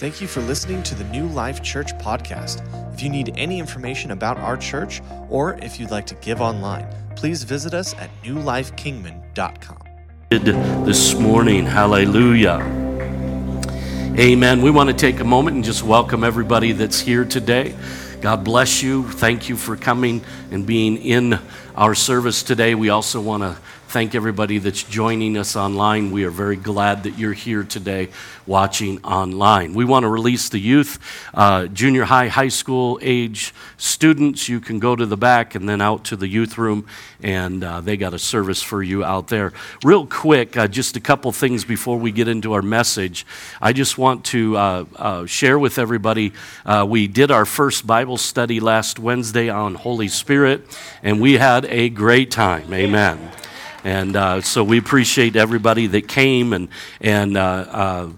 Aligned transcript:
Thank 0.00 0.22
you 0.22 0.28
for 0.28 0.40
listening 0.40 0.82
to 0.84 0.94
the 0.94 1.04
New 1.04 1.26
Life 1.26 1.62
Church 1.62 1.92
podcast. 1.98 2.64
If 2.94 3.02
you 3.02 3.10
need 3.10 3.34
any 3.36 3.58
information 3.58 4.12
about 4.12 4.38
our 4.38 4.56
church 4.56 5.02
or 5.28 5.58
if 5.58 5.78
you'd 5.78 5.90
like 5.90 6.06
to 6.06 6.14
give 6.14 6.40
online, 6.40 6.88
please 7.16 7.42
visit 7.42 7.74
us 7.74 7.92
at 7.98 8.08
newlifekingman.com. 8.22 9.76
This 10.86 11.14
morning, 11.16 11.66
hallelujah. 11.66 12.60
Amen. 14.18 14.62
We 14.62 14.70
want 14.70 14.88
to 14.88 14.96
take 14.96 15.20
a 15.20 15.24
moment 15.24 15.56
and 15.56 15.64
just 15.66 15.82
welcome 15.82 16.24
everybody 16.24 16.72
that's 16.72 16.98
here 16.98 17.26
today. 17.26 17.74
God 18.22 18.42
bless 18.42 18.82
you. 18.82 19.06
Thank 19.06 19.50
you 19.50 19.56
for 19.58 19.76
coming 19.76 20.22
and 20.50 20.64
being 20.64 20.96
in 20.96 21.38
our 21.76 21.94
service 21.94 22.42
today. 22.42 22.74
We 22.74 22.88
also 22.88 23.20
want 23.20 23.42
to 23.42 23.58
thank 23.90 24.14
everybody 24.14 24.58
that's 24.58 24.84
joining 24.84 25.36
us 25.36 25.56
online. 25.56 26.12
We 26.12 26.22
are 26.22 26.30
very 26.30 26.54
glad 26.54 27.02
that 27.02 27.18
you're 27.18 27.32
here 27.32 27.64
today 27.64 28.10
watching 28.46 29.02
online. 29.02 29.74
We 29.74 29.84
want 29.84 30.04
to 30.04 30.08
release 30.08 30.48
the 30.48 30.60
youth, 30.60 31.00
uh, 31.34 31.66
junior 31.66 32.04
high, 32.04 32.28
high 32.28 32.50
school 32.50 33.00
age 33.02 33.52
students. 33.78 34.48
You 34.48 34.60
can 34.60 34.78
go 34.78 34.94
to 34.94 35.06
the 35.06 35.16
back 35.16 35.56
and 35.56 35.68
then 35.68 35.80
out 35.80 36.04
to 36.04 36.14
the 36.14 36.28
youth 36.28 36.56
room, 36.56 36.86
and 37.20 37.64
uh, 37.64 37.80
they 37.80 37.96
got 37.96 38.14
a 38.14 38.18
service 38.20 38.62
for 38.62 38.80
you 38.80 39.02
out 39.04 39.26
there. 39.26 39.52
Real 39.82 40.06
quick, 40.06 40.56
uh, 40.56 40.68
just 40.68 40.96
a 40.96 41.00
couple 41.00 41.32
things 41.32 41.64
before 41.64 41.98
we 41.98 42.12
get 42.12 42.28
into 42.28 42.52
our 42.52 42.62
message. 42.62 43.26
I 43.60 43.72
just 43.72 43.98
want 43.98 44.24
to 44.26 44.56
uh, 44.56 44.84
uh, 44.94 45.26
share 45.26 45.58
with 45.58 45.80
everybody 45.80 46.32
uh, 46.64 46.86
we 46.88 47.08
did 47.08 47.32
our 47.32 47.44
first 47.44 47.88
Bible 47.88 48.18
study 48.18 48.60
last 48.60 49.00
Wednesday 49.00 49.48
on 49.48 49.74
Holy 49.74 50.06
Spirit, 50.06 50.62
and 51.02 51.20
we 51.20 51.38
had 51.38 51.64
a 51.64 51.88
great 51.88 52.30
time. 52.30 52.72
Amen. 52.72 53.32
And 53.84 54.16
uh, 54.16 54.40
so 54.42 54.62
we 54.62 54.78
appreciate 54.78 55.36
everybody 55.36 55.86
that 55.88 56.08
came 56.08 56.52
and, 56.52 56.68
and 57.00 57.36
uh, 57.36 57.40
uh, 57.40 58.08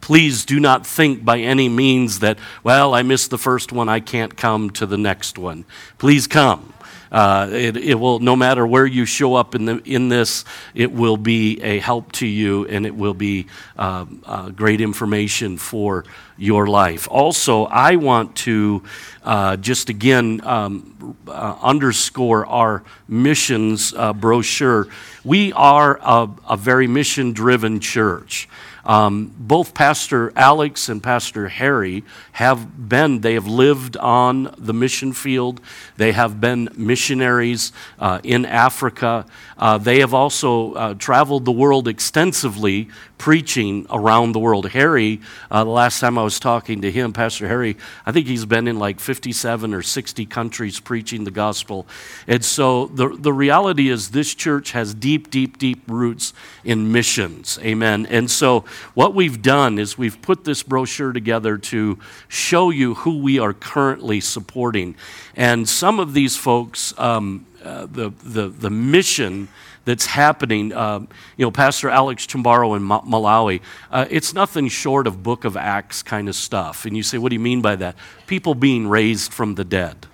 please 0.00 0.44
do 0.44 0.60
not 0.60 0.86
think 0.86 1.24
by 1.24 1.38
any 1.40 1.68
means 1.68 2.20
that, 2.20 2.38
well, 2.62 2.94
I 2.94 3.02
missed 3.02 3.30
the 3.30 3.38
first 3.38 3.72
one, 3.72 3.88
I 3.88 4.00
can't 4.00 4.36
come 4.36 4.70
to 4.70 4.86
the 4.86 4.96
next 4.96 5.36
one. 5.36 5.64
Please 5.98 6.26
come. 6.26 6.72
Uh, 7.10 7.48
it, 7.52 7.76
it, 7.76 7.94
will, 7.94 8.18
no 8.18 8.34
matter 8.36 8.66
where 8.66 8.86
you 8.86 9.04
show 9.04 9.34
up 9.34 9.54
in, 9.54 9.64
the, 9.64 9.82
in 9.84 10.08
this, 10.08 10.44
it 10.74 10.92
will 10.92 11.16
be 11.16 11.60
a 11.62 11.78
help 11.78 12.12
to 12.12 12.26
you 12.26 12.66
and 12.66 12.84
it 12.86 12.94
will 12.94 13.14
be 13.14 13.46
uh, 13.78 14.06
uh, 14.24 14.50
great 14.50 14.80
information 14.80 15.56
for 15.56 16.04
your 16.36 16.66
life. 16.66 17.08
Also, 17.10 17.64
I 17.64 17.96
want 17.96 18.36
to 18.36 18.82
uh, 19.24 19.56
just 19.56 19.88
again 19.88 20.40
um, 20.44 21.16
uh, 21.26 21.56
underscore 21.62 22.46
our 22.46 22.82
missions 23.08 23.94
uh, 23.96 24.12
brochure. 24.12 24.88
We 25.24 25.52
are 25.52 25.98
a, 26.02 26.28
a 26.48 26.56
very 26.56 26.86
mission 26.86 27.32
driven 27.32 27.80
church. 27.80 28.48
Um, 28.86 29.34
both 29.36 29.74
Pastor 29.74 30.32
Alex 30.36 30.88
and 30.88 31.02
Pastor 31.02 31.48
Harry 31.48 32.04
have 32.32 32.88
been, 32.88 33.20
they 33.20 33.34
have 33.34 33.48
lived 33.48 33.96
on 33.96 34.54
the 34.56 34.72
mission 34.72 35.12
field. 35.12 35.60
They 35.96 36.12
have 36.12 36.40
been 36.40 36.68
missionaries 36.76 37.72
uh, 37.98 38.20
in 38.22 38.46
Africa. 38.46 39.26
Uh, 39.58 39.78
they 39.78 39.98
have 39.98 40.14
also 40.14 40.74
uh, 40.74 40.94
traveled 40.94 41.44
the 41.44 41.52
world 41.52 41.88
extensively 41.88 42.88
preaching 43.18 43.86
around 43.90 44.32
the 44.32 44.38
world. 44.38 44.68
Harry, 44.70 45.20
uh, 45.50 45.64
the 45.64 45.70
last 45.70 46.00
time 46.00 46.18
I 46.18 46.22
was 46.22 46.38
talking 46.38 46.82
to 46.82 46.90
him, 46.90 47.12
Pastor 47.12 47.48
Harry, 47.48 47.76
I 48.04 48.12
think 48.12 48.26
he's 48.26 48.44
been 48.44 48.68
in 48.68 48.78
like 48.78 49.00
57 49.00 49.72
or 49.72 49.82
60 49.82 50.26
countries 50.26 50.80
preaching 50.80 51.24
the 51.24 51.30
gospel. 51.30 51.86
And 52.26 52.44
so 52.44 52.86
the, 52.86 53.08
the 53.08 53.32
reality 53.32 53.88
is 53.88 54.10
this 54.10 54.34
church 54.34 54.72
has 54.72 54.94
deep, 54.94 55.30
deep, 55.30 55.58
deep 55.58 55.82
roots 55.88 56.34
in 56.64 56.92
missions. 56.92 57.58
Amen. 57.62 58.06
And 58.06 58.30
so 58.30 58.64
what 58.94 59.14
we've 59.14 59.40
done 59.40 59.78
is 59.78 59.96
we've 59.96 60.20
put 60.20 60.44
this 60.44 60.62
brochure 60.62 61.12
together 61.12 61.56
to 61.58 61.98
show 62.28 62.70
you 62.70 62.94
who 62.94 63.18
we 63.18 63.38
are 63.38 63.52
currently 63.52 64.20
supporting. 64.20 64.94
And 65.34 65.68
some 65.68 66.00
of 66.00 66.12
these 66.12 66.36
folks, 66.36 66.92
um, 66.98 67.46
uh, 67.64 67.86
the, 67.90 68.12
the, 68.22 68.48
the 68.48 68.70
mission 68.70 69.48
that's 69.86 70.04
happening. 70.04 70.74
Uh, 70.74 71.00
you 71.38 71.46
know, 71.46 71.50
Pastor 71.50 71.88
Alex 71.88 72.26
Chimbaro 72.26 72.76
in 72.76 72.82
Ma- 72.82 73.00
Malawi, 73.02 73.62
uh, 73.90 74.04
it's 74.10 74.34
nothing 74.34 74.68
short 74.68 75.06
of 75.06 75.22
Book 75.22 75.44
of 75.46 75.56
Acts 75.56 76.02
kind 76.02 76.28
of 76.28 76.34
stuff. 76.34 76.84
And 76.84 76.94
you 76.94 77.02
say, 77.02 77.16
what 77.16 77.30
do 77.30 77.36
you 77.36 77.40
mean 77.40 77.62
by 77.62 77.76
that? 77.76 77.96
People 78.26 78.54
being 78.54 78.88
raised 78.88 79.32
from 79.32 79.54
the 79.54 79.64
dead, 79.64 80.06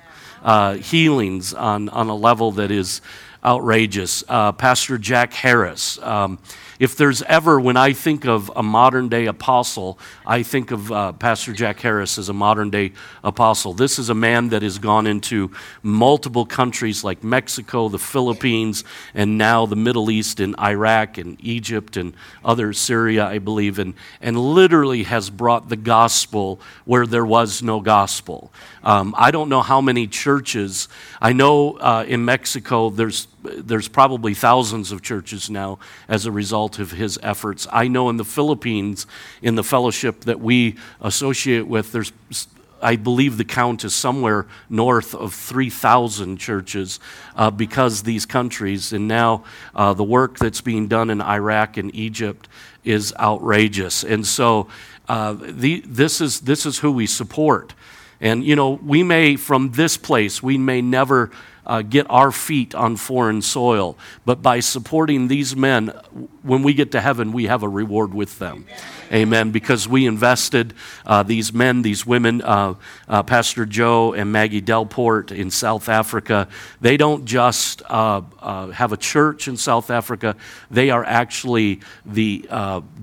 uh, 0.44 0.74
healings 0.74 1.52
on, 1.54 1.88
on 1.88 2.08
a 2.08 2.14
level 2.14 2.52
that 2.52 2.70
is 2.70 3.00
outrageous. 3.44 4.22
Uh, 4.28 4.52
Pastor 4.52 4.98
Jack 4.98 5.32
Harris. 5.32 5.98
Um, 5.98 6.38
if 6.82 6.96
there's 6.96 7.22
ever, 7.22 7.60
when 7.60 7.76
I 7.76 7.92
think 7.92 8.26
of 8.26 8.50
a 8.56 8.62
modern 8.62 9.08
day 9.08 9.26
apostle, 9.26 10.00
I 10.26 10.42
think 10.42 10.72
of 10.72 10.90
uh, 10.90 11.12
Pastor 11.12 11.52
Jack 11.52 11.78
Harris 11.78 12.18
as 12.18 12.28
a 12.28 12.32
modern 12.32 12.70
day 12.70 12.90
apostle. 13.22 13.72
This 13.72 14.00
is 14.00 14.10
a 14.10 14.16
man 14.16 14.48
that 14.48 14.62
has 14.62 14.80
gone 14.80 15.06
into 15.06 15.52
multiple 15.84 16.44
countries 16.44 17.04
like 17.04 17.22
Mexico, 17.22 17.88
the 17.88 18.00
Philippines, 18.00 18.82
and 19.14 19.38
now 19.38 19.64
the 19.64 19.76
Middle 19.76 20.10
East 20.10 20.40
and 20.40 20.56
Iraq 20.58 21.18
and 21.18 21.36
Egypt 21.38 21.96
and 21.96 22.14
other 22.44 22.72
Syria, 22.72 23.26
I 23.26 23.38
believe, 23.38 23.78
and, 23.78 23.94
and 24.20 24.36
literally 24.36 25.04
has 25.04 25.30
brought 25.30 25.68
the 25.68 25.76
gospel 25.76 26.60
where 26.84 27.06
there 27.06 27.24
was 27.24 27.62
no 27.62 27.78
gospel. 27.78 28.52
Um, 28.82 29.14
I 29.16 29.30
don't 29.30 29.48
know 29.48 29.62
how 29.62 29.80
many 29.80 30.08
churches. 30.08 30.88
I 31.20 31.32
know 31.32 31.74
uh, 31.74 32.04
in 32.08 32.24
Mexico 32.24 32.90
there's 32.90 33.28
there's 33.42 33.88
probably 33.88 34.34
thousands 34.34 34.92
of 34.92 35.02
churches 35.02 35.50
now 35.50 35.78
as 36.08 36.26
a 36.26 36.32
result 36.32 36.78
of 36.78 36.92
his 36.92 37.18
efforts. 37.22 37.66
I 37.72 37.88
know 37.88 38.08
in 38.08 38.16
the 38.16 38.24
Philippines, 38.24 39.06
in 39.42 39.54
the 39.54 39.64
fellowship 39.64 40.20
that 40.22 40.40
we 40.40 40.76
associate 41.00 41.66
with, 41.66 41.92
there's 41.92 42.12
I 42.82 42.96
believe 42.96 43.36
the 43.36 43.44
count 43.44 43.84
is 43.84 43.94
somewhere 43.94 44.46
north 44.68 45.14
of 45.14 45.32
3,000 45.32 46.36
churches 46.36 46.98
uh, 47.36 47.50
because 47.50 48.02
these 48.02 48.26
countries, 48.26 48.92
and 48.92 49.06
now 49.06 49.44
uh, 49.74 49.94
the 49.94 50.02
work 50.02 50.38
that's 50.38 50.60
being 50.60 50.88
done 50.88 51.08
in 51.08 51.20
Iraq 51.20 51.76
and 51.76 51.94
Egypt 51.94 52.48
is 52.82 53.14
outrageous. 53.20 54.02
And 54.02 54.26
so 54.26 54.66
uh, 55.08 55.34
the, 55.38 55.80
this, 55.86 56.20
is, 56.20 56.40
this 56.40 56.66
is 56.66 56.80
who 56.80 56.90
we 56.90 57.06
support. 57.06 57.72
And, 58.20 58.44
you 58.44 58.56
know, 58.56 58.70
we 58.70 59.02
may, 59.02 59.36
from 59.36 59.72
this 59.72 59.96
place, 59.96 60.42
we 60.42 60.58
may 60.58 60.82
never 60.82 61.30
uh, 61.66 61.82
get 61.82 62.06
our 62.10 62.32
feet 62.32 62.74
on 62.74 62.96
foreign 62.96 63.42
soil, 63.42 63.96
but 64.24 64.42
by 64.42 64.60
supporting 64.60 65.28
these 65.28 65.54
men, 65.54 65.88
when 66.42 66.62
we 66.62 66.74
get 66.74 66.92
to 66.92 67.00
heaven, 67.00 67.32
we 67.32 67.46
have 67.46 67.62
a 67.62 67.68
reward 67.68 68.12
with 68.12 68.38
them. 68.38 68.66
Amen. 69.12 69.50
Because 69.50 69.86
we 69.86 70.06
invested 70.06 70.72
uh, 71.04 71.22
these 71.22 71.52
men, 71.52 71.82
these 71.82 72.06
women, 72.06 72.40
uh, 72.40 72.74
uh, 73.08 73.22
Pastor 73.22 73.66
Joe 73.66 74.14
and 74.14 74.32
Maggie 74.32 74.62
Delport 74.62 75.30
in 75.30 75.50
South 75.50 75.90
Africa, 75.90 76.48
they 76.80 76.96
don't 76.96 77.26
just 77.26 77.82
uh, 77.90 78.22
uh, 78.40 78.68
have 78.68 78.92
a 78.92 78.96
church 78.96 79.48
in 79.48 79.58
South 79.58 79.90
Africa, 79.90 80.34
they 80.70 80.88
are 80.90 81.04
actually 81.04 81.80
the 82.06 82.48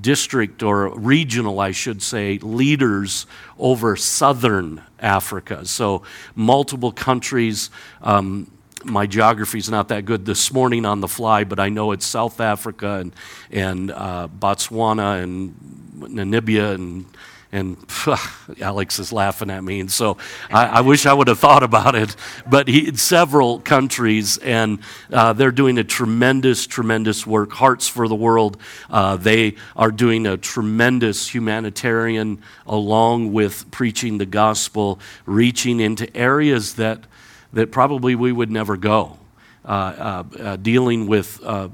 district 0.02 0.64
or 0.64 0.98
regional, 0.98 1.60
I 1.60 1.72
should 1.72 2.02
say, 2.02 2.40
leaders 2.40 3.28
over 3.60 3.96
southern 3.96 4.82
Africa. 5.02 5.66
So, 5.66 6.04
multiple 6.36 6.92
countries. 6.92 7.70
Um, 8.02 8.50
my 8.86 9.06
geography 9.06 9.58
is 9.58 9.70
not 9.70 9.90
that 9.90 10.06
good 10.06 10.26
this 10.26 10.54
morning 10.54 10.86
on 10.86 11.02
the 11.02 11.08
fly, 11.08 11.44
but 11.44 11.60
I 11.60 11.68
know 11.68 11.92
it's 11.92 12.06
South 12.06 12.40
Africa 12.40 12.94
and, 12.94 13.14
and 13.52 13.92
uh, 13.92 14.30
Botswana 14.40 15.22
and 15.22 15.54
Namibia 16.00 16.76
and 16.76 17.06
and 17.52 17.78
Alex 18.62 19.00
is 19.00 19.12
laughing 19.12 19.50
at 19.50 19.64
me, 19.64 19.80
and 19.80 19.92
so 19.92 20.18
I, 20.52 20.66
I, 20.68 20.82
wish 20.82 21.06
I 21.06 21.14
would 21.14 21.28
have 21.28 21.40
thought 21.40 21.64
about 21.64 21.96
it. 21.96 22.16
But 22.48 22.68
he, 22.68 22.96
several 22.96 23.60
countries, 23.60 24.38
and 24.38 24.80
uh, 25.12 25.34
they're 25.34 25.52
doing 25.52 25.78
a 25.80 25.84
tremendous, 25.84 26.68
tremendous 26.68 27.26
work. 27.26 27.52
Hearts 27.52 27.88
for 27.88 28.08
the 28.08 28.16
World, 28.16 28.58
uh, 28.90 29.18
they 29.18 29.56
are 29.76 29.92
doing 29.92 30.28
a 30.28 30.38
tremendous 30.38 31.28
humanitarian, 31.34 32.42
along 32.68 33.34
with 33.34 33.70
preaching 33.72 34.20
the 34.20 34.28
gospel, 34.28 35.00
reaching 35.26 35.80
into 35.80 36.16
areas 36.16 36.76
that 36.76 37.06
that 37.52 37.72
probably 37.72 38.14
we 38.14 38.32
would 38.32 38.52
never 38.52 38.78
go, 38.78 39.18
uh, 39.66 39.68
uh, 39.68 40.24
uh 40.40 40.56
dealing 40.58 41.08
with 41.08 41.42
uh, 41.44 41.70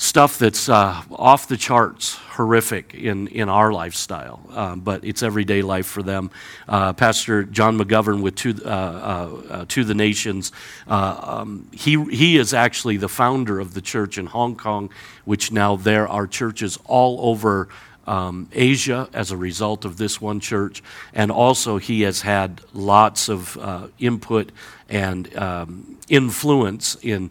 stuff 0.00 0.38
that's 0.38 0.66
uh, 0.70 1.02
off 1.12 1.46
the 1.46 1.58
charts, 1.58 2.14
horrific 2.14 2.94
in, 2.94 3.28
in 3.28 3.50
our 3.50 3.70
lifestyle, 3.70 4.40
um, 4.52 4.80
but 4.80 5.04
it's 5.04 5.22
everyday 5.22 5.60
life 5.60 5.86
for 5.86 6.02
them. 6.02 6.30
Uh, 6.66 6.94
Pastor 6.94 7.44
John 7.44 7.76
McGovern 7.78 8.22
with 8.22 8.34
To, 8.36 8.54
uh, 8.64 8.68
uh, 8.68 9.42
uh 9.50 9.64
to 9.68 9.84
the 9.84 9.94
Nations, 9.94 10.52
uh, 10.88 11.20
um, 11.22 11.68
he, 11.72 12.02
he 12.04 12.38
is 12.38 12.54
actually 12.54 12.96
the 12.96 13.10
founder 13.10 13.60
of 13.60 13.74
the 13.74 13.82
church 13.82 14.16
in 14.16 14.24
Hong 14.24 14.56
Kong, 14.56 14.88
which 15.26 15.52
now 15.52 15.76
there 15.76 16.08
are 16.08 16.26
churches 16.26 16.78
all 16.86 17.30
over. 17.30 17.68
Um, 18.06 18.48
Asia 18.52 19.08
as 19.12 19.30
a 19.30 19.36
result 19.36 19.84
of 19.84 19.96
this 19.96 20.20
one 20.20 20.40
church, 20.40 20.82
and 21.12 21.30
also 21.30 21.76
he 21.76 22.00
has 22.02 22.22
had 22.22 22.60
lots 22.72 23.28
of 23.28 23.56
input 24.00 24.50
and 24.88 25.36
um, 25.36 25.96
influence 26.08 26.96
in 27.02 27.30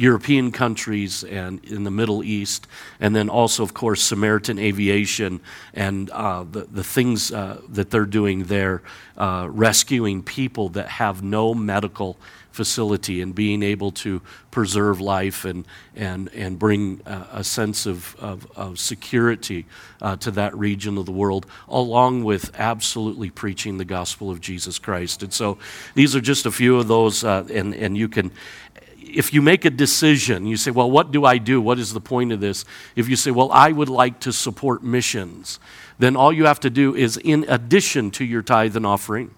European 0.00 0.50
countries 0.50 1.24
and 1.24 1.62
in 1.64 1.84
the 1.84 1.90
Middle 1.90 2.24
East, 2.24 2.66
and 3.00 3.14
then 3.14 3.28
also, 3.28 3.62
of 3.62 3.74
course, 3.74 4.02
Samaritan 4.02 4.58
Aviation 4.58 5.40
and 5.74 6.08
uh, 6.10 6.42
the, 6.50 6.60
the 6.60 6.82
things 6.82 7.30
uh, 7.30 7.60
that 7.68 7.90
they're 7.90 8.06
doing 8.06 8.44
there, 8.44 8.80
uh, 9.18 9.46
rescuing 9.50 10.22
people 10.22 10.70
that 10.70 10.88
have 10.88 11.22
no 11.22 11.52
medical 11.54 12.16
facility 12.50 13.20
and 13.20 13.34
being 13.34 13.62
able 13.62 13.92
to 13.92 14.22
preserve 14.50 15.00
life 15.02 15.44
and, 15.44 15.66
and, 15.94 16.30
and 16.34 16.58
bring 16.58 17.00
uh, 17.06 17.26
a 17.32 17.44
sense 17.44 17.84
of, 17.84 18.16
of, 18.18 18.46
of 18.56 18.78
security 18.78 19.66
uh, 20.00 20.16
to 20.16 20.30
that 20.30 20.56
region 20.56 20.96
of 20.96 21.04
the 21.04 21.12
world, 21.12 21.44
along 21.68 22.24
with 22.24 22.50
absolutely 22.58 23.28
preaching 23.30 23.78
the 23.78 23.84
gospel 23.84 24.30
of 24.30 24.40
Jesus 24.40 24.78
Christ. 24.78 25.22
And 25.22 25.32
so 25.32 25.58
these 25.94 26.16
are 26.16 26.22
just 26.22 26.46
a 26.46 26.50
few 26.50 26.78
of 26.78 26.88
those, 26.88 27.22
uh, 27.22 27.44
and, 27.52 27.74
and 27.74 27.98
you 27.98 28.08
can. 28.08 28.30
If 29.14 29.32
you 29.32 29.42
make 29.42 29.64
a 29.64 29.70
decision, 29.70 30.46
you 30.46 30.56
say, 30.56 30.70
Well, 30.70 30.90
what 30.90 31.10
do 31.10 31.24
I 31.24 31.38
do? 31.38 31.60
What 31.60 31.78
is 31.78 31.92
the 31.92 32.00
point 32.00 32.32
of 32.32 32.40
this? 32.40 32.64
If 32.96 33.08
you 33.08 33.16
say, 33.16 33.30
Well, 33.30 33.50
I 33.52 33.72
would 33.72 33.88
like 33.88 34.20
to 34.20 34.32
support 34.32 34.82
missions, 34.82 35.58
then 35.98 36.16
all 36.16 36.32
you 36.32 36.46
have 36.46 36.60
to 36.60 36.70
do 36.70 36.94
is, 36.94 37.16
in 37.16 37.44
addition 37.48 38.10
to 38.12 38.24
your 38.24 38.42
tithe 38.42 38.76
and 38.76 38.86
offering, 38.86 39.34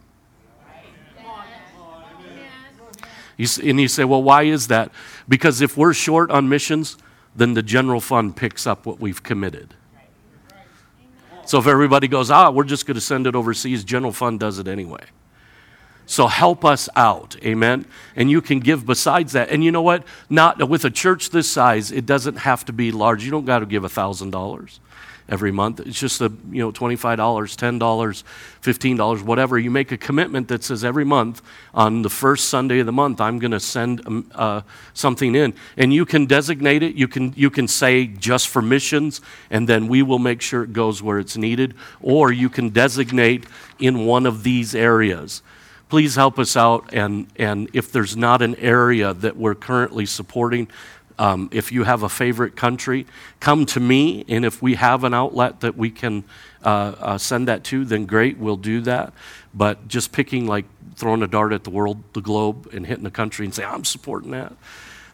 and 3.38 3.80
you 3.80 3.88
say, 3.88 4.04
well, 4.04 4.22
why 4.22 4.44
is 4.44 4.68
that? 4.68 4.92
Because 5.28 5.60
if 5.60 5.76
we're 5.76 5.94
short 5.94 6.30
on 6.30 6.48
missions, 6.48 6.96
then 7.34 7.54
the 7.54 7.62
general 7.62 8.00
fund 8.00 8.36
picks 8.36 8.66
up 8.66 8.86
what 8.86 9.00
we've 9.00 9.22
committed. 9.22 9.74
So 11.44 11.58
if 11.58 11.66
everybody 11.66 12.06
goes, 12.08 12.30
ah, 12.30 12.50
we're 12.50 12.64
just 12.64 12.86
going 12.86 12.94
to 12.94 13.00
send 13.00 13.26
it 13.26 13.34
overseas, 13.34 13.82
general 13.82 14.12
fund 14.12 14.38
does 14.38 14.58
it 14.58 14.68
anyway. 14.68 15.04
So 16.12 16.26
help 16.26 16.62
us 16.62 16.90
out, 16.94 17.36
amen. 17.42 17.86
And 18.16 18.30
you 18.30 18.42
can 18.42 18.60
give 18.60 18.84
besides 18.84 19.32
that. 19.32 19.48
And 19.48 19.64
you 19.64 19.72
know 19.72 19.80
what? 19.80 20.04
Not 20.28 20.68
with 20.68 20.84
a 20.84 20.90
church 20.90 21.30
this 21.30 21.50
size, 21.50 21.90
it 21.90 22.04
doesn't 22.04 22.36
have 22.36 22.66
to 22.66 22.72
be 22.74 22.92
large. 22.92 23.24
You 23.24 23.30
don't 23.30 23.46
got 23.46 23.60
to 23.60 23.66
give 23.66 23.82
a 23.82 23.88
thousand 23.88 24.28
dollars 24.28 24.78
every 25.26 25.50
month. 25.50 25.80
It's 25.80 25.98
just 25.98 26.20
a, 26.20 26.30
you 26.50 26.60
know, 26.62 26.70
$25, 26.70 27.16
$10, 27.16 28.24
$15, 28.62 29.22
whatever. 29.22 29.58
You 29.58 29.70
make 29.70 29.90
a 29.90 29.96
commitment 29.96 30.48
that 30.48 30.62
says 30.62 30.84
every 30.84 31.06
month 31.06 31.40
on 31.72 32.02
the 32.02 32.10
first 32.10 32.50
Sunday 32.50 32.80
of 32.80 32.84
the 32.84 32.92
month, 32.92 33.18
I'm 33.18 33.38
going 33.38 33.52
to 33.52 33.60
send 33.60 34.06
um, 34.06 34.30
uh, 34.34 34.60
something 34.92 35.34
in. 35.34 35.54
And 35.78 35.94
you 35.94 36.04
can 36.04 36.26
designate 36.26 36.82
it. 36.82 36.94
You 36.94 37.08
can, 37.08 37.32
you 37.38 37.48
can 37.48 37.66
say 37.66 38.06
just 38.06 38.48
for 38.48 38.60
missions, 38.60 39.22
and 39.48 39.66
then 39.66 39.88
we 39.88 40.02
will 40.02 40.18
make 40.18 40.42
sure 40.42 40.62
it 40.62 40.74
goes 40.74 41.02
where 41.02 41.18
it's 41.18 41.38
needed. 41.38 41.72
Or 42.02 42.30
you 42.30 42.50
can 42.50 42.68
designate 42.68 43.46
in 43.78 44.04
one 44.04 44.26
of 44.26 44.42
these 44.42 44.74
areas 44.74 45.40
please 45.92 46.14
help 46.14 46.38
us 46.38 46.56
out. 46.56 46.94
And, 46.94 47.26
and 47.36 47.68
if 47.74 47.92
there's 47.92 48.16
not 48.16 48.40
an 48.40 48.54
area 48.54 49.12
that 49.12 49.36
we're 49.36 49.54
currently 49.54 50.06
supporting, 50.06 50.68
um, 51.18 51.50
if 51.52 51.70
you 51.70 51.84
have 51.84 52.02
a 52.02 52.08
favorite 52.08 52.56
country, 52.56 53.04
come 53.40 53.66
to 53.66 53.78
me, 53.78 54.24
and 54.26 54.46
if 54.46 54.62
we 54.62 54.76
have 54.76 55.04
an 55.04 55.12
outlet 55.12 55.60
that 55.60 55.76
we 55.76 55.90
can 55.90 56.24
uh, 56.64 56.94
uh, 56.98 57.18
send 57.18 57.46
that 57.48 57.62
to, 57.64 57.84
then 57.84 58.06
great, 58.06 58.38
we'll 58.38 58.56
do 58.56 58.80
that. 58.80 59.12
But 59.52 59.86
just 59.86 60.12
picking, 60.12 60.46
like 60.46 60.64
throwing 60.96 61.22
a 61.22 61.26
dart 61.26 61.52
at 61.52 61.62
the 61.62 61.68
world, 61.68 62.02
the 62.14 62.22
globe, 62.22 62.70
and 62.72 62.86
hitting 62.86 63.04
a 63.04 63.10
country 63.10 63.44
and 63.44 63.54
say, 63.54 63.62
I'm 63.62 63.84
supporting 63.84 64.30
that. 64.30 64.54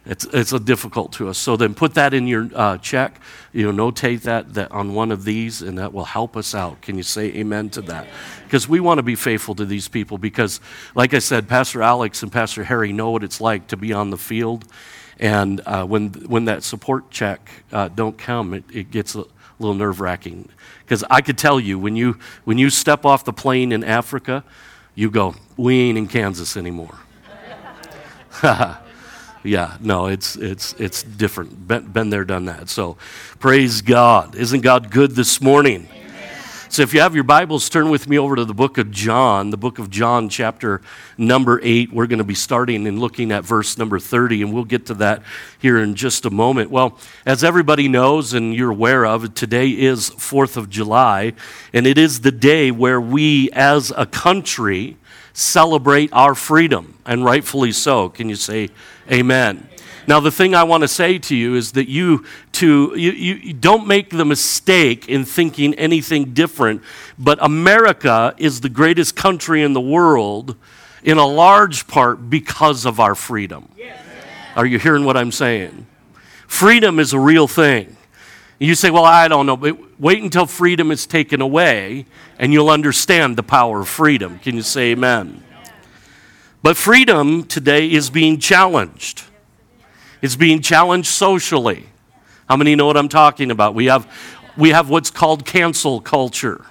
It's, 0.05 0.25
it's 0.25 0.53
a 0.53 0.59
difficult 0.59 1.13
to 1.13 1.29
us. 1.29 1.37
So 1.37 1.55
then 1.55 1.75
put 1.75 1.93
that 1.93 2.13
in 2.13 2.27
your 2.27 2.49
uh, 2.55 2.77
check. 2.77 3.21
You 3.53 3.71
know, 3.71 3.91
notate 3.91 4.21
that, 4.21 4.53
that 4.55 4.71
on 4.71 4.93
one 4.93 5.11
of 5.11 5.23
these, 5.23 5.61
and 5.61 5.77
that 5.77 5.93
will 5.93 6.05
help 6.05 6.35
us 6.35 6.55
out. 6.55 6.81
Can 6.81 6.97
you 6.97 7.03
say 7.03 7.27
amen 7.35 7.69
to 7.71 7.81
that? 7.83 8.07
Because 8.43 8.67
we 8.67 8.79
want 8.79 8.97
to 8.99 9.03
be 9.03 9.15
faithful 9.15 9.55
to 9.55 9.65
these 9.65 9.87
people. 9.87 10.17
Because, 10.17 10.61
like 10.95 11.13
I 11.13 11.19
said, 11.19 11.47
Pastor 11.47 11.81
Alex 11.83 12.23
and 12.23 12.31
Pastor 12.31 12.63
Harry 12.63 12.91
know 12.91 13.11
what 13.11 13.23
it's 13.23 13.41
like 13.41 13.67
to 13.67 13.77
be 13.77 13.93
on 13.93 14.09
the 14.09 14.17
field 14.17 14.65
and 15.19 15.61
uh, 15.65 15.85
when, 15.85 16.09
when 16.27 16.45
that 16.45 16.63
support 16.63 17.11
check 17.11 17.49
uh, 17.71 17.89
don't 17.89 18.17
come, 18.17 18.53
it, 18.53 18.63
it 18.73 18.89
gets 18.91 19.15
a 19.15 19.25
little 19.59 19.75
nerve 19.75 19.99
wracking. 19.99 20.47
Because 20.81 21.03
I 21.09 21.21
could 21.21 21.37
tell 21.37 21.59
you, 21.59 21.77
when 21.77 21.95
you, 21.95 22.17
when 22.45 22.57
you 22.57 22.69
step 22.69 23.05
off 23.05 23.25
the 23.25 23.33
plane 23.33 23.71
in 23.73 23.83
Africa, 23.83 24.43
you 24.95 25.11
go, 25.11 25.35
we 25.57 25.77
ain't 25.81 25.97
in 25.97 26.07
Kansas 26.07 26.55
anymore. 26.55 26.97
yeah, 29.43 29.77
no, 29.79 30.07
it's, 30.07 30.35
it's, 30.35 30.73
it's 30.73 31.03
different. 31.03 31.67
Been, 31.67 31.85
been 31.85 32.09
there, 32.09 32.25
done 32.25 32.45
that. 32.45 32.69
So 32.69 32.97
praise 33.39 33.81
God. 33.81 34.35
Isn't 34.35 34.61
God 34.61 34.91
good 34.91 35.11
this 35.11 35.41
morning? 35.41 35.87
So 36.71 36.83
if 36.83 36.93
you 36.93 36.99
have 36.99 37.15
your 37.15 37.23
Bibles, 37.23 37.67
turn 37.67 37.89
with 37.89 38.07
me 38.07 38.19
over 38.19 38.35
to 38.35 38.45
the 38.45 38.53
book 38.53 38.77
of 38.77 38.91
John, 38.91 39.49
the 39.49 39.57
book 39.57 39.79
of 39.79 39.89
John, 39.89 40.29
chapter 40.29 40.81
number 41.17 41.59
8. 41.63 41.91
We're 41.91 42.05
going 42.05 42.19
to 42.19 42.23
be 42.23 42.35
starting 42.35 42.85
and 42.85 42.99
looking 42.99 43.31
at 43.31 43.43
verse 43.43 43.75
number 43.75 43.97
30, 43.97 44.43
and 44.43 44.53
we'll 44.53 44.65
get 44.65 44.85
to 44.85 44.93
that 44.95 45.23
here 45.57 45.79
in 45.79 45.95
just 45.95 46.27
a 46.27 46.29
moment. 46.29 46.69
Well, 46.69 46.99
as 47.25 47.43
everybody 47.43 47.87
knows 47.87 48.35
and 48.35 48.53
you're 48.53 48.69
aware 48.69 49.03
of, 49.03 49.33
today 49.33 49.69
is 49.69 50.11
4th 50.11 50.57
of 50.57 50.69
July, 50.69 51.33
and 51.73 51.87
it 51.87 51.97
is 51.97 52.19
the 52.19 52.31
day 52.31 52.69
where 52.69 53.01
we 53.01 53.49
as 53.53 53.91
a 53.97 54.05
country 54.05 54.97
celebrate 55.33 56.11
our 56.13 56.35
freedom, 56.35 56.97
and 57.05 57.23
rightfully 57.23 57.71
so. 57.71 58.09
Can 58.09 58.29
you 58.29 58.35
say 58.35 58.69
amen? 59.11 59.67
Now, 60.07 60.19
the 60.19 60.31
thing 60.31 60.55
I 60.55 60.63
want 60.63 60.81
to 60.81 60.87
say 60.87 61.19
to 61.19 61.35
you 61.35 61.53
is 61.53 61.73
that 61.73 61.87
you, 61.87 62.25
to, 62.53 62.93
you, 62.97 63.11
you 63.11 63.53
don't 63.53 63.85
make 63.85 64.09
the 64.09 64.25
mistake 64.25 65.07
in 65.07 65.23
thinking 65.23 65.75
anything 65.75 66.33
different, 66.33 66.81
but 67.19 67.37
America 67.41 68.33
is 68.37 68.61
the 68.61 68.69
greatest 68.69 69.15
country 69.15 69.61
in 69.61 69.73
the 69.73 69.81
world 69.81 70.55
in 71.03 71.19
a 71.19 71.27
large 71.27 71.85
part 71.87 72.27
because 72.27 72.85
of 72.85 72.99
our 72.99 73.13
freedom. 73.13 73.69
Are 74.55 74.65
you 74.65 74.79
hearing 74.79 75.05
what 75.05 75.15
I'm 75.15 75.31
saying? 75.31 75.85
Freedom 76.47 76.99
is 76.99 77.13
a 77.13 77.19
real 77.19 77.47
thing. 77.47 77.95
You 78.59 78.75
say, 78.75 78.89
Well, 78.89 79.05
I 79.05 79.27
don't 79.29 79.45
know, 79.45 79.55
but 79.55 79.99
wait 79.99 80.21
until 80.21 80.45
freedom 80.45 80.91
is 80.91 81.05
taken 81.05 81.41
away 81.41 82.05
and 82.37 82.51
you'll 82.51 82.69
understand 82.69 83.37
the 83.37 83.43
power 83.43 83.81
of 83.81 83.87
freedom. 83.87 84.39
Can 84.39 84.55
you 84.55 84.61
say 84.61 84.91
amen? 84.91 85.43
But 86.61 86.75
freedom 86.75 87.45
today 87.45 87.89
is 87.89 88.09
being 88.09 88.37
challenged. 88.37 89.23
It's 90.21 90.35
being 90.35 90.61
challenged 90.61 91.07
socially. 91.07 91.85
How 92.49 92.57
many 92.57 92.75
know 92.75 92.85
what 92.85 92.97
I'm 92.97 93.07
talking 93.07 93.49
about? 93.49 93.75
We 93.75 93.85
have, 93.85 94.11
we 94.57 94.71
have 94.71 94.89
what's 94.89 95.09
called 95.09 95.45
cancel 95.45 96.01
culture. 96.01 96.65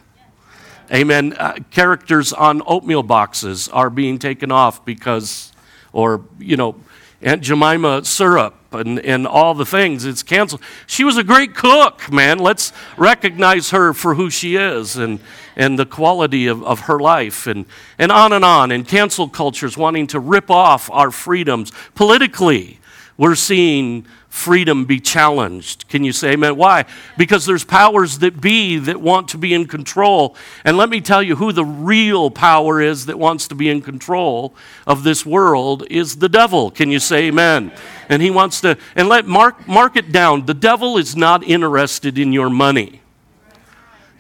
Amen. 0.93 1.35
Uh, 1.35 1.55
characters 1.71 2.35
on 2.35 2.63
oatmeal 2.67 3.03
boxes 3.03 3.69
are 3.69 3.89
being 3.89 4.19
taken 4.19 4.53
off 4.53 4.85
because, 4.85 5.53
or, 5.93 6.25
you 6.39 6.57
know, 6.57 6.77
Aunt 7.21 7.43
Jemima 7.43 8.05
syrup 8.05 8.55
and, 8.73 9.01
and 9.01 9.27
all 9.27 9.55
the 9.55 9.67
things. 9.67 10.05
It's 10.05 10.23
canceled. 10.23 10.63
She 10.87 11.05
was 11.05 11.17
a 11.17 11.25
great 11.25 11.55
cook, 11.55 12.13
man. 12.13 12.39
Let's 12.39 12.73
recognize 12.97 13.71
her 13.71 13.93
for 13.93 14.15
who 14.15 14.31
she 14.31 14.57
is 14.57 14.97
and, 14.97 15.19
and 15.57 15.79
the 15.79 15.87
quality 15.87 16.47
of, 16.47 16.63
of 16.65 16.81
her 16.81 16.99
life 16.99 17.47
and, 17.47 17.67
and 17.99 18.13
on 18.13 18.33
and 18.33 18.45
on. 18.45 18.71
And 18.71 18.87
cancel 18.87 19.29
cultures 19.29 19.77
wanting 19.77 20.07
to 20.09 20.21
rip 20.21 20.51
off 20.51 20.91
our 20.91 21.11
freedoms 21.11 21.73
politically 21.95 22.79
we're 23.19 23.35
seeing 23.35 24.07
freedom 24.29 24.85
be 24.85 25.01
challenged. 25.01 25.89
Can 25.89 26.05
you 26.05 26.13
say 26.13 26.33
amen? 26.33 26.57
Why? 26.57 26.85
Because 27.17 27.47
there's 27.47 27.65
powers 27.65 28.19
that 28.19 28.41
be 28.41 28.79
that 28.79 29.01
want 29.01 29.29
to 29.29 29.39
be 29.39 29.55
in 29.55 29.67
control. 29.67 30.37
And 30.65 30.77
let 30.77 30.91
me 30.91 31.01
tell 31.01 31.23
you 31.23 31.37
who 31.37 31.51
the 31.53 31.65
real 31.65 32.31
power 32.31 32.81
is 32.81 33.07
that 33.07 33.19
wants 33.19 33.49
to 33.49 33.55
be 33.55 33.69
in 33.69 33.81
control 33.81 34.55
of 34.87 35.03
this 35.03 35.25
world 35.25 35.85
is 35.91 36.17
the 36.17 36.29
devil. 36.29 36.71
Can 36.71 36.91
you 36.91 36.99
say 36.99 37.29
amen? 37.29 37.73
And 38.09 38.23
he 38.23 38.31
wants 38.31 38.61
to, 38.61 38.77
and 38.95 39.09
let 39.09 39.27
mark, 39.27 39.67
mark 39.67 39.97
it 39.97 40.13
down. 40.13 40.47
The 40.47 40.55
devil 40.55 40.99
is 40.99 41.17
not 41.17 41.43
interested 41.43 42.19
in 42.19 42.33
your 42.33 42.51
money. 42.51 43.01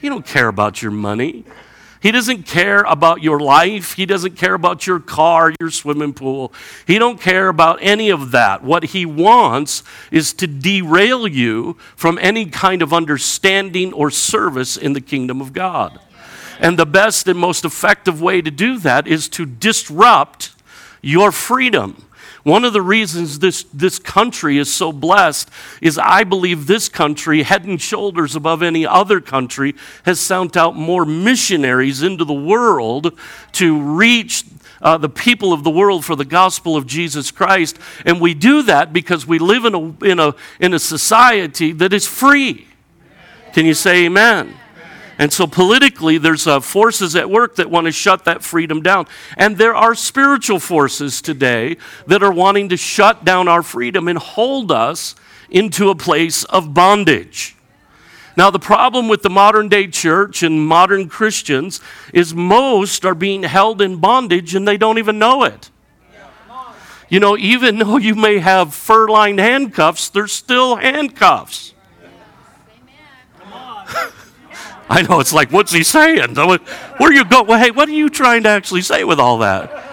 He 0.01 0.09
don't 0.09 0.25
care 0.25 0.49
about 0.49 0.81
your 0.81 0.93
money. 0.93 1.45
He 2.01 2.13
doesn't 2.13 2.45
care 2.45 2.83
about 2.83 3.23
your 3.23 3.41
life. 3.41 3.95
He 3.95 4.07
doesn't 4.07 4.37
care 4.37 4.55
about 4.55 4.87
your 4.87 5.01
car, 5.01 5.53
your 5.61 5.71
swimming 5.71 6.15
pool. 6.15 6.53
He 6.87 6.99
don't 6.99 7.21
care 7.21 7.49
about 7.49 7.79
any 7.83 8.11
of 8.11 8.31
that. 8.31 8.63
What 8.63 8.85
he 8.85 9.05
wants 9.05 9.83
is 10.11 10.33
to 10.35 10.47
derail 10.47 11.27
you 11.27 11.75
from 11.97 12.19
any 12.21 12.47
kind 12.47 12.83
of 12.83 12.93
understanding 12.93 13.93
or 13.93 14.11
service 14.11 14.77
in 14.77 14.93
the 14.93 15.01
kingdom 15.01 15.41
of 15.41 15.53
God. 15.53 15.99
And 16.61 16.79
the 16.79 16.87
best 16.87 17.27
and 17.29 17.39
most 17.39 17.65
effective 17.65 18.21
way 18.21 18.43
to 18.43 18.51
do 18.51 18.79
that 18.79 19.07
is 19.07 19.29
to 19.31 19.47
disrupt 19.47 20.51
your 21.03 21.33
freedom. 21.33 22.05
One 22.45 22.65
of 22.65 22.73
the 22.73 22.83
reasons 22.83 23.41
this, 23.41 23.65
this 23.73 23.99
country 23.99 24.59
is 24.59 24.73
so 24.73 24.93
blessed 24.93 25.51
is 25.83 25.99
I 25.99 26.25
believe 26.25 26.67
this 26.67 26.89
country, 26.89 27.43
head 27.43 27.65
and 27.65 27.81
shoulders 27.81 28.37
above 28.37 28.63
any 28.63 28.87
other 28.87 29.21
country, 29.21 29.75
has 30.05 30.21
sent 30.21 30.57
out 30.57 30.77
more 30.77 31.05
missionaries 31.05 32.03
into 32.03 32.25
the 32.25 32.35
world 32.35 33.19
to 33.53 33.81
reach 33.81 34.45
uh, 34.81 34.97
the 34.97 35.09
people 35.09 35.53
of 35.53 35.65
the 35.65 35.71
world 35.71 36.05
for 36.05 36.17
the 36.17 36.25
gospel 36.25 36.77
of 36.77 36.87
Jesus 36.87 37.31
Christ. 37.31 37.79
And 38.07 38.21
we 38.21 38.35
do 38.35 38.63
that 38.63 38.93
because 38.93 39.27
we 39.27 39.39
live 39.39 39.65
in 39.65 39.75
a, 39.75 40.05
in 40.05 40.19
a, 40.21 40.35
in 40.61 40.75
a 40.75 40.79
society 40.79 41.73
that 41.73 41.93
is 41.93 42.07
free. 42.07 42.67
Can 43.53 43.67
you 43.67 43.75
say 43.75 44.05
amen? 44.07 44.55
And 45.19 45.33
so 45.33 45.49
politically, 45.49 46.17
there's 46.17 46.47
uh, 46.47 46.61
forces 46.61 47.17
at 47.17 47.29
work 47.29 47.57
that 47.57 47.69
want 47.69 47.87
to 47.87 47.93
shut 47.93 48.25
that 48.25 48.45
freedom 48.45 48.83
down. 48.83 49.09
And 49.37 49.59
there 49.59 49.75
are 49.75 49.97
spiritual 49.97 50.61
forces 50.61 51.21
today 51.21 51.77
that 52.07 52.23
are 52.23 52.33
wanting 52.33 52.69
to 52.69 52.77
shut 52.77 53.25
down 53.25 53.49
our 53.49 53.65
freedom 53.65 54.07
and 54.07 54.17
hold 54.17 54.71
us 54.71 55.17
into 55.51 55.91
a 55.91 55.97
place 55.97 56.45
of 56.45 56.73
bondage. 56.73 57.57
Now, 58.37 58.51
the 58.51 58.61
problem 58.61 59.09
with 59.09 59.23
the 59.23 59.31
modern 59.31 59.69
day 59.69 59.89
church 59.89 60.45
and 60.45 60.65
modern 60.65 61.09
Christians 61.09 61.81
is 62.15 62.33
most 62.33 63.05
are 63.05 63.17
being 63.17 63.43
held 63.43 63.83
in 63.83 63.97
bondage 63.97 64.55
and 64.55 64.69
they 64.69 64.77
don't 64.77 64.99
even 64.99 65.19
know 65.19 65.43
it. 65.43 65.71
You 67.09 67.19
know, 67.19 67.37
even 67.37 67.79
though 67.79 67.97
you 67.97 68.15
may 68.15 68.39
have 68.39 68.75
fur 68.75 69.09
lined 69.09 69.41
handcuffs, 69.41 70.11
they're 70.11 70.29
still 70.29 70.77
handcuffs. 70.77 71.75
I 74.91 75.03
know, 75.03 75.21
it's 75.21 75.33
like, 75.33 75.53
what's 75.53 75.73
he 75.73 75.83
saying? 75.83 76.35
Where 76.35 77.13
you 77.13 77.25
go? 77.25 77.43
Well, 77.43 77.59
hey, 77.59 77.71
what 77.71 77.89
are 77.89 77.93
you 77.93 78.09
trying 78.09 78.45
to 78.45 78.49
actually 78.49 78.83
say 78.83 79.05
with 79.05 79.21
all 79.21 79.39
that? 79.39 79.85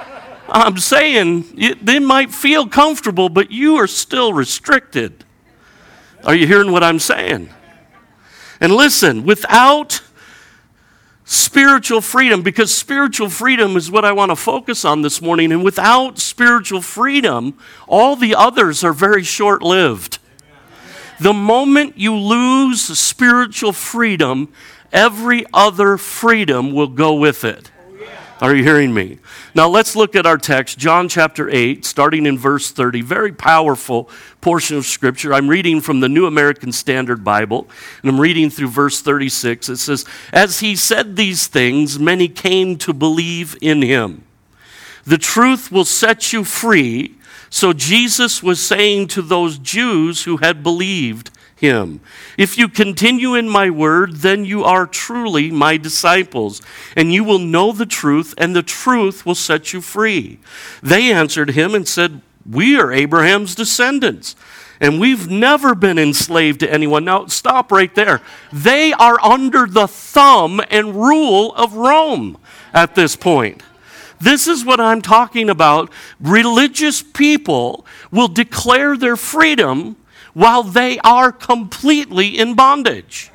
I'm 0.48 0.78
saying 0.78 1.46
it, 1.58 1.86
they 1.86 2.00
might 2.00 2.32
feel 2.32 2.68
comfortable, 2.68 3.30
but 3.30 3.52
you 3.52 3.76
are 3.78 3.88
still 3.88 4.32
restricted. 4.32 5.26
Are 6.24 6.36
you 6.36 6.48
hearing 6.48 6.72
what 6.72 6.84
I'm 6.84 7.00
saying? 7.00 7.50
And 8.62 8.72
listen, 8.74 9.26
without 9.26 10.02
spiritual 11.26 12.02
freedom, 12.02 12.42
because 12.42 12.74
spiritual 12.74 13.30
freedom 13.30 13.76
is 13.76 13.90
what 13.90 14.06
I 14.06 14.12
want 14.12 14.30
to 14.30 14.36
focus 14.36 14.86
on 14.86 15.02
this 15.02 15.22
morning, 15.22 15.52
and 15.52 15.64
without 15.64 16.20
spiritual 16.20 16.82
freedom, 16.82 17.58
all 17.88 18.16
the 18.16 18.36
others 18.36 18.84
are 18.84 18.94
very 18.94 19.24
short 19.24 19.62
lived. 19.62 20.20
The 21.20 21.34
moment 21.34 21.98
you 21.98 22.16
lose 22.16 22.82
spiritual 22.82 23.72
freedom, 23.74 24.54
every 24.92 25.46
other 25.54 25.98
freedom 25.98 26.74
will 26.74 26.88
go 26.88 27.14
with 27.14 27.44
it. 27.44 27.72
Are 28.42 28.54
you 28.54 28.64
hearing 28.64 28.94
me? 28.94 29.20
Now 29.54 29.70
let's 29.70 29.96
look 29.96 30.14
at 30.14 30.26
our 30.26 30.38
text, 30.38 30.78
John 30.78 31.08
chapter 31.08 31.50
8, 31.50 31.86
starting 31.86 32.26
in 32.26 32.38
verse 32.38 32.70
30. 32.70 33.02
Very 33.02 33.32
powerful 33.32 34.10
portion 34.42 34.76
of 34.76 34.86
scripture. 34.86 35.34
I'm 35.34 35.48
reading 35.48 35.80
from 35.80 36.02
the 36.02 36.10
New 36.10 36.26
American 36.26 36.74
Standard 36.74 37.24
Bible, 37.24 37.70
and 38.02 38.12
I'm 38.12 38.20
reading 38.20 38.50
through 38.50 38.68
verse 38.68 39.02
36. 39.02 39.70
It 39.70 39.78
says, 39.78 40.06
As 40.34 40.60
he 40.60 40.76
said 40.76 41.16
these 41.16 41.48
things, 41.48 41.98
many 41.98 42.28
came 42.28 42.78
to 42.80 42.94
believe 42.94 43.58
in 43.62 43.82
him. 43.82 44.26
The 45.06 45.18
truth 45.18 45.72
will 45.72 45.86
set 45.86 46.34
you 46.34 46.44
free. 46.44 47.16
So 47.50 47.72
Jesus 47.72 48.44
was 48.44 48.62
saying 48.62 49.08
to 49.10 49.22
those 49.22 49.58
Jews 49.58 50.26
who 50.26 50.38
had 50.38 50.62
believed, 50.62 51.32
him. 51.56 52.02
If 52.38 52.58
you 52.58 52.68
continue 52.68 53.34
in 53.34 53.50
my 53.50 53.70
word, 53.70 54.18
then 54.18 54.46
you 54.46 54.64
are 54.64 54.86
truly 54.86 55.52
my 55.52 55.78
disciples, 55.78 56.62
and 56.96 57.14
you 57.14 57.24
will 57.24 57.40
know 57.40 57.72
the 57.72 57.86
truth, 57.86 58.34
and 58.38 58.56
the 58.56 58.64
truth 58.64 59.26
will 59.26 59.36
set 59.36 59.74
you 59.74 59.82
free. 59.82 60.40
They 60.84 61.12
answered 61.12 61.52
him 61.52 61.74
and 61.74 61.88
said, 61.88 62.22
We 62.50 62.78
are 62.78 62.92
Abraham's 62.92 63.56
descendants. 63.56 64.36
And 64.82 65.00
we've 65.00 65.30
never 65.30 65.74
been 65.74 65.98
enslaved 65.98 66.60
to 66.60 66.72
anyone. 66.72 67.06
Now, 67.06 67.28
stop 67.28 67.72
right 67.72 67.96
there. 67.96 68.22
They 68.52 68.92
are 68.92 69.18
under 69.24 69.68
the 69.68 69.88
thumb 69.88 70.62
and 70.70 70.96
rule 70.96 71.54
of 71.56 71.76
Rome 71.76 72.38
at 72.74 72.94
this 72.94 73.16
point. 73.16 73.64
This 74.20 74.48
is 74.48 74.66
what 74.66 74.80
I'm 74.80 75.02
talking 75.02 75.50
about. 75.50 75.92
Religious 76.20 77.02
people 77.02 77.86
will 78.12 78.28
declare 78.28 78.98
their 78.98 79.16
freedom 79.16 79.96
while 80.36 80.62
they 80.62 81.00
are 81.00 81.32
completely 81.32 82.38
in 82.38 82.54
bondage. 82.54 83.32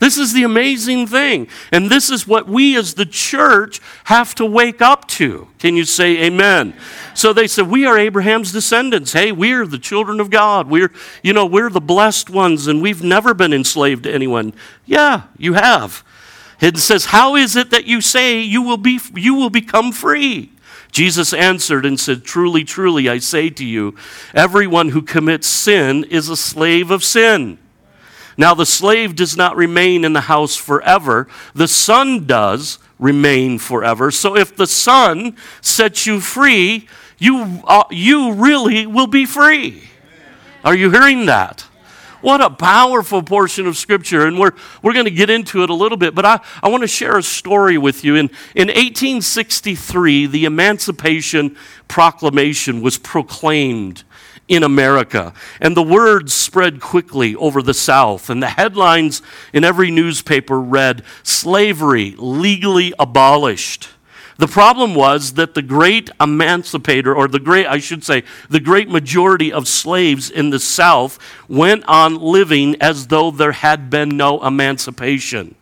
This 0.00 0.18
is 0.18 0.34
the 0.34 0.42
amazing 0.42 1.06
thing. 1.06 1.48
And 1.72 1.88
this 1.88 2.10
is 2.10 2.26
what 2.26 2.46
we 2.46 2.76
as 2.76 2.92
the 2.92 3.06
church 3.06 3.80
have 4.04 4.34
to 4.34 4.44
wake 4.44 4.82
up 4.82 5.08
to. 5.08 5.48
Can 5.58 5.76
you 5.76 5.86
say 5.86 6.24
amen? 6.24 6.74
So 7.14 7.32
they 7.32 7.46
said, 7.46 7.70
We 7.70 7.86
are 7.86 7.96
Abraham's 7.96 8.52
descendants. 8.52 9.14
Hey, 9.14 9.32
we're 9.32 9.66
the 9.66 9.78
children 9.78 10.20
of 10.20 10.28
God. 10.28 10.68
We're, 10.68 10.92
you 11.22 11.32
know, 11.32 11.46
we're 11.46 11.70
the 11.70 11.80
blessed 11.80 12.28
ones, 12.28 12.66
and 12.66 12.82
we've 12.82 13.02
never 13.02 13.32
been 13.32 13.54
enslaved 13.54 14.02
to 14.02 14.12
anyone. 14.12 14.52
Yeah, 14.84 15.22
you 15.38 15.54
have. 15.54 16.04
It 16.60 16.76
says, 16.76 17.06
How 17.06 17.36
is 17.36 17.56
it 17.56 17.70
that 17.70 17.86
you 17.86 18.00
say 18.00 18.40
you 18.40 18.60
will 18.62 18.76
be 18.76 19.00
you 19.14 19.34
will 19.34 19.48
become 19.48 19.90
free? 19.90 20.53
Jesus 20.94 21.32
answered 21.32 21.84
and 21.84 21.98
said, 21.98 22.22
Truly, 22.22 22.62
truly, 22.62 23.08
I 23.08 23.18
say 23.18 23.50
to 23.50 23.64
you, 23.64 23.96
everyone 24.32 24.90
who 24.90 25.02
commits 25.02 25.48
sin 25.48 26.04
is 26.04 26.28
a 26.28 26.36
slave 26.36 26.92
of 26.92 27.02
sin. 27.02 27.58
Now, 28.36 28.54
the 28.54 28.64
slave 28.64 29.16
does 29.16 29.36
not 29.36 29.56
remain 29.56 30.04
in 30.04 30.12
the 30.12 30.22
house 30.22 30.54
forever, 30.54 31.26
the 31.52 31.66
son 31.66 32.26
does 32.26 32.78
remain 33.00 33.58
forever. 33.58 34.12
So, 34.12 34.36
if 34.36 34.54
the 34.54 34.68
son 34.68 35.36
sets 35.60 36.06
you 36.06 36.20
free, 36.20 36.86
you, 37.18 37.60
uh, 37.66 37.84
you 37.90 38.32
really 38.32 38.86
will 38.86 39.08
be 39.08 39.26
free. 39.26 39.82
Are 40.62 40.76
you 40.76 40.92
hearing 40.92 41.26
that? 41.26 41.66
What 42.24 42.40
a 42.40 42.48
powerful 42.48 43.22
portion 43.22 43.66
of 43.66 43.76
Scripture. 43.76 44.26
And 44.26 44.38
we're, 44.38 44.52
we're 44.80 44.94
going 44.94 45.04
to 45.04 45.10
get 45.10 45.28
into 45.28 45.62
it 45.62 45.68
a 45.68 45.74
little 45.74 45.98
bit, 45.98 46.14
but 46.14 46.24
I, 46.24 46.40
I 46.62 46.70
want 46.70 46.80
to 46.80 46.86
share 46.86 47.18
a 47.18 47.22
story 47.22 47.76
with 47.76 48.02
you. 48.02 48.14
In, 48.14 48.30
in 48.54 48.68
1863, 48.68 50.28
the 50.28 50.46
Emancipation 50.46 51.54
Proclamation 51.86 52.80
was 52.80 52.96
proclaimed 52.96 54.04
in 54.48 54.62
America. 54.62 55.34
And 55.60 55.76
the 55.76 55.82
word 55.82 56.30
spread 56.30 56.80
quickly 56.80 57.36
over 57.36 57.60
the 57.60 57.74
South. 57.74 58.30
And 58.30 58.42
the 58.42 58.48
headlines 58.48 59.20
in 59.52 59.62
every 59.62 59.90
newspaper 59.90 60.58
read 60.58 61.04
Slavery 61.24 62.14
legally 62.16 62.94
abolished. 62.98 63.90
The 64.36 64.48
problem 64.48 64.94
was 64.94 65.34
that 65.34 65.54
the 65.54 65.62
great 65.62 66.10
emancipator, 66.20 67.14
or 67.14 67.28
the 67.28 67.38
great, 67.38 67.66
I 67.66 67.78
should 67.78 68.02
say, 68.02 68.24
the 68.50 68.60
great 68.60 68.88
majority 68.88 69.52
of 69.52 69.68
slaves 69.68 70.28
in 70.30 70.50
the 70.50 70.58
South 70.58 71.18
went 71.48 71.84
on 71.86 72.16
living 72.16 72.76
as 72.80 73.06
though 73.06 73.30
there 73.30 73.52
had 73.52 73.90
been 73.90 74.16
no 74.16 74.44
emancipation. 74.44 75.54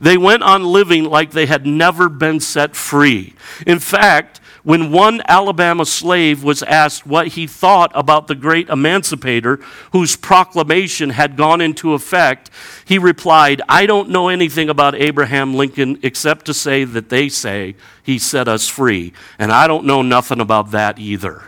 They 0.00 0.16
went 0.16 0.42
on 0.42 0.64
living 0.64 1.04
like 1.04 1.30
they 1.30 1.46
had 1.46 1.66
never 1.66 2.08
been 2.08 2.40
set 2.40 2.74
free. 2.74 3.34
In 3.66 3.78
fact, 3.78 4.40
when 4.64 4.90
one 4.90 5.20
Alabama 5.26 5.84
slave 5.84 6.42
was 6.42 6.62
asked 6.62 7.06
what 7.06 7.28
he 7.28 7.46
thought 7.46 7.92
about 7.94 8.26
the 8.26 8.34
great 8.34 8.70
emancipator 8.70 9.56
whose 9.92 10.16
proclamation 10.16 11.10
had 11.10 11.36
gone 11.36 11.60
into 11.60 11.92
effect, 11.92 12.50
he 12.86 12.98
replied, 12.98 13.60
I 13.68 13.84
don't 13.84 14.08
know 14.08 14.28
anything 14.28 14.70
about 14.70 14.94
Abraham 14.94 15.54
Lincoln 15.54 15.98
except 16.02 16.46
to 16.46 16.54
say 16.54 16.84
that 16.84 17.10
they 17.10 17.28
say 17.28 17.76
he 18.02 18.18
set 18.18 18.48
us 18.48 18.66
free. 18.66 19.12
And 19.38 19.52
I 19.52 19.66
don't 19.66 19.84
know 19.84 20.00
nothing 20.00 20.40
about 20.40 20.70
that 20.70 20.98
either. 20.98 21.42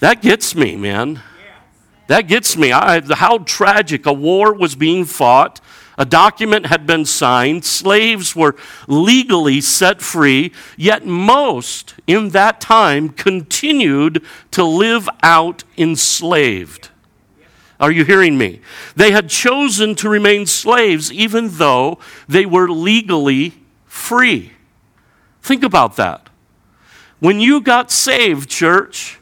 That 0.00 0.20
gets 0.20 0.54
me, 0.54 0.76
man. 0.76 1.22
That 2.08 2.28
gets 2.28 2.56
me. 2.56 2.72
I, 2.72 3.00
how 3.14 3.38
tragic. 3.38 4.04
A 4.04 4.12
war 4.12 4.52
was 4.52 4.76
being 4.76 5.06
fought 5.06 5.60
a 5.98 6.04
document 6.04 6.66
had 6.66 6.86
been 6.86 7.04
signed, 7.04 7.64
slaves 7.64 8.36
were 8.36 8.54
legally 8.86 9.60
set 9.60 10.02
free, 10.02 10.52
yet 10.76 11.06
most 11.06 11.94
in 12.06 12.30
that 12.30 12.60
time 12.60 13.08
continued 13.08 14.22
to 14.50 14.64
live 14.64 15.08
out 15.22 15.64
enslaved. 15.78 16.90
Are 17.78 17.90
you 17.90 18.04
hearing 18.04 18.38
me? 18.38 18.60
They 18.94 19.10
had 19.10 19.28
chosen 19.28 19.94
to 19.96 20.08
remain 20.08 20.46
slaves 20.46 21.12
even 21.12 21.50
though 21.52 21.98
they 22.28 22.46
were 22.46 22.68
legally 22.68 23.54
free. 23.86 24.52
Think 25.42 25.62
about 25.62 25.96
that. 25.96 26.28
When 27.20 27.40
you 27.40 27.60
got 27.60 27.90
saved, 27.90 28.50
church, 28.50 29.18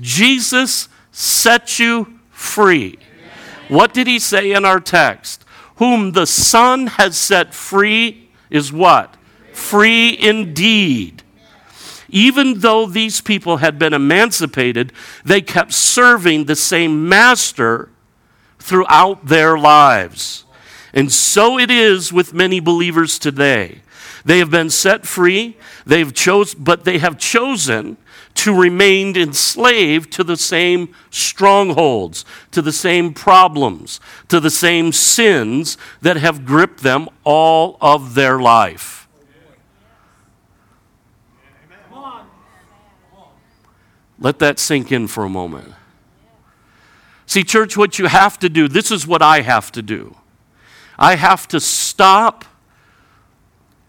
Jesus 0.00 0.88
set 1.12 1.78
you 1.78 2.18
free. 2.30 2.98
What 3.68 3.92
did 3.92 4.06
he 4.06 4.18
say 4.18 4.52
in 4.52 4.64
our 4.64 4.80
text? 4.80 5.44
Whom 5.78 6.12
the 6.12 6.26
Son 6.26 6.86
has 6.86 7.16
set 7.16 7.54
free 7.54 8.28
is 8.50 8.72
what? 8.72 9.16
Free 9.52 10.16
indeed. 10.18 11.22
Even 12.08 12.60
though 12.60 12.86
these 12.86 13.20
people 13.20 13.58
had 13.58 13.78
been 13.78 13.92
emancipated, 13.92 14.92
they 15.24 15.40
kept 15.40 15.72
serving 15.72 16.44
the 16.44 16.56
same 16.56 17.08
master 17.08 17.90
throughout 18.58 19.26
their 19.26 19.58
lives. 19.58 20.44
And 20.92 21.12
so 21.12 21.58
it 21.58 21.70
is 21.70 22.12
with 22.12 22.32
many 22.32 22.60
believers 22.60 23.18
today. 23.18 23.82
They 24.24 24.38
have 24.38 24.50
been 24.50 24.70
set 24.70 25.06
free, 25.06 25.56
they've 25.86 26.12
chose, 26.12 26.54
but 26.54 26.84
they 26.84 26.98
have 26.98 27.18
chosen 27.18 27.98
to 28.38 28.54
remain 28.54 29.16
enslaved 29.16 30.12
to 30.12 30.22
the 30.22 30.36
same 30.36 30.94
strongholds, 31.10 32.24
to 32.52 32.62
the 32.62 32.72
same 32.72 33.12
problems, 33.12 33.98
to 34.28 34.38
the 34.38 34.50
same 34.50 34.92
sins 34.92 35.76
that 36.02 36.16
have 36.16 36.46
gripped 36.46 36.84
them 36.84 37.08
all 37.24 37.76
of 37.80 38.14
their 38.14 38.38
life. 38.38 39.08
Let 44.20 44.38
that 44.38 44.60
sink 44.60 44.92
in 44.92 45.08
for 45.08 45.24
a 45.24 45.28
moment. 45.28 45.74
See, 47.26 47.42
church, 47.42 47.76
what 47.76 47.98
you 47.98 48.06
have 48.06 48.38
to 48.38 48.48
do, 48.48 48.68
this 48.68 48.92
is 48.92 49.04
what 49.04 49.20
I 49.20 49.40
have 49.40 49.72
to 49.72 49.82
do. 49.82 50.16
I 50.96 51.16
have 51.16 51.48
to 51.48 51.58
stop 51.58 52.44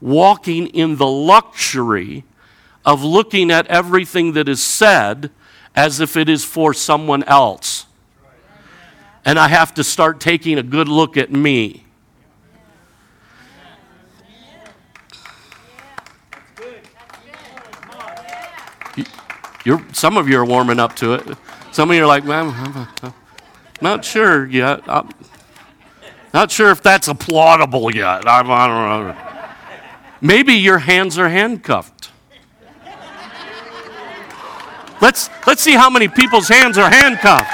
walking 0.01 0.67
in 0.67 0.95
the 0.95 1.07
luxury 1.07 2.23
of 2.89 3.03
looking 3.03 3.51
at 3.51 3.67
everything 3.67 4.33
that 4.33 4.49
is 4.49 4.63
said 4.63 5.29
as 5.75 5.99
if 5.99 6.17
it 6.17 6.27
is 6.27 6.43
for 6.43 6.73
someone 6.73 7.23
else. 7.25 7.85
And 9.23 9.37
I 9.37 9.47
have 9.47 9.75
to 9.75 9.83
start 9.83 10.19
taking 10.19 10.57
a 10.57 10.63
good 10.63 10.87
look 10.87 11.15
at 11.15 11.31
me. 11.31 11.85
You're, 19.63 19.85
some 19.93 20.17
of 20.17 20.27
you 20.27 20.39
are 20.39 20.45
warming 20.45 20.79
up 20.79 20.95
to 20.95 21.13
it. 21.13 21.37
Some 21.71 21.91
of 21.91 21.95
you 21.95 22.01
are 22.01 22.07
like, 22.07 22.25
well, 22.25 22.49
I'm 23.03 23.13
not 23.81 24.03
sure 24.03 24.47
yet. 24.47 24.81
I'm 24.87 25.09
not 26.33 26.49
sure 26.49 26.71
if 26.71 26.81
that's 26.81 27.07
applaudable 27.07 27.93
yet. 27.93 28.27
I, 28.27 28.39
I 28.39 28.67
don't 28.67 29.07
know. 29.07 29.15
Maybe 30.21 30.55
your 30.55 30.79
hands 30.79 31.19
are 31.19 31.29
handcuffed. 31.29 32.08
Let's, 35.01 35.29
let's 35.47 35.61
see 35.61 35.73
how 35.73 35.89
many 35.89 36.07
people's 36.07 36.47
hands 36.47 36.77
are 36.77 36.89
handcuffed. 36.89 37.49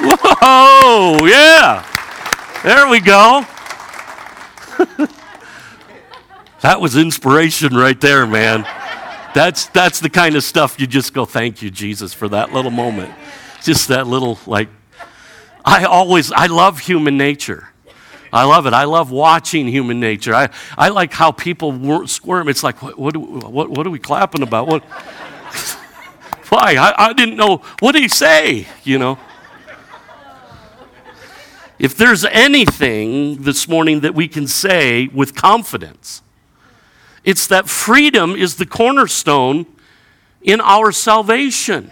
Whoa, 0.00 1.26
yeah. 1.26 1.84
There 2.62 2.88
we 2.88 3.00
go. 3.00 3.44
that 6.60 6.80
was 6.80 6.96
inspiration 6.96 7.76
right 7.76 8.00
there, 8.00 8.26
man. 8.26 8.66
That's, 9.34 9.66
that's 9.66 10.00
the 10.00 10.08
kind 10.08 10.34
of 10.36 10.44
stuff 10.44 10.80
you 10.80 10.86
just 10.86 11.12
go, 11.12 11.26
thank 11.26 11.60
you, 11.60 11.70
Jesus, 11.70 12.14
for 12.14 12.28
that 12.28 12.52
little 12.52 12.70
moment. 12.70 13.12
Just 13.62 13.88
that 13.88 14.06
little, 14.06 14.38
like, 14.46 14.68
I 15.64 15.84
always, 15.84 16.32
I 16.32 16.46
love 16.46 16.78
human 16.78 17.18
nature. 17.18 17.68
I 18.32 18.44
love 18.44 18.66
it. 18.66 18.72
I 18.72 18.84
love 18.84 19.10
watching 19.10 19.66
human 19.66 20.00
nature. 20.00 20.34
I, 20.34 20.48
I 20.76 20.88
like 20.88 21.12
how 21.12 21.32
people 21.32 22.06
squirm. 22.06 22.48
It's 22.48 22.62
like, 22.62 22.82
what, 22.82 22.98
what, 22.98 23.16
what, 23.16 23.70
what 23.70 23.86
are 23.86 23.90
we 23.90 23.98
clapping 23.98 24.42
about? 24.42 24.66
What? 24.66 24.84
Why? 26.48 26.76
I, 26.76 27.08
I 27.08 27.12
didn't 27.12 27.36
know. 27.36 27.58
What 27.80 27.92
did 27.92 28.02
he 28.02 28.08
say? 28.08 28.66
You 28.84 28.98
know? 28.98 29.18
If 31.78 31.96
there's 31.96 32.24
anything 32.24 33.42
this 33.42 33.68
morning 33.68 34.00
that 34.00 34.14
we 34.14 34.28
can 34.28 34.46
say 34.46 35.08
with 35.08 35.34
confidence, 35.34 36.22
it's 37.22 37.46
that 37.48 37.68
freedom 37.68 38.34
is 38.34 38.56
the 38.56 38.64
cornerstone 38.64 39.66
in 40.40 40.60
our 40.60 40.92
salvation. 40.92 41.90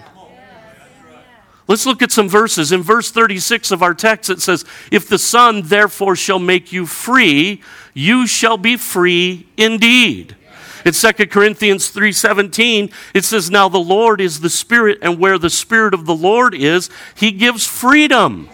Let's 1.66 1.86
look 1.86 2.02
at 2.02 2.12
some 2.12 2.28
verses. 2.28 2.72
In 2.72 2.82
verse 2.82 3.10
36 3.10 3.70
of 3.70 3.82
our 3.82 3.94
text, 3.94 4.30
it 4.30 4.40
says, 4.40 4.64
If 4.90 5.08
the 5.08 5.18
Son 5.18 5.62
therefore 5.62 6.14
shall 6.14 6.38
make 6.38 6.72
you 6.72 6.86
free, 6.86 7.62
you 7.94 8.26
shall 8.26 8.56
be 8.56 8.76
free 8.76 9.48
indeed. 9.56 10.36
In 10.84 10.92
2 10.92 11.30
Corinthians 11.30 11.90
3:17, 11.90 12.92
it 13.14 13.24
says, 13.24 13.50
Now 13.50 13.68
the 13.68 13.78
Lord 13.78 14.20
is 14.20 14.40
the 14.40 14.50
Spirit, 14.50 14.98
and 15.00 15.18
where 15.18 15.38
the 15.38 15.50
Spirit 15.50 15.94
of 15.94 16.04
the 16.04 16.14
Lord 16.14 16.54
is, 16.54 16.90
he 17.14 17.32
gives 17.32 17.66
freedom. 17.66 18.48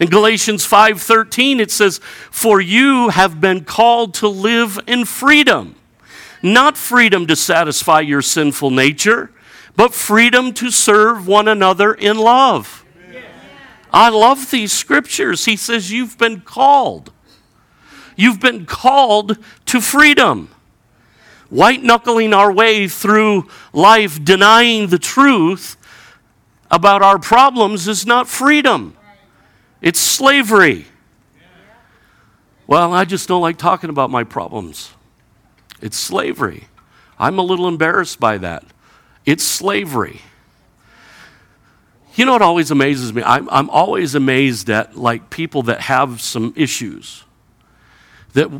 In 0.00 0.08
Galatians 0.08 0.66
5:13 0.66 1.60
it 1.60 1.70
says, 1.70 2.00
"For 2.30 2.60
you 2.60 3.08
have 3.08 3.40
been 3.40 3.64
called 3.64 4.14
to 4.14 4.28
live 4.28 4.78
in 4.86 5.04
freedom, 5.04 5.76
not 6.42 6.76
freedom 6.76 7.26
to 7.26 7.36
satisfy 7.36 8.00
your 8.00 8.22
sinful 8.22 8.70
nature, 8.70 9.30
but 9.76 9.94
freedom 9.94 10.52
to 10.54 10.70
serve 10.70 11.26
one 11.26 11.48
another 11.48 11.92
in 11.92 12.18
love." 12.18 12.84
I 13.92 14.08
love 14.08 14.50
these 14.50 14.72
scriptures. 14.72 15.44
He 15.44 15.56
says 15.56 15.92
you've 15.92 16.18
been 16.18 16.40
called. 16.40 17.12
You've 18.16 18.40
been 18.40 18.66
called 18.66 19.38
to 19.66 19.80
freedom. 19.80 20.48
White 21.54 21.84
knuckling 21.84 22.32
our 22.34 22.50
way 22.50 22.88
through 22.88 23.48
life 23.72 24.24
denying 24.24 24.88
the 24.88 24.98
truth 24.98 25.76
about 26.68 27.00
our 27.00 27.16
problems 27.16 27.86
is 27.86 28.04
not 28.04 28.26
freedom. 28.26 28.96
It's 29.80 30.00
slavery. 30.00 30.86
Well, 32.66 32.92
I 32.92 33.04
just 33.04 33.28
don't 33.28 33.40
like 33.40 33.56
talking 33.56 33.88
about 33.88 34.10
my 34.10 34.24
problems. 34.24 34.90
It's 35.80 35.96
slavery. 35.96 36.64
I'm 37.20 37.38
a 37.38 37.42
little 37.42 37.68
embarrassed 37.68 38.18
by 38.18 38.38
that. 38.38 38.64
It's 39.24 39.44
slavery. 39.44 40.22
You 42.16 42.24
know 42.24 42.32
what 42.32 42.42
always 42.42 42.72
amazes 42.72 43.12
me? 43.12 43.22
I'm, 43.24 43.48
I'm 43.48 43.70
always 43.70 44.16
amazed 44.16 44.70
at 44.70 44.96
like 44.96 45.30
people 45.30 45.62
that 45.64 45.82
have 45.82 46.20
some 46.20 46.52
issues. 46.56 47.22
That 48.32 48.50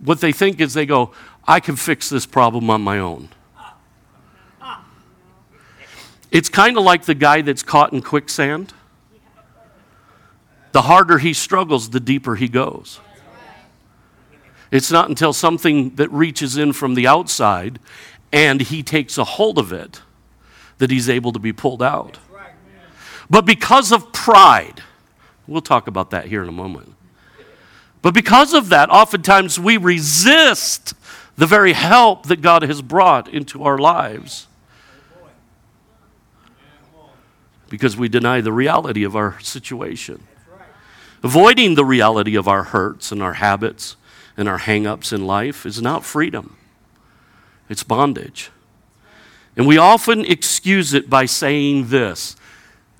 what 0.00 0.20
they 0.20 0.32
think 0.32 0.60
is 0.60 0.74
they 0.74 0.86
go, 0.86 1.12
I 1.48 1.60
can 1.60 1.76
fix 1.76 2.10
this 2.10 2.26
problem 2.26 2.68
on 2.68 2.82
my 2.82 2.98
own. 2.98 3.30
It's 6.30 6.50
kind 6.50 6.76
of 6.76 6.84
like 6.84 7.06
the 7.06 7.14
guy 7.14 7.40
that's 7.40 7.62
caught 7.62 7.92
in 7.94 8.02
quicksand 8.02 8.74
the 10.72 10.82
harder 10.82 11.16
he 11.18 11.32
struggles, 11.32 11.90
the 11.90 11.98
deeper 11.98 12.36
he 12.36 12.46
goes. 12.46 13.00
It's 14.70 14.92
not 14.92 15.08
until 15.08 15.32
something 15.32 15.94
that 15.96 16.12
reaches 16.12 16.58
in 16.58 16.74
from 16.74 16.94
the 16.94 17.06
outside 17.06 17.78
and 18.32 18.60
he 18.60 18.82
takes 18.82 19.16
a 19.16 19.24
hold 19.24 19.58
of 19.58 19.72
it 19.72 20.02
that 20.76 20.90
he's 20.90 21.08
able 21.08 21.32
to 21.32 21.38
be 21.38 21.52
pulled 21.52 21.82
out. 21.82 22.18
But 23.30 23.46
because 23.46 23.92
of 23.92 24.12
pride, 24.12 24.82
we'll 25.46 25.62
talk 25.62 25.86
about 25.86 26.10
that 26.10 26.26
here 26.26 26.42
in 26.42 26.48
a 26.48 26.52
moment. 26.52 26.94
But 28.02 28.14
because 28.14 28.54
of 28.54 28.68
that, 28.68 28.90
oftentimes 28.90 29.58
we 29.58 29.78
resist 29.78 30.94
the 31.38 31.46
very 31.46 31.72
help 31.72 32.26
that 32.26 32.40
God 32.40 32.64
has 32.64 32.82
brought 32.82 33.28
into 33.28 33.62
our 33.62 33.78
lives 33.78 34.48
because 37.68 37.96
we 37.96 38.08
deny 38.08 38.40
the 38.40 38.52
reality 38.52 39.04
of 39.04 39.14
our 39.14 39.38
situation. 39.38 40.24
Avoiding 41.22 41.76
the 41.76 41.84
reality 41.84 42.34
of 42.34 42.48
our 42.48 42.64
hurts 42.64 43.12
and 43.12 43.22
our 43.22 43.34
habits 43.34 43.96
and 44.36 44.48
our 44.48 44.58
hang 44.58 44.84
ups 44.84 45.12
in 45.12 45.28
life 45.28 45.64
is 45.64 45.80
not 45.80 46.04
freedom, 46.04 46.56
it's 47.68 47.84
bondage. 47.84 48.50
And 49.56 49.64
we 49.64 49.78
often 49.78 50.24
excuse 50.24 50.92
it 50.92 51.08
by 51.08 51.24
saying 51.24 51.88
this 51.88 52.34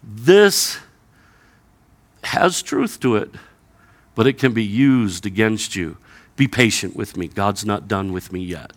this 0.01 0.79
has 2.23 2.63
truth 2.63 3.01
to 3.01 3.17
it, 3.17 3.33
but 4.15 4.29
it 4.29 4.39
can 4.39 4.53
be 4.53 4.65
used 4.65 5.27
against 5.27 5.75
you. 5.75 5.97
Be 6.39 6.49
patient 6.49 6.97
with 6.97 7.17
me. 7.17 7.27
God's 7.27 7.67
not 7.67 7.89
done 7.89 8.13
with 8.13 8.33
me 8.33 8.39
yet. 8.41 8.73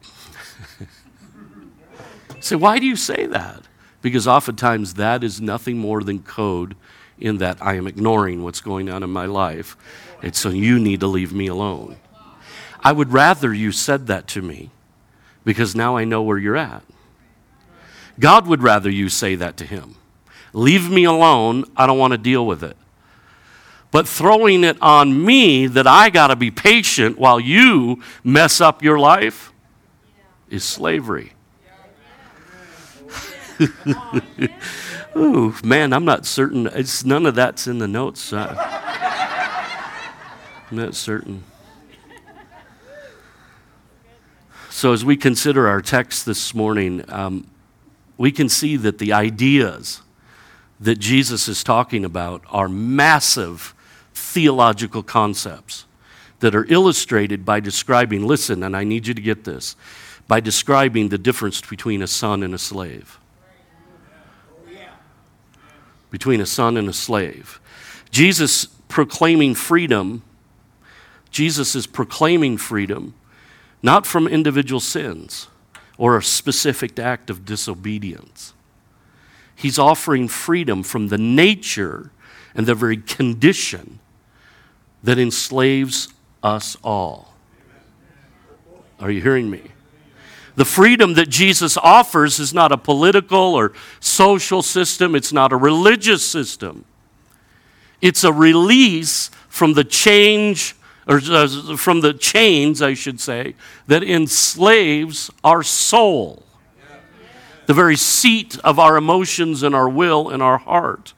say, 2.40 2.54
why 2.54 2.78
do 2.78 2.86
you 2.86 2.94
say 2.94 3.26
that? 3.26 3.62
Because 4.00 4.28
oftentimes 4.28 4.94
that 4.94 5.24
is 5.24 5.40
nothing 5.40 5.76
more 5.76 6.04
than 6.04 6.22
code 6.22 6.76
in 7.18 7.38
that 7.38 7.58
I 7.60 7.74
am 7.74 7.88
ignoring 7.88 8.44
what's 8.44 8.60
going 8.60 8.88
on 8.88 9.02
in 9.02 9.10
my 9.10 9.26
life. 9.26 9.76
And 10.22 10.36
so 10.36 10.50
you 10.50 10.78
need 10.78 11.00
to 11.00 11.08
leave 11.08 11.32
me 11.32 11.48
alone. 11.48 11.96
I 12.78 12.92
would 12.92 13.12
rather 13.12 13.52
you 13.52 13.72
said 13.72 14.06
that 14.06 14.28
to 14.28 14.40
me 14.40 14.70
because 15.44 15.74
now 15.74 15.96
I 15.96 16.04
know 16.04 16.22
where 16.22 16.38
you're 16.38 16.56
at. 16.56 16.84
God 18.20 18.46
would 18.46 18.62
rather 18.62 18.88
you 18.88 19.08
say 19.08 19.34
that 19.34 19.56
to 19.56 19.66
him. 19.66 19.96
Leave 20.52 20.88
me 20.88 21.02
alone. 21.02 21.64
I 21.76 21.88
don't 21.88 21.98
want 21.98 22.12
to 22.12 22.18
deal 22.18 22.46
with 22.46 22.62
it. 22.62 22.76
But 23.92 24.08
throwing 24.08 24.64
it 24.64 24.76
on 24.80 25.24
me 25.24 25.68
that 25.68 25.86
I 25.86 26.10
got 26.10 26.28
to 26.28 26.36
be 26.36 26.50
patient 26.50 27.18
while 27.18 27.38
you 27.38 28.02
mess 28.24 28.60
up 28.60 28.82
your 28.82 28.98
life 28.98 29.52
is 30.48 30.64
slavery. 30.64 31.34
Ooh, 35.16 35.54
man, 35.62 35.92
I'm 35.92 36.06
not 36.06 36.24
certain. 36.24 36.66
It's 36.68 37.04
none 37.04 37.26
of 37.26 37.34
that's 37.34 37.66
in 37.66 37.78
the 37.78 37.86
notes. 37.86 38.32
I'm 38.32 38.56
not 40.70 40.94
certain. 40.94 41.44
So, 44.70 44.94
as 44.94 45.04
we 45.04 45.18
consider 45.18 45.68
our 45.68 45.82
text 45.82 46.24
this 46.24 46.54
morning, 46.54 47.04
um, 47.08 47.46
we 48.16 48.32
can 48.32 48.48
see 48.48 48.76
that 48.78 48.96
the 48.96 49.12
ideas 49.12 50.00
that 50.80 50.98
Jesus 50.98 51.46
is 51.46 51.62
talking 51.62 52.06
about 52.06 52.42
are 52.48 52.70
massive 52.70 53.74
theological 54.14 55.02
concepts 55.02 55.86
that 56.40 56.54
are 56.54 56.66
illustrated 56.68 57.44
by 57.44 57.60
describing, 57.60 58.26
listen, 58.26 58.62
and 58.62 58.76
I 58.76 58.84
need 58.84 59.06
you 59.06 59.14
to 59.14 59.22
get 59.22 59.44
this, 59.44 59.76
by 60.26 60.40
describing 60.40 61.08
the 61.08 61.18
difference 61.18 61.60
between 61.60 62.02
a 62.02 62.06
son 62.06 62.42
and 62.42 62.54
a 62.54 62.58
slave 62.58 63.18
between 66.12 66.42
a 66.42 66.46
son 66.46 66.76
and 66.76 66.88
a 66.88 66.92
slave. 66.92 67.58
Jesus 68.12 68.66
proclaiming 68.86 69.54
freedom, 69.56 70.22
Jesus 71.30 71.74
is 71.74 71.88
proclaiming 71.88 72.58
freedom 72.58 73.14
not 73.82 74.06
from 74.06 74.28
individual 74.28 74.78
sins 74.78 75.48
or 75.98 76.16
a 76.16 76.22
specific 76.22 76.98
act 77.00 77.30
of 77.30 77.44
disobedience. 77.44 78.52
He's 79.56 79.78
offering 79.78 80.28
freedom 80.28 80.84
from 80.84 81.08
the 81.08 81.18
nature 81.18 82.12
and 82.54 82.66
the 82.66 82.74
very 82.74 82.98
condition 82.98 83.98
that 85.02 85.18
enslaves 85.18 86.08
us 86.42 86.76
all. 86.82 87.34
Are 89.00 89.10
you 89.10 89.20
hearing 89.20 89.50
me? 89.50 89.62
The 90.54 90.64
freedom 90.64 91.14
that 91.14 91.28
Jesus 91.28 91.76
offers 91.78 92.38
is 92.38 92.52
not 92.52 92.72
a 92.72 92.76
political 92.76 93.54
or 93.54 93.72
social 94.00 94.62
system, 94.62 95.14
it's 95.14 95.32
not 95.32 95.52
a 95.52 95.56
religious 95.56 96.24
system. 96.24 96.84
It's 98.00 98.24
a 98.24 98.32
release 98.32 99.30
from 99.48 99.74
the 99.74 99.84
change 99.84 100.74
or 101.06 101.20
uh, 101.30 101.76
from 101.76 102.00
the 102.00 102.12
chains, 102.12 102.80
I 102.80 102.94
should 102.94 103.20
say, 103.20 103.54
that 103.86 104.04
enslaves 104.04 105.30
our 105.42 105.62
soul, 105.62 106.44
the 107.66 107.74
very 107.74 107.96
seat 107.96 108.58
of 108.62 108.78
our 108.78 108.96
emotions 108.96 109.62
and 109.62 109.74
our 109.74 109.88
will 109.88 110.28
and 110.28 110.42
our 110.42 110.58
heart. 110.58 111.14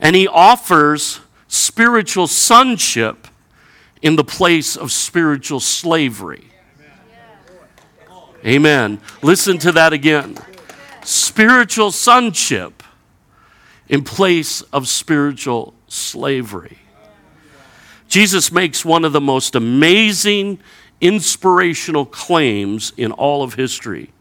And 0.00 0.16
he 0.16 0.26
offers 0.26 1.20
spiritual 1.48 2.26
sonship 2.26 3.26
in 4.02 4.16
the 4.16 4.24
place 4.24 4.76
of 4.76 4.92
spiritual 4.92 5.60
slavery. 5.60 6.44
Amen. 8.46 9.00
Listen 9.22 9.58
to 9.58 9.72
that 9.72 9.92
again. 9.92 10.38
Spiritual 11.02 11.90
sonship 11.90 12.82
in 13.88 14.04
place 14.04 14.62
of 14.72 14.86
spiritual 14.86 15.74
slavery. 15.88 16.78
Jesus 18.06 18.52
makes 18.52 18.84
one 18.84 19.04
of 19.04 19.12
the 19.12 19.20
most 19.20 19.54
amazing, 19.54 20.60
inspirational 21.00 22.06
claims 22.06 22.92
in 22.96 23.12
all 23.12 23.42
of 23.42 23.54
history. 23.54 24.12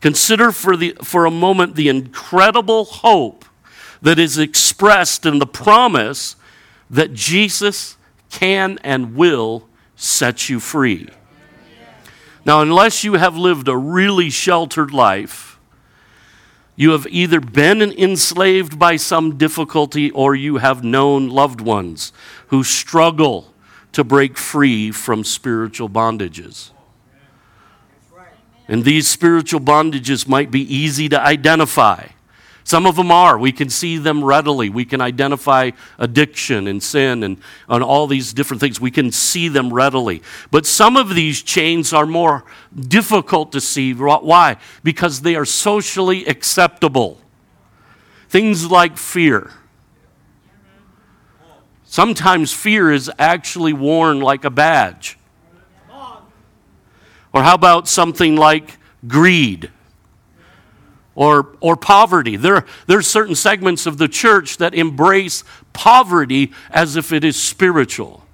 Consider 0.00 0.50
for, 0.50 0.76
the, 0.76 0.96
for 1.02 1.26
a 1.26 1.30
moment 1.30 1.76
the 1.76 1.88
incredible 1.88 2.84
hope 2.84 3.44
that 4.00 4.18
is 4.18 4.38
expressed 4.38 5.24
in 5.24 5.38
the 5.38 5.46
promise 5.46 6.34
that 6.92 7.14
Jesus 7.14 7.96
can 8.30 8.78
and 8.84 9.16
will 9.16 9.68
set 9.96 10.48
you 10.48 10.60
free. 10.60 11.08
Now, 12.44 12.60
unless 12.60 13.02
you 13.02 13.14
have 13.14 13.36
lived 13.36 13.68
a 13.68 13.76
really 13.76 14.30
sheltered 14.30 14.92
life, 14.92 15.58
you 16.76 16.90
have 16.90 17.06
either 17.08 17.40
been 17.40 17.80
enslaved 17.82 18.78
by 18.78 18.96
some 18.96 19.36
difficulty 19.36 20.10
or 20.10 20.34
you 20.34 20.56
have 20.56 20.82
known 20.82 21.28
loved 21.28 21.60
ones 21.60 22.12
who 22.48 22.64
struggle 22.64 23.52
to 23.92 24.02
break 24.02 24.38
free 24.38 24.90
from 24.90 25.22
spiritual 25.22 25.88
bondages. 25.88 26.70
And 28.66 28.84
these 28.84 29.06
spiritual 29.06 29.60
bondages 29.60 30.26
might 30.26 30.50
be 30.50 30.62
easy 30.74 31.08
to 31.10 31.20
identify. 31.20 32.08
Some 32.64 32.86
of 32.86 32.96
them 32.96 33.10
are. 33.10 33.38
We 33.38 33.52
can 33.52 33.68
see 33.68 33.98
them 33.98 34.22
readily. 34.22 34.68
We 34.70 34.84
can 34.84 35.00
identify 35.00 35.72
addiction 35.98 36.66
and 36.66 36.82
sin 36.82 37.22
and, 37.22 37.38
and 37.68 37.82
all 37.82 38.06
these 38.06 38.32
different 38.32 38.60
things. 38.60 38.80
We 38.80 38.90
can 38.90 39.10
see 39.10 39.48
them 39.48 39.72
readily. 39.72 40.22
But 40.50 40.66
some 40.66 40.96
of 40.96 41.14
these 41.14 41.42
chains 41.42 41.92
are 41.92 42.06
more 42.06 42.44
difficult 42.78 43.52
to 43.52 43.60
see. 43.60 43.92
Why? 43.92 44.56
Because 44.84 45.22
they 45.22 45.34
are 45.34 45.44
socially 45.44 46.24
acceptable. 46.26 47.18
Things 48.28 48.70
like 48.70 48.96
fear. 48.96 49.50
Sometimes 51.84 52.52
fear 52.52 52.90
is 52.90 53.10
actually 53.18 53.74
worn 53.74 54.20
like 54.20 54.44
a 54.44 54.50
badge. 54.50 55.18
Or 57.34 57.42
how 57.42 57.54
about 57.54 57.88
something 57.88 58.36
like 58.36 58.78
greed? 59.06 59.70
Or, 61.14 61.56
or 61.60 61.76
poverty. 61.76 62.36
There, 62.36 62.64
there 62.86 62.98
are 62.98 63.02
certain 63.02 63.34
segments 63.34 63.86
of 63.86 63.98
the 63.98 64.08
church 64.08 64.58
that 64.58 64.74
embrace 64.74 65.44
poverty 65.72 66.52
as 66.70 66.96
if 66.96 67.12
it 67.12 67.24
is 67.24 67.40
spiritual. 67.40 68.24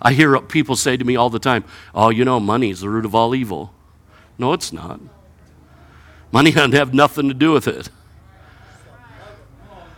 I 0.00 0.12
hear 0.12 0.38
people 0.40 0.76
say 0.76 0.96
to 0.96 1.04
me 1.04 1.16
all 1.16 1.30
the 1.30 1.40
time, 1.40 1.64
Oh, 1.94 2.10
you 2.10 2.24
know, 2.24 2.38
money 2.38 2.70
is 2.70 2.80
the 2.80 2.88
root 2.88 3.04
of 3.04 3.14
all 3.14 3.34
evil. 3.34 3.72
No, 4.38 4.52
it's 4.52 4.72
not. 4.72 5.00
Money 6.30 6.50
doesn't 6.52 6.74
have 6.74 6.94
nothing 6.94 7.28
to 7.28 7.34
do 7.34 7.52
with 7.52 7.66
it. 7.66 7.90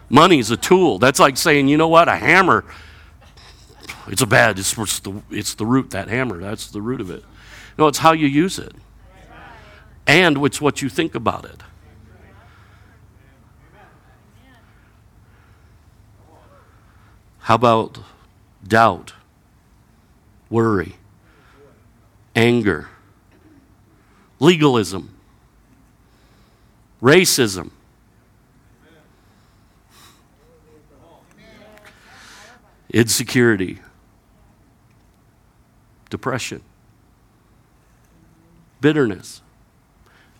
Money 0.08 0.38
is 0.38 0.50
a 0.50 0.56
tool. 0.56 0.98
That's 0.98 1.20
like 1.20 1.36
saying, 1.36 1.68
you 1.68 1.76
know 1.76 1.88
what, 1.88 2.08
a 2.08 2.16
hammer, 2.16 2.64
it's 4.08 4.22
a 4.22 4.26
bad, 4.26 4.58
it's, 4.58 4.76
it's, 4.76 4.98
the, 4.98 5.22
it's 5.30 5.54
the 5.54 5.64
root, 5.64 5.90
that 5.90 6.08
hammer, 6.08 6.40
that's 6.40 6.68
the 6.68 6.82
root 6.82 7.00
of 7.00 7.10
it. 7.10 7.24
No, 7.78 7.86
it's 7.86 7.98
how 7.98 8.12
you 8.12 8.26
use 8.26 8.58
it 8.58 8.74
and 10.06 10.36
it's 10.44 10.60
what 10.60 10.82
you 10.82 10.88
think 10.88 11.14
about 11.14 11.44
it. 11.44 11.62
How 17.40 17.54
about 17.56 17.98
doubt, 18.66 19.14
worry, 20.48 20.94
anger, 22.36 22.88
legalism, 24.38 25.16
racism? 27.02 27.70
Insecurity, 32.92 33.78
depression, 36.08 36.60
bitterness. 38.80 39.42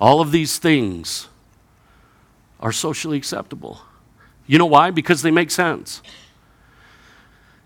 All 0.01 0.21
of 0.21 0.33
these 0.33 0.59
things 0.59 1.29
are 2.59 2.73
socially 2.73 3.19
acceptable. 3.19 3.83
You 4.47 4.59
know 4.59 4.67
why? 4.67 4.91
Because 4.91 5.23
they 5.23 5.31
make 5.31 5.51
sense. 5.51 6.03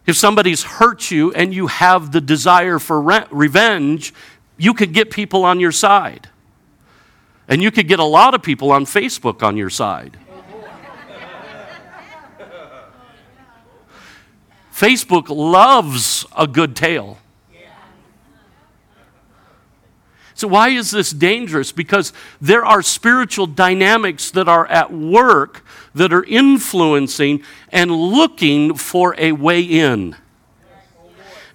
If 0.07 0.17
somebody's 0.17 0.65
hurt 0.65 1.11
you 1.11 1.33
and 1.33 1.55
you 1.55 1.69
have 1.69 2.13
the 2.13 2.21
desire 2.21 2.79
for 2.79 3.01
re- 3.01 3.25
revenge, 3.31 4.13
you 4.57 4.75
could 4.75 4.93
get 4.93 5.11
people 5.11 5.45
on 5.45 5.61
your 5.61 5.73
side. 5.73 6.29
And 7.49 7.63
you 7.63 7.71
could 7.71 7.89
get 7.89 8.01
a 8.01 8.05
lot 8.05 8.35
of 8.35 8.43
people 8.43 8.71
on 8.73 8.85
Facebook 8.85 9.43
on 9.43 9.57
your 9.57 9.71
side. 9.71 10.19
Facebook 14.75 15.29
loves 15.29 16.27
a 16.37 16.47
good 16.47 16.77
tale. 16.77 17.19
So, 20.35 20.49
why 20.49 20.71
is 20.71 20.91
this 20.91 21.11
dangerous? 21.11 21.71
Because 21.71 22.13
there 22.41 22.65
are 22.65 22.83
spiritual 22.83 23.47
dynamics 23.47 24.33
that 24.33 24.49
are 24.49 24.67
at 24.67 24.93
work 24.93 25.65
that 25.95 26.13
are 26.13 26.25
influencing 26.25 27.43
and 27.71 27.91
looking 27.91 28.75
for 28.75 29.15
a 29.17 29.33
way 29.33 29.63
in. 29.63 30.17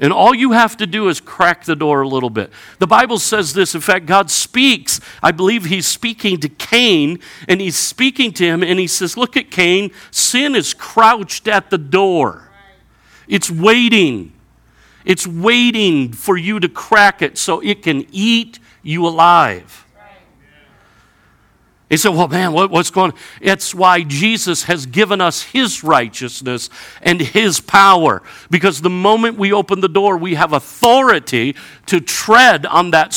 And 0.02 0.14
all 0.14 0.34
you 0.34 0.54
have 0.54 0.78
to 0.78 0.88
do 0.88 1.10
is 1.10 1.20
crack 1.20 1.66
the 1.66 1.76
door 1.76 2.02
a 2.02 2.08
little 2.08 2.30
bit. 2.30 2.52
The 2.80 2.88
Bible 2.88 3.20
says 3.20 3.54
this. 3.54 3.76
In 3.76 3.82
fact, 3.82 4.06
God 4.06 4.32
speaks. 4.32 5.02
I 5.22 5.32
believe 5.32 5.66
He's 5.66 5.86
speaking 5.86 6.40
to 6.40 6.48
Cain, 6.48 7.20
and 7.50 7.60
He's 7.60 7.76
speaking 7.76 8.32
to 8.34 8.46
him, 8.46 8.64
and 8.64 8.80
He 8.80 8.88
says, 8.88 9.18
Look 9.18 9.36
at 9.36 9.52
Cain, 9.52 9.92
sin 10.10 10.56
is 10.56 10.74
crouched 10.74 11.50
at 11.50 11.70
the 11.70 11.78
door, 11.78 12.50
it's 13.28 13.52
waiting. 13.52 14.34
It's 15.06 15.26
waiting 15.26 16.12
for 16.12 16.38
you 16.38 16.60
to 16.60 16.68
crack 16.68 17.22
it 17.22 17.38
so 17.38 17.62
it 17.62 17.82
can 17.82 18.06
eat 18.12 18.60
you 18.82 19.06
alive. 19.08 19.86
He 21.90 21.98
said, 21.98 22.10
Well, 22.10 22.28
man, 22.28 22.54
what, 22.54 22.70
what's 22.70 22.92
going 22.92 23.12
on? 23.12 23.18
It's 23.42 23.74
why 23.74 24.04
Jesus 24.04 24.64
has 24.64 24.86
given 24.86 25.22
us 25.22 25.42
his 25.42 25.84
righteousness 25.84 26.70
and 27.02 27.20
his 27.20 27.60
power. 27.60 28.22
Because 28.52 28.82
the 28.82 28.92
moment 28.92 29.40
we 29.40 29.52
open 29.52 29.82
the 29.82 29.90
door, 29.90 30.16
we 30.16 30.36
have 30.36 30.54
authority 30.54 31.56
to 31.88 32.00
tread 32.00 32.68
on 32.68 32.92
that, 32.92 33.12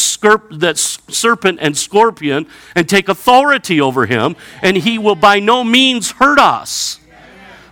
that 0.53 0.79
serpent 0.79 1.59
and 1.61 1.77
scorpion 1.77 2.46
and 2.75 2.88
take 2.88 3.11
authority 3.11 3.79
over 3.79 4.07
him, 4.07 4.37
and 4.62 4.79
he 4.79 4.98
will 4.98 5.16
by 5.16 5.38
no 5.38 5.62
means 5.62 6.12
hurt 6.12 6.38
us. 6.38 6.98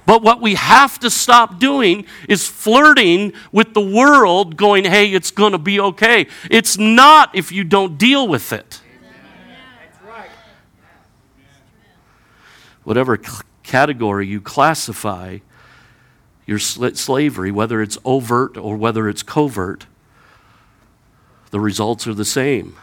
But 0.06 0.22
what 0.22 0.40
we 0.40 0.54
have 0.54 0.98
to 1.00 1.10
stop 1.10 1.58
doing 1.58 2.06
is 2.28 2.46
flirting 2.46 3.32
with 3.52 3.74
the 3.74 3.80
world, 3.80 4.56
going, 4.56 4.84
hey, 4.84 5.12
it's 5.12 5.30
going 5.30 5.52
to 5.52 5.58
be 5.58 5.80
okay. 5.80 6.26
It's 6.50 6.78
not 6.78 7.34
if 7.34 7.52
you 7.52 7.64
don't 7.64 7.98
deal 7.98 8.26
with 8.26 8.52
it. 8.52 8.82
Whatever 12.82 13.20
category 13.62 14.26
you 14.26 14.40
classify 14.40 15.38
your 16.46 16.58
slavery, 16.58 17.52
whether 17.52 17.80
it's 17.80 17.98
overt 18.04 18.56
or 18.56 18.76
whether 18.76 19.08
it's 19.08 19.22
covert, 19.22 19.86
the 21.50 21.60
results 21.60 22.06
are 22.06 22.14
the 22.14 22.24
same. 22.24 22.76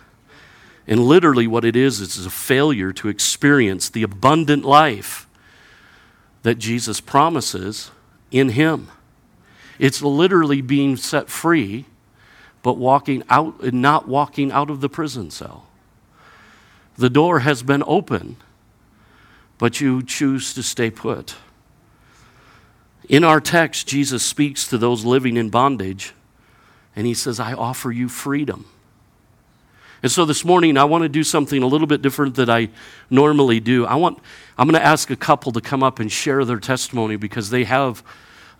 And 0.85 1.01
literally, 1.01 1.47
what 1.47 1.65
it 1.65 1.75
is, 1.75 1.99
is 1.99 2.25
a 2.25 2.29
failure 2.29 2.93
to 2.93 3.09
experience 3.09 3.89
the 3.89 4.03
abundant 4.03 4.63
life 4.63 5.26
that 6.47 6.59
Jesus 6.59 7.01
promises 7.01 7.91
in 8.31 8.47
Him. 8.47 8.87
It's 9.79 10.01
literally 10.01 10.61
being 10.61 10.95
set 10.95 11.27
free, 11.27 11.83
but 12.63 12.77
walking 12.77 13.21
out 13.29 13.59
and 13.59 13.81
not 13.81 14.07
walking 14.07 14.49
out 14.53 14.69
of 14.69 14.79
the 14.79 14.87
prison 14.87 15.29
cell. 15.29 15.67
The 16.97 17.09
door 17.09 17.39
has 17.39 17.63
been 17.63 17.83
open, 17.85 18.37
but 19.57 19.81
you 19.81 20.01
choose 20.01 20.53
to 20.53 20.63
stay 20.63 20.89
put. 20.89 21.35
In 23.09 23.25
our 23.25 23.41
text, 23.41 23.85
Jesus 23.85 24.23
speaks 24.23 24.69
to 24.69 24.77
those 24.77 25.03
living 25.03 25.35
in 25.35 25.49
bondage, 25.49 26.13
and 26.95 27.05
he 27.05 27.13
says, 27.13 27.41
I 27.41 27.55
offer 27.55 27.91
you 27.91 28.07
freedom. 28.07 28.67
And 30.03 30.11
so 30.11 30.25
this 30.25 30.45
morning, 30.45 30.77
I 30.77 30.83
want 30.83 31.03
to 31.03 31.09
do 31.09 31.23
something 31.23 31.63
a 31.63 31.67
little 31.67 31.87
bit 31.87 32.01
different 32.01 32.35
than 32.35 32.49
I 32.49 32.69
normally 33.09 33.59
do. 33.59 33.85
I 33.85 33.95
want, 33.95 34.19
I'm 34.57 34.67
going 34.67 34.79
to 34.79 34.85
ask 34.85 35.09
a 35.09 35.15
couple 35.15 35.51
to 35.53 35.61
come 35.61 35.81
up 35.81 35.99
and 35.99 36.11
share 36.11 36.45
their 36.45 36.59
testimony 36.59 37.15
because 37.15 37.49
they 37.49 37.63
have 37.63 38.03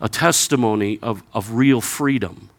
a 0.00 0.08
testimony 0.08 0.98
of, 1.00 1.22
of 1.32 1.52
real 1.52 1.80
freedom. 1.80 2.50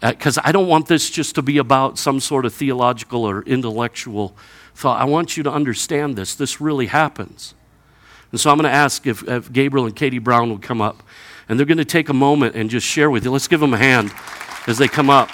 Because 0.00 0.36
uh, 0.38 0.42
I 0.44 0.52
don't 0.52 0.68
want 0.68 0.88
this 0.88 1.10
just 1.10 1.34
to 1.36 1.42
be 1.42 1.58
about 1.58 1.98
some 1.98 2.20
sort 2.20 2.44
of 2.44 2.52
theological 2.52 3.24
or 3.24 3.42
intellectual 3.42 4.36
thought. 4.74 5.00
I 5.00 5.04
want 5.04 5.36
you 5.36 5.42
to 5.44 5.50
understand 5.50 6.16
this. 6.16 6.34
This 6.34 6.60
really 6.60 6.86
happens. 6.86 7.54
And 8.32 8.40
so 8.40 8.50
I'm 8.50 8.58
going 8.58 8.70
to 8.70 8.76
ask 8.76 9.06
if, 9.06 9.26
if 9.28 9.52
Gabriel 9.52 9.86
and 9.86 9.94
Katie 9.94 10.18
Brown 10.18 10.50
will 10.50 10.58
come 10.58 10.80
up. 10.80 11.02
And 11.48 11.58
they're 11.58 11.66
going 11.66 11.78
to 11.78 11.84
take 11.84 12.08
a 12.08 12.14
moment 12.14 12.56
and 12.56 12.68
just 12.68 12.86
share 12.86 13.08
with 13.08 13.24
you. 13.24 13.30
Let's 13.30 13.46
give 13.48 13.60
them 13.60 13.72
a 13.72 13.78
hand 13.78 14.12
as 14.66 14.78
they 14.78 14.88
come 14.88 15.08
up. 15.08 15.30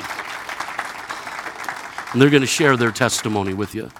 And 2.12 2.20
they're 2.20 2.30
going 2.30 2.42
to 2.42 2.46
share 2.46 2.76
their 2.76 2.90
testimony 2.90 3.54
with 3.54 3.74
you. 3.74 3.90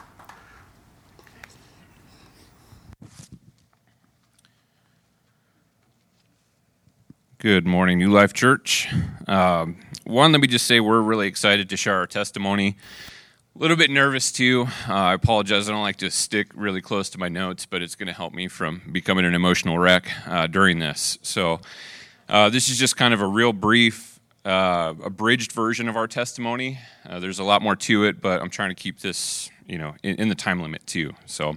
Good 7.39 7.67
morning, 7.67 7.99
New 7.99 8.13
Life 8.13 8.35
Church. 8.35 8.93
Um, 9.27 9.79
one, 10.05 10.31
let 10.31 10.43
me 10.43 10.47
just 10.47 10.67
say 10.67 10.79
we're 10.79 11.01
really 11.01 11.27
excited 11.27 11.71
to 11.71 11.77
share 11.77 11.97
our 11.97 12.07
testimony. 12.07 12.77
A 13.57 13.59
little 13.59 13.77
bit 13.79 13.91
nervous 13.91 14.31
too. 14.31 14.67
Uh, 14.87 14.93
I 14.93 15.15
apologize. 15.15 15.69
I 15.69 15.73
don't 15.73 15.83
like 15.83 15.97
to 15.97 16.11
stick 16.11 16.49
really 16.55 16.83
close 16.83 17.09
to 17.11 17.19
my 17.19 17.29
notes, 17.29 17.65
but 17.65 17.81
it's 17.81 17.95
going 17.95 18.09
to 18.09 18.13
help 18.13 18.35
me 18.35 18.47
from 18.47 18.83
becoming 18.93 19.25
an 19.25 19.35
emotional 19.35 19.79
wreck 19.79 20.11
uh, 20.27 20.47
during 20.47 20.79
this. 20.81 21.19
So, 21.23 21.61
uh, 22.29 22.51
this 22.51 22.69
is 22.69 22.79
just 22.79 22.97
kind 22.97 23.13
of 23.13 23.21
a 23.21 23.27
real 23.27 23.53
brief 23.53 24.12
uh, 24.45 24.95
abridged 25.03 25.53
version 25.53 25.89
of 25.89 25.97
our 25.97 26.07
testimony. 26.07 26.79
Uh, 27.09 27.21
there's 27.21 27.39
a 27.39 27.45
lot 27.45 27.63
more 27.63 27.77
to 27.77 28.05
it, 28.05 28.21
but 28.21 28.41
I'm 28.41 28.51
trying 28.51 28.71
to 28.71 28.75
keep 28.75 29.01
this, 29.01 29.51
you 29.67 29.79
know, 29.79 29.95
in, 30.03 30.17
in 30.17 30.29
the 30.29 30.35
time 30.35 30.61
limit 30.61 30.87
too. 30.87 31.13
So, 31.27 31.57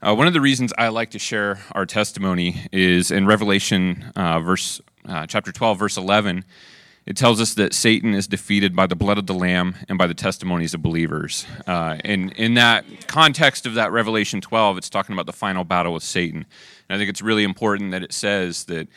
uh, 0.00 0.14
one 0.14 0.28
of 0.28 0.32
the 0.32 0.40
reasons 0.40 0.72
I 0.78 0.88
like 0.88 1.10
to 1.10 1.18
share 1.18 1.60
our 1.72 1.84
testimony 1.84 2.66
is 2.72 3.10
in 3.10 3.26
Revelation, 3.26 4.12
uh, 4.14 4.38
verse 4.38 4.80
uh, 5.08 5.26
chapter 5.26 5.50
12, 5.50 5.78
verse 5.78 5.96
11. 5.96 6.44
It 7.04 7.16
tells 7.16 7.40
us 7.40 7.54
that 7.54 7.72
Satan 7.72 8.12
is 8.12 8.26
defeated 8.26 8.76
by 8.76 8.86
the 8.86 8.94
blood 8.94 9.16
of 9.16 9.26
the 9.26 9.34
Lamb 9.34 9.76
and 9.88 9.96
by 9.96 10.06
the 10.06 10.14
testimonies 10.14 10.74
of 10.74 10.82
believers. 10.82 11.46
Uh, 11.66 11.96
and 12.04 12.32
in 12.32 12.54
that 12.54 12.84
context 13.06 13.64
of 13.64 13.74
that 13.74 13.90
Revelation 13.92 14.42
12, 14.42 14.76
it's 14.76 14.90
talking 14.90 15.14
about 15.14 15.24
the 15.24 15.32
final 15.32 15.64
battle 15.64 15.94
with 15.94 16.02
Satan. 16.02 16.44
And 16.88 16.94
I 16.94 16.98
think 16.98 17.08
it's 17.08 17.22
really 17.22 17.44
important 17.44 17.92
that 17.92 18.02
it 18.02 18.12
says 18.12 18.64
that 18.66 18.88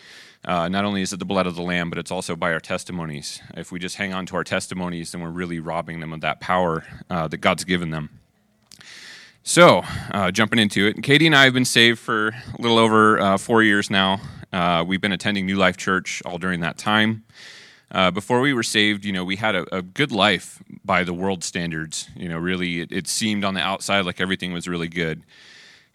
uh, 0.44 0.68
not 0.70 0.86
only 0.86 1.02
is 1.02 1.14
it 1.14 1.20
the 1.20 1.26
blood 1.26 1.46
of 1.46 1.56
the 1.56 1.62
Lamb, 1.62 1.90
but 1.90 2.00
it's 2.00 2.12
also 2.12 2.36
by 2.36 2.52
our 2.52 2.60
testimonies. 2.60 3.42
If 3.56 3.72
we 3.72 3.80
just 3.80 3.98
hang 3.98 4.14
on 4.14 4.26
to 4.28 4.36
our 4.36 4.44
testimonies, 4.44 5.12
then 5.12 5.22
we're 5.22 5.30
really 5.30 5.60
robbing 5.60 6.00
them 6.00 6.14
of 6.14 6.22
that 6.22 6.40
power 6.40 6.84
uh, 7.10 7.28
that 7.28 7.38
God's 7.38 7.64
given 7.64 7.92
them. 7.92 8.22
So, 9.44 9.84
uh, 10.12 10.32
jumping 10.32 10.60
into 10.60 10.88
it, 10.88 11.02
Katie 11.02 11.26
and 11.26 11.36
I 11.36 11.46
have 11.46 11.54
been 11.54 11.66
saved 11.66 12.00
for 12.00 12.28
a 12.30 12.62
little 12.62 12.78
over 12.78 13.20
uh, 13.20 13.38
four 13.38 13.64
years 13.64 13.90
now. 13.90 14.22
Uh, 14.54 14.84
we've 14.86 15.02
been 15.02 15.12
attending 15.12 15.46
New 15.46 15.58
Life 15.58 15.78
Church 15.78 16.22
all 16.26 16.38
during 16.38 16.60
that 16.60 16.78
time. 16.78 17.24
Uh, 17.92 18.10
before 18.10 18.40
we 18.40 18.54
were 18.54 18.64
saved, 18.64 19.04
you 19.04 19.12
know, 19.12 19.24
we 19.24 19.36
had 19.36 19.56
a, 19.56 19.76
a, 19.76 19.82
good 19.82 20.12
life 20.12 20.64
by 20.86 21.04
the 21.04 21.14
world 21.14 21.44
standards. 21.44 22.10
You 22.16 22.30
know, 22.30 22.38
really, 22.38 22.82
it, 22.82 22.92
it 22.92 23.08
seemed 23.08 23.44
on 23.44 23.54
the 23.54 23.62
outside 23.62 24.06
like 24.06 24.22
everything 24.22 24.54
was 24.54 24.68
really 24.68 24.88
good. 24.88 25.24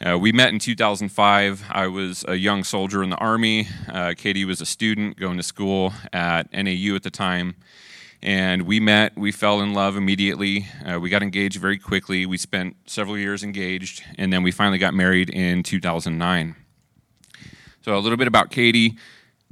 Uh, 0.05 0.19
we 0.19 0.31
met 0.31 0.51
in 0.51 0.59
2005. 0.59 1.65
I 1.71 1.87
was 1.87 2.23
a 2.29 2.35
young 2.35 2.65
soldier 2.65 3.03
in 3.03 3.09
the 3.09 3.17
Army. 3.17 3.67
Uh, 3.89 4.13
Katie 4.15 4.45
was 4.45 4.61
a 4.61 4.67
student 4.67 5.17
going 5.17 5.39
to 5.39 5.43
school 5.43 5.95
at 6.13 6.53
NAU 6.53 6.95
at 6.95 7.03
the 7.03 7.11
time. 7.11 7.57
And 8.23 8.63
we 8.63 8.79
met, 8.79 9.17
we 9.17 9.33
fell 9.33 9.63
in 9.63 9.73
love 9.73 9.97
immediately. 9.97 10.67
Uh, 10.85 11.01
we 11.01 11.09
got 11.09 11.23
engaged 11.23 11.59
very 11.59 11.79
quickly. 11.79 12.27
We 12.27 12.37
spent 12.37 12.77
several 12.85 13.17
years 13.17 13.43
engaged, 13.43 14.05
and 14.19 14.31
then 14.31 14.43
we 14.43 14.51
finally 14.51 14.77
got 14.77 14.93
married 14.93 15.31
in 15.31 15.63
2009. 15.63 16.57
So, 17.81 17.97
a 17.97 18.01
little 18.01 18.19
bit 18.19 18.29
about 18.29 18.51
Katie. 18.51 18.99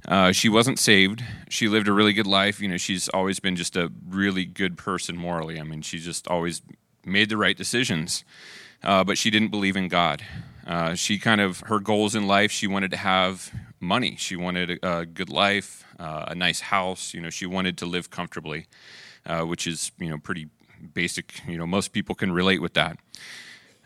Uh, 0.07 0.33
she 0.33 0.50
wasn't 0.50 0.78
saved. 0.78 1.24
She 1.48 1.68
lived 1.68 1.88
a 1.88 1.92
really 1.92 2.12
good 2.12 2.26
life. 2.26 2.61
You 2.61 2.68
know, 2.68 2.76
she's 2.76 3.09
always 3.09 3.40
been 3.40 3.57
just 3.57 3.76
a 3.76 3.90
really 4.07 4.44
good 4.44 4.76
person 4.76 5.16
morally. 5.16 5.59
I 5.59 5.62
mean, 5.62 5.80
she 5.80 5.98
just 5.98 6.28
always 6.28 6.61
made 7.07 7.30
the 7.30 7.38
right 7.38 7.57
decisions 7.57 8.24
uh, 8.84 9.02
but 9.02 9.18
she 9.18 9.30
didn't 9.30 9.48
believe 9.48 9.76
in 9.76 9.88
God. 9.88 10.22
Uh, 10.66 10.94
she 10.94 11.18
kind 11.18 11.40
of 11.40 11.60
her 11.66 11.78
goals 11.78 12.14
in 12.14 12.26
life. 12.26 12.50
She 12.50 12.66
wanted 12.66 12.90
to 12.92 12.96
have 12.96 13.52
money. 13.80 14.16
She 14.16 14.36
wanted 14.36 14.78
a, 14.82 14.98
a 15.00 15.06
good 15.06 15.28
life, 15.28 15.84
uh, 15.98 16.26
a 16.28 16.34
nice 16.34 16.60
house. 16.60 17.12
You 17.12 17.20
know, 17.20 17.30
she 17.30 17.46
wanted 17.46 17.76
to 17.78 17.86
live 17.86 18.10
comfortably, 18.10 18.66
uh, 19.26 19.42
which 19.42 19.66
is 19.66 19.92
you 19.98 20.08
know 20.08 20.18
pretty 20.18 20.48
basic. 20.92 21.46
You 21.46 21.58
know, 21.58 21.66
most 21.66 21.92
people 21.92 22.14
can 22.14 22.32
relate 22.32 22.62
with 22.62 22.74
that. 22.74 22.98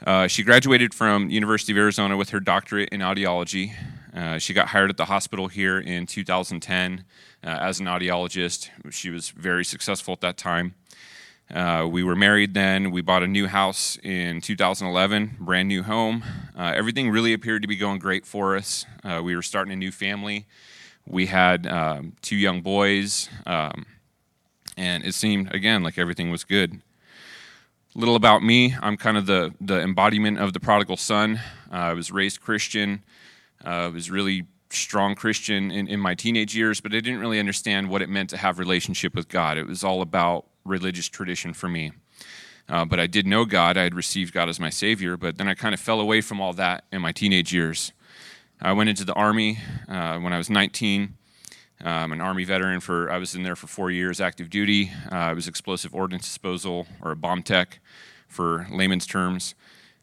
Uh, 0.07 0.29
she 0.29 0.45
graduated 0.45 0.95
from 0.95 1.29
University 1.29 1.73
of 1.73 1.79
Arizona 1.79 2.17
with 2.17 2.31
her 2.31 2.39
doctorate 2.39 2.91
in 2.91 3.01
audiology. 3.01 3.75
Uh, 4.15 4.39
she 4.39 4.55
got 4.55 4.69
hired 4.69 4.91
at 4.91 4.97
the 4.97 5.07
hospital 5.07 5.49
here 5.49 5.81
in 5.81 6.07
2010 6.07 7.05
as 7.43 7.81
an 7.81 7.87
audiologist. 7.87 8.71
She 8.91 9.11
was 9.11 9.31
very 9.31 9.65
successful 9.65 10.13
at 10.13 10.21
that 10.21 10.37
time. 10.37 10.75
Uh, 11.53 11.89
we 11.91 12.03
were 12.03 12.15
married 12.15 12.53
then. 12.53 12.91
We 12.91 13.01
bought 13.01 13.23
a 13.23 13.27
new 13.27 13.47
house 13.47 13.99
in 14.03 14.43
2011, 14.43 15.37
brand 15.41 15.69
new 15.69 15.83
home. 15.83 16.23
Uh, 16.55 16.75
everything 16.77 17.09
really 17.09 17.33
appeared 17.33 17.63
to 17.63 17.69
be 17.69 17.77
going 17.77 17.99
great 17.99 18.27
for 18.27 18.55
us. 18.55 18.85
Uh, 19.03 19.23
we 19.25 19.35
were 19.35 19.43
starting 19.43 19.73
a 19.73 19.77
new 19.77 19.91
family. 19.91 20.47
We 21.07 21.27
had 21.27 21.67
um, 21.67 22.17
two 22.21 22.37
young 22.37 22.61
boys, 22.61 23.31
um, 23.47 23.87
and 24.77 25.03
it 25.07 25.15
seemed 25.15 25.55
again 25.55 25.83
like 25.83 25.97
everything 25.97 26.31
was 26.31 26.45
good. 26.45 26.83
Little 27.95 28.17
about 28.17 28.43
me: 28.43 28.77
I'm 28.83 28.99
kind 28.99 29.17
of 29.17 29.25
the 29.25 29.55
the 29.59 29.81
embodiment 29.81 30.39
of 30.39 30.53
the 30.53 30.61
prodigal 30.61 30.99
son. 30.99 31.41
Uh, 31.73 31.77
I 31.77 31.93
was 31.95 32.13
raised 32.13 32.43
Christian. 32.43 33.03
Uh, 33.65 33.69
I 33.69 33.89
was 33.89 34.11
really 34.11 34.47
strong 34.69 35.15
Christian 35.15 35.71
in, 35.71 35.89
in 35.89 35.99
my 35.99 36.15
teenage 36.15 36.55
years, 36.55 36.83
but 36.83 36.93
I 36.93 37.01
didn't 37.01 37.21
really 37.21 37.39
understand 37.41 37.89
what 37.89 38.03
it 38.03 38.11
meant 38.11 38.29
to 38.31 38.37
have 38.37 38.59
relationship 38.59 39.15
with 39.15 39.29
God. 39.29 39.57
It 39.57 39.67
was 39.67 39.83
all 39.83 40.03
about 40.03 40.45
religious 40.69 41.09
tradition 41.09 41.53
for 41.53 41.69
me. 41.69 41.93
Uh, 42.69 42.85
but 42.85 43.01
I 43.01 43.07
did 43.07 43.27
know 43.27 43.45
God. 43.45 43.77
I 43.77 43.85
had 43.85 43.95
received 43.95 44.35
God 44.35 44.49
as 44.49 44.61
my 44.61 44.71
Savior, 44.71 45.17
but 45.17 45.39
then 45.39 45.49
I 45.49 45.55
kind 45.55 45.75
of 45.75 45.81
fell 45.81 46.01
away 46.01 46.21
from 46.21 46.41
all 46.41 46.53
that 46.55 46.85
in 46.93 47.01
my 47.01 47.13
teenage 47.13 47.53
years. 47.53 47.93
I 48.61 48.73
went 48.73 48.91
into 48.91 49.05
the 49.05 49.15
Army 49.15 49.59
uh, 49.89 50.19
when 50.19 50.33
I 50.33 50.39
was 50.39 50.51
19. 50.51 51.15
I'm 51.81 52.13
an 52.13 52.21
Army 52.21 52.45
veteran 52.45 52.81
for, 52.81 53.11
I 53.11 53.19
was 53.19 53.35
in 53.35 53.45
there 53.45 53.57
for 53.57 53.69
four 53.69 53.91
years, 53.91 54.21
active 54.21 54.51
duty. 54.51 54.91
Uh, 55.11 55.15
I 55.15 55.33
was 55.33 55.47
explosive 55.47 55.95
ordnance 55.95 56.25
disposal, 56.25 56.87
or 57.01 57.13
a 57.13 57.17
bomb 57.17 57.43
tech 57.43 57.79
for 58.27 58.67
layman's 58.71 59.07
terms. 59.07 59.55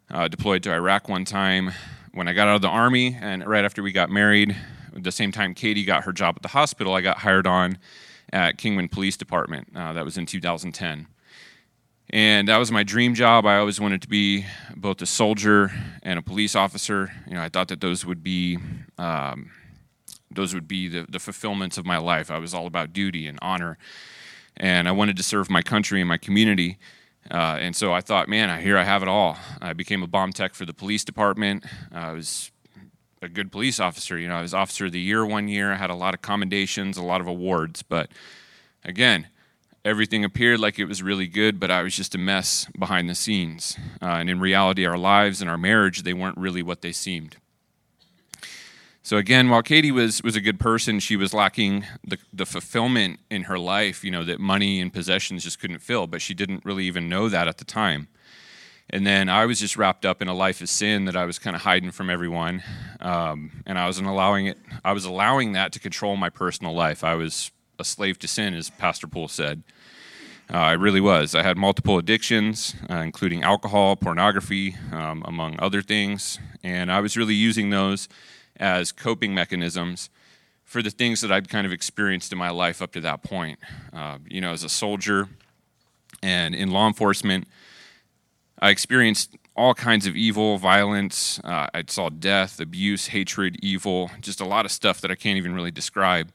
Uh, 0.09 0.27
deployed 0.27 0.63
to 0.63 0.71
Iraq 0.71 1.09
one 1.09 1.25
time. 1.25 1.71
When 2.13 2.27
I 2.27 2.33
got 2.33 2.47
out 2.47 2.55
of 2.55 2.61
the 2.61 2.69
Army, 2.69 3.17
and 3.19 3.45
right 3.45 3.65
after 3.65 3.83
we 3.83 3.91
got 3.91 4.09
married, 4.09 4.55
the 4.93 5.11
same 5.11 5.31
time 5.31 5.53
Katie 5.53 5.83
got 5.83 6.05
her 6.05 6.13
job 6.13 6.35
at 6.37 6.41
the 6.41 6.47
hospital, 6.49 6.93
I 6.93 7.01
got 7.01 7.17
hired 7.17 7.45
on 7.45 7.77
at 8.31 8.57
Kingman 8.57 8.89
Police 8.89 9.17
Department. 9.17 9.69
Uh, 9.75 9.93
that 9.93 10.05
was 10.05 10.17
in 10.17 10.25
2010. 10.25 11.07
And 12.11 12.47
that 12.47 12.57
was 12.57 12.71
my 12.71 12.83
dream 12.83 13.15
job. 13.15 13.45
I 13.45 13.57
always 13.57 13.79
wanted 13.79 14.01
to 14.03 14.07
be 14.07 14.45
both 14.75 15.01
a 15.01 15.05
soldier 15.05 15.71
and 16.03 16.19
a 16.19 16.21
police 16.21 16.55
officer. 16.55 17.11
You 17.27 17.33
know, 17.33 17.41
I 17.41 17.49
thought 17.49 17.67
that 17.69 17.81
those 17.81 18.05
would 18.05 18.23
be 18.23 18.59
um, 18.97 19.51
those 20.31 20.53
would 20.53 20.67
be 20.67 20.87
the, 20.87 21.05
the 21.09 21.19
fulfillments 21.19 21.77
of 21.77 21.85
my 21.85 21.97
life. 21.97 22.29
I 22.29 22.37
was 22.37 22.53
all 22.53 22.67
about 22.67 22.93
duty 22.93 23.25
and 23.25 23.39
honor, 23.41 23.77
and 24.55 24.87
I 24.87 24.91
wanted 24.91 25.17
to 25.17 25.23
serve 25.23 25.49
my 25.49 25.61
country 25.61 25.99
and 25.99 26.07
my 26.07 26.17
community. 26.17 26.77
Uh, 27.31 27.57
and 27.59 27.75
so 27.75 27.91
I 27.91 28.01
thought, 28.01 28.29
man, 28.29 28.61
here 28.61 28.77
I 28.77 28.83
have 28.83 29.01
it 29.01 29.07
all. 29.07 29.37
I 29.59 29.73
became 29.73 30.03
a 30.03 30.07
bomb 30.07 30.31
tech 30.31 30.53
for 30.53 30.65
the 30.65 30.73
police 30.73 31.03
department. 31.03 31.65
I 31.91 32.11
was 32.11 32.51
a 33.25 33.29
good 33.29 33.51
police 33.51 33.79
officer. 33.79 34.17
You 34.17 34.27
know, 34.27 34.35
I 34.35 34.41
was 34.41 34.53
officer 34.53 34.85
of 34.85 34.91
the 34.91 34.99
year 34.99 35.25
one 35.25 35.47
year. 35.47 35.73
I 35.73 35.75
had 35.75 35.89
a 35.89 35.95
lot 35.95 36.13
of 36.13 36.21
commendations, 36.21 36.97
a 36.97 37.03
lot 37.03 37.21
of 37.21 37.27
awards. 37.27 37.83
But 37.83 38.09
again, 38.83 39.27
everything 39.83 40.23
appeared 40.23 40.59
like 40.59 40.79
it 40.79 40.85
was 40.85 41.03
really 41.03 41.27
good, 41.27 41.59
but 41.59 41.69
I 41.69 41.81
was 41.81 41.95
just 41.95 42.15
a 42.15 42.17
mess 42.17 42.67
behind 42.77 43.09
the 43.09 43.15
scenes. 43.15 43.77
Uh, 44.01 44.05
and 44.05 44.29
in 44.29 44.39
reality, 44.39 44.85
our 44.85 44.97
lives 44.97 45.41
and 45.41 45.49
our 45.49 45.57
marriage, 45.57 46.03
they 46.03 46.13
weren't 46.13 46.37
really 46.37 46.63
what 46.63 46.81
they 46.81 46.91
seemed. 46.91 47.37
So 49.03 49.17
again, 49.17 49.49
while 49.49 49.61
Katie 49.61 49.91
was 49.91 50.23
was 50.23 50.35
a 50.35 50.41
good 50.41 50.59
person, 50.59 50.99
she 50.99 51.15
was 51.15 51.31
lacking 51.31 51.85
the, 52.03 52.17
the 52.33 52.45
fulfillment 52.47 53.19
in 53.29 53.43
her 53.43 53.59
life, 53.59 54.03
you 54.03 54.09
know, 54.09 54.23
that 54.23 54.39
money 54.39 54.81
and 54.81 54.91
possessions 54.91 55.43
just 55.43 55.59
couldn't 55.59 55.77
fill, 55.77 56.07
but 56.07 56.23
she 56.23 56.33
didn't 56.33 56.65
really 56.65 56.85
even 56.85 57.07
know 57.07 57.29
that 57.29 57.47
at 57.47 57.59
the 57.59 57.65
time. 57.65 58.07
And 58.89 59.05
then 59.05 59.29
I 59.29 59.45
was 59.45 59.59
just 59.59 59.77
wrapped 59.77 60.05
up 60.05 60.21
in 60.21 60.27
a 60.27 60.33
life 60.33 60.61
of 60.61 60.69
sin 60.69 61.05
that 61.05 61.15
I 61.15 61.25
was 61.25 61.39
kind 61.39 61.55
of 61.55 61.63
hiding 61.63 61.91
from 61.91 62.09
everyone, 62.09 62.63
um, 62.99 63.63
and 63.65 63.79
I 63.79 63.87
wasn't 63.87 64.07
allowing 64.07 64.45
it. 64.45 64.57
I 64.83 64.93
was 64.93 65.05
allowing 65.05 65.53
that 65.53 65.71
to 65.73 65.79
control 65.79 66.15
my 66.15 66.29
personal 66.29 66.73
life. 66.73 67.03
I 67.03 67.15
was 67.15 67.51
a 67.79 67.83
slave 67.83 68.19
to 68.19 68.27
sin, 68.27 68.53
as 68.53 68.69
Pastor 68.69 69.07
Poole 69.07 69.27
said. 69.27 69.63
Uh, 70.53 70.57
I 70.57 70.71
really 70.73 71.01
was. 71.01 71.33
I 71.33 71.41
had 71.41 71.57
multiple 71.57 71.97
addictions, 71.97 72.75
uh, 72.87 72.97
including 72.97 73.41
alcohol, 73.41 73.95
pornography, 73.95 74.75
um, 74.91 75.23
among 75.25 75.59
other 75.59 75.81
things, 75.81 76.37
and 76.63 76.91
I 76.91 76.99
was 76.99 77.17
really 77.17 77.33
using 77.33 77.71
those 77.71 78.07
as 78.57 78.91
coping 78.91 79.33
mechanisms 79.33 80.09
for 80.63 80.83
the 80.83 80.91
things 80.91 81.21
that 81.21 81.31
I'd 81.31 81.49
kind 81.49 81.65
of 81.65 81.73
experienced 81.73 82.31
in 82.31 82.37
my 82.37 82.51
life 82.51 82.81
up 82.81 82.91
to 82.93 83.01
that 83.01 83.23
point. 83.23 83.57
Uh, 83.91 84.19
you 84.29 84.41
know, 84.41 84.51
as 84.51 84.63
a 84.63 84.69
soldier 84.69 85.29
and 86.21 86.53
in 86.53 86.71
law 86.71 86.87
enforcement, 86.87 87.47
I 88.65 88.71
experienced 88.71 89.37
all 89.55 89.75
kinds 89.75 90.07
of 90.07 90.15
evil, 90.15 90.57
violence. 90.57 91.39
Uh, 91.43 91.67
I 91.71 91.83
saw 91.87 92.09
death, 92.09 92.59
abuse, 92.59 93.05
hatred, 93.05 93.57
evil, 93.61 94.09
just 94.21 94.41
a 94.41 94.45
lot 94.45 94.65
of 94.65 94.71
stuff 94.71 95.01
that 95.01 95.11
I 95.11 95.15
can't 95.15 95.37
even 95.37 95.53
really 95.53 95.69
describe. 95.69 96.31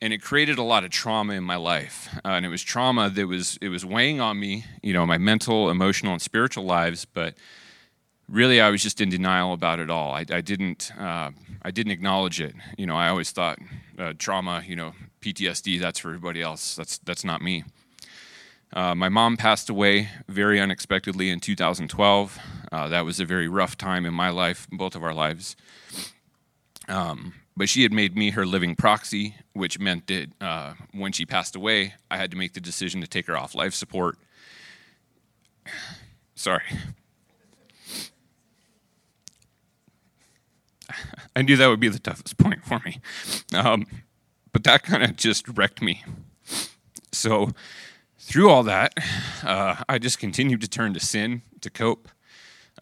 And 0.00 0.14
it 0.14 0.22
created 0.22 0.56
a 0.56 0.62
lot 0.62 0.82
of 0.82 0.88
trauma 0.88 1.34
in 1.34 1.44
my 1.44 1.56
life, 1.56 2.08
uh, 2.24 2.28
and 2.28 2.46
it 2.46 2.48
was 2.48 2.62
trauma 2.62 3.10
that 3.10 3.26
was 3.26 3.58
it 3.60 3.68
was 3.68 3.84
weighing 3.84 4.18
on 4.18 4.40
me, 4.40 4.64
you 4.82 4.94
know, 4.94 5.04
my 5.04 5.18
mental, 5.18 5.68
emotional, 5.68 6.14
and 6.14 6.22
spiritual 6.22 6.64
lives. 6.64 7.04
But 7.04 7.34
really, 8.30 8.58
I 8.58 8.70
was 8.70 8.82
just 8.82 9.02
in 9.02 9.10
denial 9.10 9.52
about 9.52 9.78
it 9.78 9.90
all. 9.90 10.12
I, 10.12 10.24
I 10.30 10.40
didn't 10.40 10.90
uh, 10.98 11.32
I 11.60 11.70
didn't 11.70 11.92
acknowledge 11.92 12.40
it. 12.40 12.54
You 12.78 12.86
know, 12.86 12.96
I 12.96 13.08
always 13.08 13.30
thought 13.30 13.58
uh, 13.98 14.14
trauma, 14.16 14.62
you 14.66 14.76
know, 14.76 14.94
PTSD, 15.20 15.80
that's 15.80 15.98
for 15.98 16.08
everybody 16.08 16.40
else. 16.40 16.76
That's 16.76 16.96
that's 16.96 17.24
not 17.24 17.42
me. 17.42 17.64
Uh, 18.72 18.94
my 18.94 19.08
mom 19.08 19.36
passed 19.36 19.70
away 19.70 20.08
very 20.28 20.60
unexpectedly 20.60 21.30
in 21.30 21.40
2012. 21.40 22.38
Uh, 22.70 22.88
that 22.88 23.04
was 23.04 23.20
a 23.20 23.24
very 23.24 23.48
rough 23.48 23.76
time 23.76 24.04
in 24.04 24.12
my 24.12 24.28
life, 24.30 24.66
both 24.70 24.94
of 24.94 25.02
our 25.02 25.14
lives. 25.14 25.56
Um, 26.88 27.34
but 27.56 27.68
she 27.68 27.82
had 27.82 27.92
made 27.92 28.16
me 28.16 28.30
her 28.30 28.44
living 28.44 28.76
proxy, 28.76 29.36
which 29.54 29.78
meant 29.78 30.08
that 30.08 30.28
uh, 30.40 30.74
when 30.92 31.12
she 31.12 31.24
passed 31.24 31.56
away, 31.56 31.94
I 32.10 32.18
had 32.18 32.30
to 32.32 32.36
make 32.36 32.52
the 32.52 32.60
decision 32.60 33.00
to 33.00 33.06
take 33.06 33.26
her 33.26 33.36
off 33.36 33.54
life 33.54 33.72
support. 33.74 34.18
Sorry. 36.34 36.64
I 41.36 41.42
knew 41.42 41.56
that 41.56 41.68
would 41.68 41.80
be 41.80 41.88
the 41.88 41.98
toughest 41.98 42.36
point 42.36 42.64
for 42.64 42.80
me. 42.84 43.00
Um, 43.54 43.86
but 44.52 44.64
that 44.64 44.82
kind 44.82 45.02
of 45.02 45.16
just 45.16 45.48
wrecked 45.48 45.80
me. 45.82 46.04
So, 47.12 47.52
through 48.26 48.50
all 48.50 48.64
that, 48.64 48.92
uh, 49.44 49.76
I 49.88 49.98
just 49.98 50.18
continued 50.18 50.60
to 50.62 50.68
turn 50.68 50.92
to 50.94 51.00
sin 51.00 51.42
to 51.60 51.70
cope. 51.70 52.08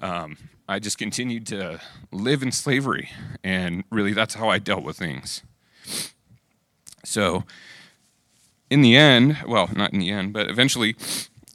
Um, 0.01 0.39
I 0.67 0.79
just 0.79 0.97
continued 0.97 1.47
to 1.49 1.83
live 2.11 2.43
in 2.43 2.51
slavery, 2.51 3.11
and 3.45 3.85
really 3.91 4.15
that's 4.15 4.35
how 4.35 4.49
I 4.49 4.59
dealt 4.59 4.85
with 4.85 4.97
things. 4.97 5.43
So, 7.05 7.45
in 8.71 8.81
the 8.81 8.97
end, 8.97 9.37
well, 9.47 9.69
not 9.77 9.93
in 9.93 9.99
the 9.99 10.09
end, 10.09 10.33
but 10.33 10.49
eventually, 10.49 10.97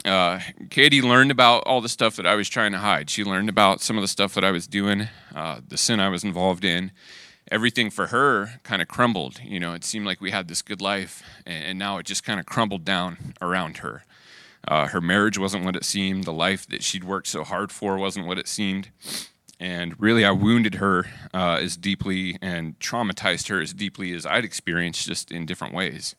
uh, 0.05 0.39
Katie 0.69 1.01
learned 1.01 1.31
about 1.31 1.63
all 1.65 1.81
the 1.81 1.89
stuff 1.89 2.15
that 2.17 2.27
I 2.27 2.35
was 2.35 2.47
trying 2.47 2.73
to 2.73 2.77
hide. 2.77 3.09
She 3.09 3.23
learned 3.23 3.49
about 3.49 3.81
some 3.81 3.97
of 3.97 4.03
the 4.03 4.07
stuff 4.07 4.35
that 4.35 4.43
I 4.43 4.51
was 4.51 4.67
doing, 4.67 5.07
uh, 5.33 5.61
the 5.67 5.77
sin 5.77 5.99
I 5.99 6.09
was 6.09 6.23
involved 6.23 6.63
in, 6.63 6.91
everything 7.51 7.89
for 7.89 8.07
her 8.07 8.59
kind 8.63 8.81
of 8.81 8.87
crumbled. 8.87 9.39
You 9.43 9.59
know, 9.59 9.73
it 9.73 9.83
seemed 9.83 10.05
like 10.05 10.21
we 10.21 10.31
had 10.31 10.47
this 10.47 10.61
good 10.61 10.81
life, 10.81 11.23
and, 11.45 11.77
now 11.79 11.97
it 11.97 12.05
just 12.05 12.23
kind 12.23 12.39
of 12.39 12.45
crumbled 12.45 12.83
down 12.85 13.33
around 13.41 13.77
her. 13.77 14.03
Uh, 14.67 14.87
her 14.87 15.01
marriage 15.01 15.37
wasn't 15.37 15.63
what 15.63 15.75
it 15.75 15.85
seemed. 15.85 16.25
The 16.25 16.33
life 16.33 16.67
that 16.67 16.83
she'd 16.83 17.03
worked 17.03 17.27
so 17.27 17.43
hard 17.43 17.71
for 17.71 17.97
wasn't 17.97 18.27
what 18.27 18.37
it 18.37 18.47
seemed. 18.47 18.89
And 19.59 19.99
really, 19.99 20.23
I 20.23 20.31
wounded 20.31 20.75
her 20.75 21.05
uh, 21.33 21.59
as 21.61 21.77
deeply 21.77 22.37
and 22.41 22.79
traumatized 22.79 23.49
her 23.49 23.59
as 23.61 23.73
deeply 23.73 24.13
as 24.13 24.25
I'd 24.25 24.45
experienced, 24.45 25.07
just 25.07 25.31
in 25.31 25.45
different 25.45 25.73
ways. 25.73 26.15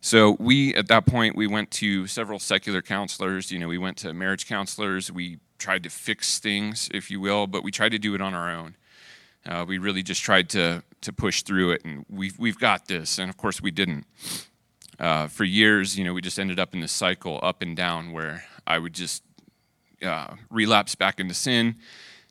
So 0.00 0.36
we, 0.38 0.74
at 0.74 0.88
that 0.88 1.06
point, 1.06 1.36
we 1.36 1.46
went 1.46 1.70
to 1.72 2.06
several 2.06 2.38
secular 2.38 2.82
counselors. 2.82 3.50
You 3.50 3.58
know, 3.58 3.68
we 3.68 3.78
went 3.78 3.96
to 3.98 4.14
marriage 4.14 4.46
counselors. 4.46 5.10
We 5.10 5.38
tried 5.58 5.82
to 5.82 5.90
fix 5.90 6.38
things, 6.38 6.88
if 6.94 7.10
you 7.10 7.20
will, 7.20 7.46
but 7.46 7.64
we 7.64 7.70
tried 7.70 7.90
to 7.90 7.98
do 7.98 8.14
it 8.14 8.20
on 8.20 8.34
our 8.34 8.50
own. 8.50 8.76
Uh, 9.46 9.64
we 9.66 9.78
really 9.78 10.02
just 10.02 10.22
tried 10.22 10.48
to 10.50 10.82
to 11.00 11.12
push 11.12 11.42
through 11.42 11.72
it, 11.72 11.84
and 11.84 12.04
we've 12.08 12.38
we've 12.38 12.58
got 12.58 12.86
this. 12.86 13.18
And 13.18 13.30
of 13.30 13.36
course, 13.36 13.60
we 13.60 13.70
didn't. 13.70 14.04
Uh, 14.98 15.28
for 15.28 15.44
years, 15.44 15.96
you 15.96 16.04
know, 16.04 16.12
we 16.12 16.20
just 16.20 16.38
ended 16.38 16.58
up 16.58 16.74
in 16.74 16.80
this 16.80 16.92
cycle 16.92 17.38
up 17.42 17.62
and 17.62 17.76
down 17.76 18.12
where 18.12 18.44
I 18.66 18.78
would 18.78 18.94
just 18.94 19.22
uh, 20.02 20.34
relapse 20.50 20.96
back 20.96 21.20
into 21.20 21.34
sin, 21.34 21.76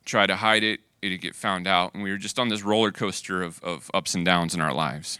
try 0.03 0.27
to 0.27 0.35
hide 0.35 0.63
it, 0.63 0.81
it'd 1.01 1.21
get 1.21 1.35
found 1.35 1.65
out, 1.65 1.93
and 1.93 2.03
we 2.03 2.11
were 2.11 2.17
just 2.17 2.37
on 2.37 2.49
this 2.49 2.63
roller 2.63 2.91
coaster 2.91 3.41
of, 3.41 3.63
of 3.63 3.89
ups 3.93 4.15
and 4.15 4.25
downs 4.25 4.53
in 4.53 4.61
our 4.61 4.73
lives. 4.73 5.19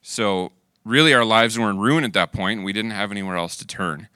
So 0.00 0.52
really, 0.84 1.12
our 1.12 1.24
lives 1.24 1.58
were 1.58 1.70
in 1.70 1.78
ruin 1.78 2.04
at 2.04 2.12
that 2.14 2.32
point, 2.32 2.58
and 2.58 2.64
we 2.64 2.72
didn't 2.72 2.92
have 2.92 3.10
anywhere 3.10 3.36
else 3.36 3.56
to 3.56 3.66
turn. 3.66 4.08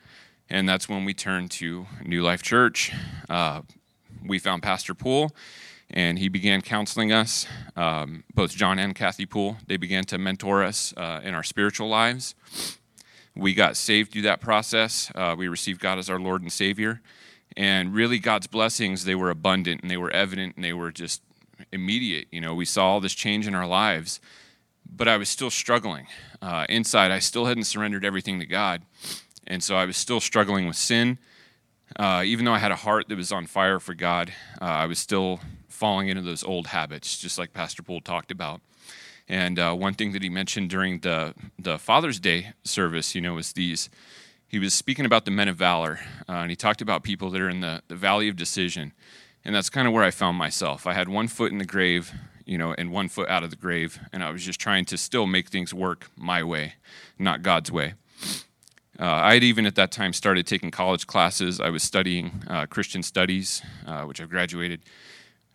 And 0.51 0.67
that's 0.67 0.89
when 0.89 1.05
we 1.05 1.13
turned 1.13 1.51
to 1.53 1.87
New 2.03 2.23
Life 2.23 2.43
Church. 2.43 2.93
Uh, 3.29 3.63
we 4.25 4.39
found 4.39 4.63
Pastor 4.63 4.95
Poole 4.95 5.31
and 5.91 6.19
he 6.19 6.29
began 6.29 6.61
counseling 6.61 7.13
us. 7.13 7.47
Um, 7.77 8.25
both 8.35 8.53
John 8.53 8.79
and 8.79 8.95
Kathy 8.95 9.27
Poole, 9.27 9.57
they 9.67 9.77
began 9.77 10.05
to 10.05 10.19
mentor 10.19 10.63
us 10.63 10.93
uh, 10.97 11.21
in 11.23 11.35
our 11.35 11.43
spiritual 11.43 11.89
lives. 11.89 12.35
We 13.35 13.55
got 13.55 13.77
saved 13.77 14.13
through 14.13 14.23
that 14.23 14.41
process. 14.41 15.11
Uh, 15.15 15.35
we 15.39 15.49
received 15.49 15.81
God 15.81 15.99
as 15.99 16.11
our 16.11 16.19
Lord 16.19 16.43
and 16.43 16.53
Savior, 16.53 17.01
and 17.57 17.95
really 17.95 18.19
God's 18.19 18.47
blessings 18.47 19.05
they 19.05 19.15
were 19.15 19.31
abundant 19.31 19.83
and 19.83 19.91
they 19.91 19.97
were 19.97 20.11
evident 20.11 20.57
and 20.57 20.65
they 20.65 20.73
were 20.73 20.91
just 20.91 21.23
immediate. 21.73 22.27
You 22.31 22.41
know, 22.41 22.55
we 22.55 22.65
saw 22.65 22.89
all 22.89 23.01
this 23.01 23.15
change 23.15 23.47
in 23.47 23.55
our 23.55 23.67
lives, 23.67 24.21
but 24.91 25.09
I 25.09 25.17
was 25.17 25.29
still 25.29 25.51
struggling 25.51 26.07
uh, 26.43 26.67
inside. 26.69 27.11
I 27.11 27.21
still 27.21 27.47
hadn't 27.47 27.65
surrendered 27.65 28.05
everything 28.05 28.41
to 28.41 28.47
God, 28.47 28.83
and 29.47 29.63
so 29.63 29.77
I 29.77 29.85
was 29.85 29.97
still 29.97 30.21
struggling 30.21 30.67
with 30.67 30.77
sin. 30.77 31.19
Uh, 31.97 32.23
even 32.25 32.45
though 32.45 32.53
I 32.53 32.59
had 32.59 32.73
a 32.73 32.77
heart 32.77 33.09
that 33.09 33.17
was 33.17 33.33
on 33.33 33.47
fire 33.47 33.81
for 33.81 33.95
God, 33.95 34.33
uh, 34.61 34.65
I 34.65 34.87
was 34.87 34.99
still 34.99 35.41
falling 35.69 36.09
into 36.09 36.23
those 36.23 36.45
old 36.45 36.69
habits, 36.69 37.19
just 37.19 37.39
like 37.39 37.53
Pastor 37.53 37.83
Poole 37.83 38.01
talked 38.01 38.31
about. 38.31 38.61
And 39.29 39.59
uh, 39.59 39.75
one 39.75 39.95
thing 39.95 40.13
that 40.13 40.23
he 40.23 40.29
mentioned 40.29 40.71
during 40.71 41.01
the 41.01 41.35
the 41.59 41.79
Father's 41.79 42.19
Day 42.19 42.53
service, 42.65 43.15
you 43.15 43.21
know, 43.21 43.35
was 43.35 43.53
these. 43.53 43.91
He 44.47 44.59
was 44.59 44.73
speaking 44.73 45.05
about 45.05 45.27
the 45.27 45.31
men 45.31 45.49
of 45.49 45.57
valor, 45.57 46.01
uh, 46.27 46.33
and 46.33 46.49
he 46.49 46.57
talked 46.57 46.81
about 46.81 47.03
people 47.03 47.29
that 47.31 47.41
are 47.41 47.51
in 47.51 47.61
the, 47.61 47.83
the 47.89 47.95
valley 47.95 48.31
of 48.31 48.37
decision, 48.37 48.95
and 49.45 49.55
that's 49.55 49.69
kind 49.69 49.87
of 49.87 49.93
where 49.93 50.05
I 50.05 50.11
found 50.11 50.39
myself. 50.39 50.87
I 50.87 50.95
had 50.95 51.07
one 51.07 51.29
foot 51.29 51.53
in 51.53 51.59
the 51.59 51.67
grave, 51.67 52.15
you 52.47 52.57
know, 52.57 52.75
and 52.79 52.91
one 52.91 53.11
foot 53.11 53.29
out 53.29 53.45
of 53.45 53.51
the 53.51 53.57
grave, 53.57 54.01
and 54.11 54.25
I 54.25 54.31
was 54.31 54.43
just 54.43 54.59
trying 54.59 54.87
to 54.87 54.97
still 54.97 55.27
make 55.27 55.51
things 55.51 55.75
work 55.75 56.11
my 56.17 56.43
way, 56.43 56.77
not 57.19 57.43
God's 57.43 57.71
way. 57.71 57.93
Uh, 59.01 59.05
I 59.07 59.35
had 59.35 59.45
even 59.45 59.65
at 59.65 59.77
that 59.77 59.93
time 59.93 60.13
started 60.13 60.47
taking 60.47 60.73
college 60.73 61.07
classes. 61.07 61.61
I 61.61 61.71
was 61.71 61.85
studying 61.85 62.43
uh, 62.49 62.67
Christian 62.67 63.05
studies, 63.05 63.63
uh, 63.87 64.03
which 64.03 64.21
I've 64.21 64.29
graduated 64.29 64.83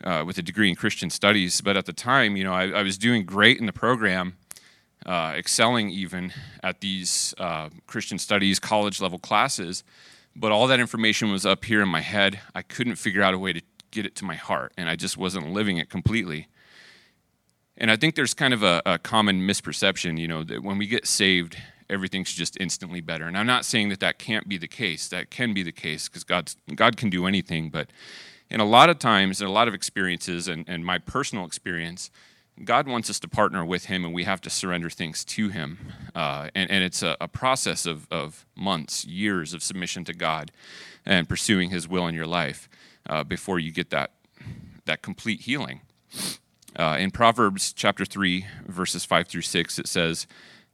uh, 0.04 0.24
with 0.26 0.38
a 0.38 0.42
degree 0.42 0.70
in 0.70 0.76
Christian 0.76 1.10
studies. 1.10 1.60
But 1.60 1.76
at 1.76 1.86
the 1.86 1.92
time, 1.92 2.38
you 2.38 2.46
know, 2.46 2.54
I, 2.54 2.70
I 2.70 2.84
was 2.84 2.98
doing 2.98 3.26
great 3.26 3.60
in 3.60 3.66
the 3.66 3.74
program, 3.74 4.38
uh, 5.06 5.34
excelling 5.36 5.90
even 5.90 6.32
at 6.64 6.80
these 6.80 7.34
uh, 7.38 7.70
Christian 7.86 8.18
studies 8.18 8.60
college 8.60 9.02
level 9.02 9.20
classes. 9.20 9.84
But 10.36 10.54
all 10.54 10.68
that 10.68 10.80
information 10.80 11.30
was 11.30 11.46
up 11.46 11.66
here 11.66 11.82
in 11.82 11.90
my 11.90 12.02
head. 12.02 12.40
I 12.56 12.62
couldn't 12.62 12.96
figure 12.96 13.22
out 13.22 13.34
a 13.34 13.38
way 13.38 13.52
to 13.52 13.62
get 13.92 14.06
it 14.06 14.16
to 14.16 14.26
my 14.26 14.36
heart, 14.36 14.72
and 14.78 14.90
I 14.90 14.96
just 14.96 15.18
wasn't 15.18 15.52
living 15.52 15.78
it 15.78 15.90
completely. 15.90 16.48
And 17.78 17.92
I 17.92 17.98
think 17.98 18.16
there's 18.16 18.34
kind 18.34 18.54
of 18.54 18.64
a, 18.64 18.82
a 18.86 19.00
common 19.00 19.42
misperception, 19.42 20.18
you 20.18 20.28
know, 20.28 20.44
that 20.44 20.64
when 20.64 20.78
we 20.78 20.88
get 20.88 21.06
saved, 21.08 21.58
everything's 21.90 22.34
just 22.34 22.58
instantly 22.60 23.02
better. 23.02 23.26
And 23.26 23.38
I'm 23.38 23.48
not 23.48 23.66
saying 23.66 23.90
that 23.90 24.00
that 24.00 24.20
can't 24.20 24.48
be 24.48 24.58
the 24.58 24.68
case. 24.68 25.08
That 25.08 25.30
can 25.30 25.54
be 25.54 25.64
the 25.64 25.72
case 25.72 26.08
because 26.08 26.24
God 26.24 26.52
God 26.76 26.98
can 26.98 27.10
do 27.10 27.26
anything, 27.26 27.70
but 27.70 27.90
in 28.50 28.60
a 28.60 28.66
lot 28.66 28.90
of 28.90 29.00
times, 29.00 29.42
in 29.42 29.48
a 29.48 29.52
lot 29.52 29.68
of 29.68 29.74
experiences, 29.74 30.48
and, 30.48 30.64
and 30.68 30.86
my 30.86 31.00
personal 31.00 31.44
experience, 31.44 32.12
God 32.64 32.88
wants 32.88 33.10
us 33.10 33.20
to 33.22 33.28
partner 33.28 33.66
with 33.66 33.86
Him, 33.86 34.06
and 34.06 34.14
we 34.14 34.26
have 34.26 34.42
to 34.42 34.50
surrender 34.50 34.92
things 34.92 35.26
to 35.26 35.50
Him. 35.50 35.80
Uh, 36.14 36.50
and, 36.54 36.70
and 36.70 36.84
it's 36.84 37.02
a, 37.02 37.18
a 37.20 37.28
process 37.28 37.88
of, 37.88 38.08
of 38.12 38.46
months, 38.56 39.06
years 39.06 39.56
of 39.56 39.64
submission 39.64 40.06
to 40.06 40.14
God 40.14 40.52
and 41.04 41.28
pursuing 41.28 41.72
His 41.72 41.88
will 41.88 42.08
in 42.08 42.14
your 42.14 42.28
life 42.28 42.70
uh, 43.10 43.24
before 43.24 43.58
you 43.58 43.72
get 43.72 43.90
that, 43.90 44.12
that 44.86 45.02
complete 45.02 45.42
healing. 45.42 45.82
Uh, 46.76 46.98
in 47.00 47.10
Proverbs 47.10 47.74
chapter 47.74 48.06
3, 48.06 48.46
verses 48.68 49.04
5 49.04 49.28
through 49.28 49.42
6, 49.42 49.80
it 49.80 49.88
says, 49.88 50.28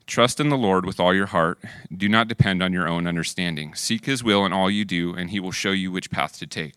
Trust 0.10 0.40
in 0.40 0.50
the 0.50 0.58
Lord 0.58 0.88
with 0.88 1.00
all 1.00 1.14
your 1.14 1.28
heart. 1.28 1.60
Do 1.96 2.10
not 2.10 2.28
depend 2.28 2.64
on 2.64 2.74
your 2.74 2.90
own 2.90 3.06
understanding. 3.06 3.76
Seek 3.76 4.06
His 4.06 4.24
will 4.24 4.44
in 4.44 4.52
all 4.52 4.68
you 4.68 4.84
do, 4.84 5.14
and 5.14 5.30
He 5.30 5.40
will 5.40 5.52
show 5.52 5.70
you 5.70 5.92
which 5.92 6.10
path 6.10 6.40
to 6.40 6.48
take. 6.48 6.74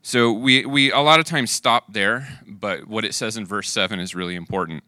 So 0.00 0.30
we, 0.30 0.64
we 0.64 0.92
a 0.92 1.00
lot 1.00 1.18
of 1.18 1.26
times 1.26 1.50
stop 1.50 1.92
there, 1.92 2.38
but 2.46 2.86
what 2.86 3.04
it 3.04 3.14
says 3.14 3.36
in 3.36 3.44
verse 3.44 3.68
7 3.68 3.98
is 3.98 4.14
really 4.14 4.36
important. 4.36 4.84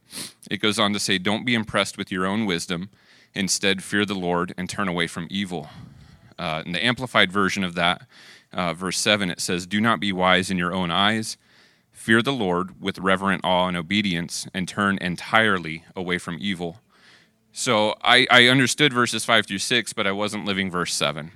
It 0.48 0.58
goes 0.58 0.78
on 0.78 0.92
to 0.92 1.00
say, 1.00 1.18
Don't 1.18 1.44
be 1.44 1.56
impressed 1.56 1.98
with 1.98 2.12
your 2.12 2.26
own 2.26 2.46
wisdom. 2.46 2.90
Instead, 3.34 3.82
fear 3.82 4.06
the 4.06 4.14
Lord 4.14 4.54
and 4.56 4.70
turn 4.70 4.86
away 4.86 5.08
from 5.08 5.26
evil. 5.30 5.68
Uh, 6.38 6.62
in 6.64 6.70
the 6.70 6.84
Amplified 6.84 7.32
version 7.32 7.64
of 7.64 7.74
that, 7.74 8.02
uh, 8.52 8.72
verse 8.72 8.98
7, 8.98 9.30
it 9.30 9.40
says, 9.40 9.66
Do 9.66 9.80
not 9.80 9.98
be 9.98 10.12
wise 10.12 10.48
in 10.48 10.58
your 10.58 10.72
own 10.72 10.92
eyes. 10.92 11.38
Fear 11.90 12.22
the 12.22 12.32
Lord 12.32 12.80
with 12.80 13.00
reverent 13.00 13.40
awe 13.44 13.66
and 13.66 13.76
obedience, 13.76 14.46
and 14.54 14.68
turn 14.68 14.96
entirely 14.98 15.82
away 15.96 16.18
from 16.18 16.38
evil. 16.40 16.78
So 17.56 17.94
I, 18.02 18.26
I 18.32 18.48
understood 18.48 18.92
verses 18.92 19.24
five 19.24 19.46
through 19.46 19.58
six, 19.58 19.92
but 19.92 20.08
I 20.08 20.12
wasn't 20.12 20.44
living 20.44 20.72
verse 20.72 20.92
seven. 20.92 21.30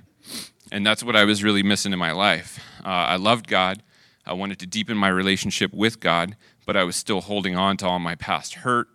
And 0.69 0.85
that's 0.85 1.01
what 1.01 1.15
I 1.15 1.23
was 1.23 1.45
really 1.45 1.63
missing 1.63 1.93
in 1.93 1.97
my 1.97 2.11
life. 2.11 2.59
Uh, 2.83 2.89
I 2.89 3.15
loved 3.15 3.47
God. 3.47 3.81
I 4.25 4.33
wanted 4.33 4.59
to 4.59 4.67
deepen 4.67 4.97
my 4.97 5.07
relationship 5.07 5.73
with 5.73 6.01
God, 6.01 6.35
but 6.65 6.75
I 6.75 6.83
was 6.83 6.97
still 6.97 7.21
holding 7.21 7.55
on 7.55 7.77
to 7.77 7.87
all 7.87 7.99
my 7.99 8.15
past 8.15 8.55
hurt, 8.55 8.89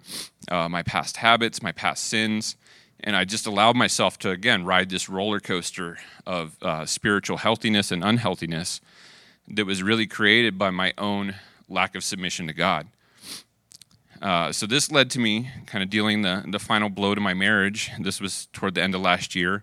uh, 0.50 0.68
my 0.68 0.82
past 0.82 1.16
habits, 1.16 1.62
my 1.62 1.72
past 1.72 2.04
sins. 2.04 2.56
And 3.00 3.16
I 3.16 3.24
just 3.24 3.46
allowed 3.46 3.74
myself 3.74 4.18
to, 4.18 4.30
again, 4.30 4.66
ride 4.66 4.90
this 4.90 5.08
roller 5.08 5.40
coaster 5.40 5.96
of 6.26 6.58
uh, 6.60 6.84
spiritual 6.84 7.38
healthiness 7.38 7.90
and 7.90 8.04
unhealthiness 8.04 8.82
that 9.48 9.64
was 9.64 9.82
really 9.82 10.06
created 10.06 10.58
by 10.58 10.68
my 10.68 10.92
own 10.98 11.36
lack 11.70 11.94
of 11.94 12.04
submission 12.04 12.48
to 12.48 12.52
God. 12.52 12.86
Uh, 14.24 14.50
so 14.50 14.66
this 14.66 14.90
led 14.90 15.10
to 15.10 15.20
me 15.20 15.50
kind 15.66 15.84
of 15.84 15.90
dealing 15.90 16.22
the, 16.22 16.42
the 16.48 16.58
final 16.58 16.88
blow 16.88 17.14
to 17.14 17.20
my 17.20 17.34
marriage. 17.34 17.90
This 18.00 18.22
was 18.22 18.48
toward 18.54 18.74
the 18.74 18.82
end 18.82 18.94
of 18.94 19.02
last 19.02 19.34
year. 19.34 19.62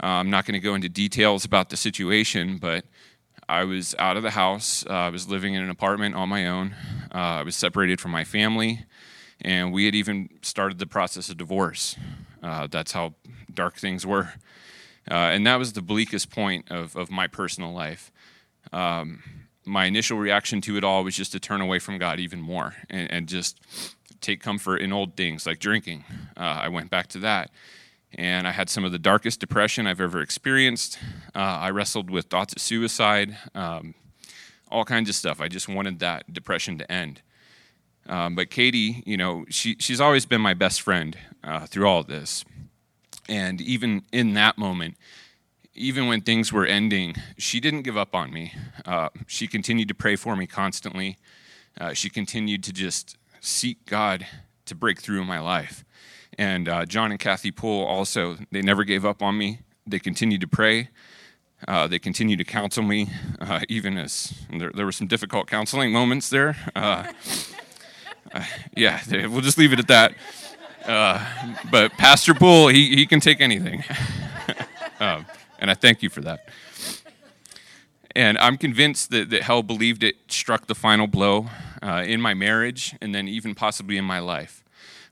Uh, 0.00 0.06
I'm 0.06 0.30
not 0.30 0.46
going 0.46 0.54
to 0.54 0.60
go 0.60 0.76
into 0.76 0.88
details 0.88 1.44
about 1.44 1.70
the 1.70 1.76
situation, 1.76 2.58
but 2.58 2.84
I 3.48 3.64
was 3.64 3.96
out 3.98 4.16
of 4.16 4.22
the 4.22 4.30
house. 4.30 4.86
Uh, 4.88 4.92
I 4.92 5.08
was 5.08 5.28
living 5.28 5.54
in 5.54 5.62
an 5.64 5.70
apartment 5.70 6.14
on 6.14 6.28
my 6.28 6.46
own. 6.46 6.76
Uh, 7.12 7.18
I 7.18 7.42
was 7.42 7.56
separated 7.56 8.00
from 8.00 8.12
my 8.12 8.22
family, 8.22 8.86
and 9.40 9.72
we 9.72 9.86
had 9.86 9.96
even 9.96 10.28
started 10.40 10.78
the 10.78 10.86
process 10.86 11.28
of 11.28 11.36
divorce. 11.36 11.96
Uh, 12.44 12.68
that's 12.68 12.92
how 12.92 13.14
dark 13.52 13.76
things 13.76 14.06
were. 14.06 14.34
and 15.08 15.44
that 15.48 15.56
was 15.56 15.72
the 15.72 15.82
bleakest 15.82 16.30
point 16.30 16.70
of, 16.70 16.94
of 16.94 17.10
my 17.10 17.26
personal 17.26 17.72
life. 17.72 18.12
Um, 18.72 19.24
my 19.70 19.86
initial 19.86 20.18
reaction 20.18 20.60
to 20.62 20.76
it 20.76 20.84
all 20.84 21.04
was 21.04 21.16
just 21.16 21.32
to 21.32 21.40
turn 21.40 21.60
away 21.60 21.78
from 21.78 21.98
God 21.98 22.18
even 22.18 22.40
more 22.40 22.74
and, 22.90 23.10
and 23.10 23.28
just 23.28 23.60
take 24.20 24.40
comfort 24.42 24.78
in 24.78 24.92
old 24.92 25.16
things 25.16 25.46
like 25.46 25.58
drinking. 25.58 26.04
Uh, 26.36 26.60
I 26.64 26.68
went 26.68 26.90
back 26.90 27.06
to 27.08 27.18
that. 27.20 27.50
And 28.14 28.48
I 28.48 28.50
had 28.50 28.68
some 28.68 28.84
of 28.84 28.90
the 28.90 28.98
darkest 28.98 29.38
depression 29.38 29.86
I've 29.86 30.00
ever 30.00 30.20
experienced. 30.20 30.98
Uh, 31.32 31.38
I 31.38 31.70
wrestled 31.70 32.10
with 32.10 32.26
thoughts 32.26 32.52
of 32.52 32.60
suicide, 32.60 33.36
um, 33.54 33.94
all 34.68 34.84
kinds 34.84 35.08
of 35.08 35.14
stuff. 35.14 35.40
I 35.40 35.46
just 35.46 35.68
wanted 35.68 36.00
that 36.00 36.32
depression 36.32 36.76
to 36.78 36.90
end. 36.90 37.22
Um, 38.08 38.34
but 38.34 38.50
Katie, 38.50 39.04
you 39.06 39.16
know, 39.16 39.44
she, 39.48 39.76
she's 39.78 40.00
always 40.00 40.26
been 40.26 40.40
my 40.40 40.54
best 40.54 40.82
friend 40.82 41.16
uh, 41.44 41.66
through 41.66 41.86
all 41.86 42.00
of 42.00 42.08
this. 42.08 42.44
And 43.28 43.60
even 43.60 44.02
in 44.10 44.34
that 44.34 44.58
moment, 44.58 44.96
even 45.74 46.08
when 46.08 46.20
things 46.20 46.52
were 46.52 46.66
ending, 46.66 47.14
she 47.38 47.60
didn't 47.60 47.82
give 47.82 47.96
up 47.96 48.14
on 48.14 48.32
me. 48.32 48.54
Uh, 48.84 49.08
she 49.26 49.46
continued 49.46 49.88
to 49.88 49.94
pray 49.94 50.16
for 50.16 50.36
me 50.36 50.46
constantly. 50.46 51.16
Uh, 51.80 51.92
she 51.92 52.10
continued 52.10 52.62
to 52.64 52.72
just 52.72 53.16
seek 53.40 53.84
God 53.86 54.26
to 54.66 54.74
break 54.74 55.00
through 55.00 55.20
in 55.20 55.26
my 55.26 55.40
life. 55.40 55.84
And 56.38 56.68
uh, 56.68 56.86
John 56.86 57.10
and 57.10 57.20
Kathy 57.20 57.50
Poole 57.50 57.84
also, 57.84 58.36
they 58.50 58.62
never 58.62 58.84
gave 58.84 59.04
up 59.04 59.22
on 59.22 59.38
me. 59.38 59.60
They 59.86 59.98
continued 59.98 60.40
to 60.40 60.48
pray. 60.48 60.88
Uh, 61.68 61.86
they 61.86 61.98
continued 61.98 62.38
to 62.38 62.44
counsel 62.44 62.82
me, 62.82 63.10
uh, 63.40 63.60
even 63.68 63.98
as 63.98 64.32
there, 64.50 64.70
there, 64.74 64.86
were 64.86 64.92
some 64.92 65.06
difficult 65.06 65.46
counseling 65.46 65.92
moments 65.92 66.30
there. 66.30 66.56
Uh, 66.74 67.12
yeah, 68.76 69.00
we'll 69.08 69.42
just 69.42 69.58
leave 69.58 69.72
it 69.72 69.78
at 69.78 69.88
that. 69.88 70.14
but 71.70 71.92
Pastor 71.92 72.32
Poole, 72.32 72.68
he, 72.68 72.96
he 72.96 73.06
can 73.06 73.20
take 73.20 73.40
anything. 73.40 73.84
Um, 75.00 75.24
and 75.60 75.70
I 75.70 75.74
thank 75.74 76.02
you 76.02 76.10
for 76.10 76.20
that. 76.22 76.48
And 78.16 78.38
I'm 78.38 78.56
convinced 78.56 79.10
that, 79.10 79.30
that 79.30 79.42
hell 79.42 79.62
believed 79.62 80.02
it 80.02 80.16
struck 80.28 80.66
the 80.66 80.74
final 80.74 81.06
blow 81.06 81.46
uh, 81.82 82.02
in 82.06 82.20
my 82.20 82.34
marriage 82.34 82.96
and 83.00 83.14
then 83.14 83.28
even 83.28 83.54
possibly 83.54 83.96
in 83.96 84.04
my 84.04 84.18
life. 84.18 84.64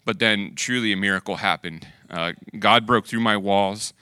But 0.05 0.19
then 0.19 0.55
truly 0.57 0.93
a 0.93 0.97
miracle 0.97 1.37
happened. 1.37 1.87
Uh, 2.11 2.33
God 2.59 2.87
broke 2.87 3.07
through 3.07 3.21
my 3.21 3.37
walls. 3.37 3.93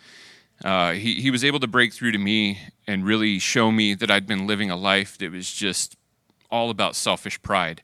Uh, 0.64 0.92
he, 0.92 1.20
he 1.20 1.30
was 1.30 1.44
able 1.44 1.60
to 1.60 1.66
break 1.66 1.92
through 1.92 2.12
to 2.12 2.18
me 2.18 2.58
and 2.86 3.04
really 3.04 3.38
show 3.38 3.70
me 3.70 3.94
that 3.94 4.10
I'd 4.10 4.26
been 4.26 4.46
living 4.46 4.70
a 4.70 4.76
life 4.76 5.18
that 5.18 5.30
was 5.30 5.52
just 5.52 5.96
all 6.50 6.70
about 6.70 6.96
selfish 6.96 7.42
pride. 7.42 7.82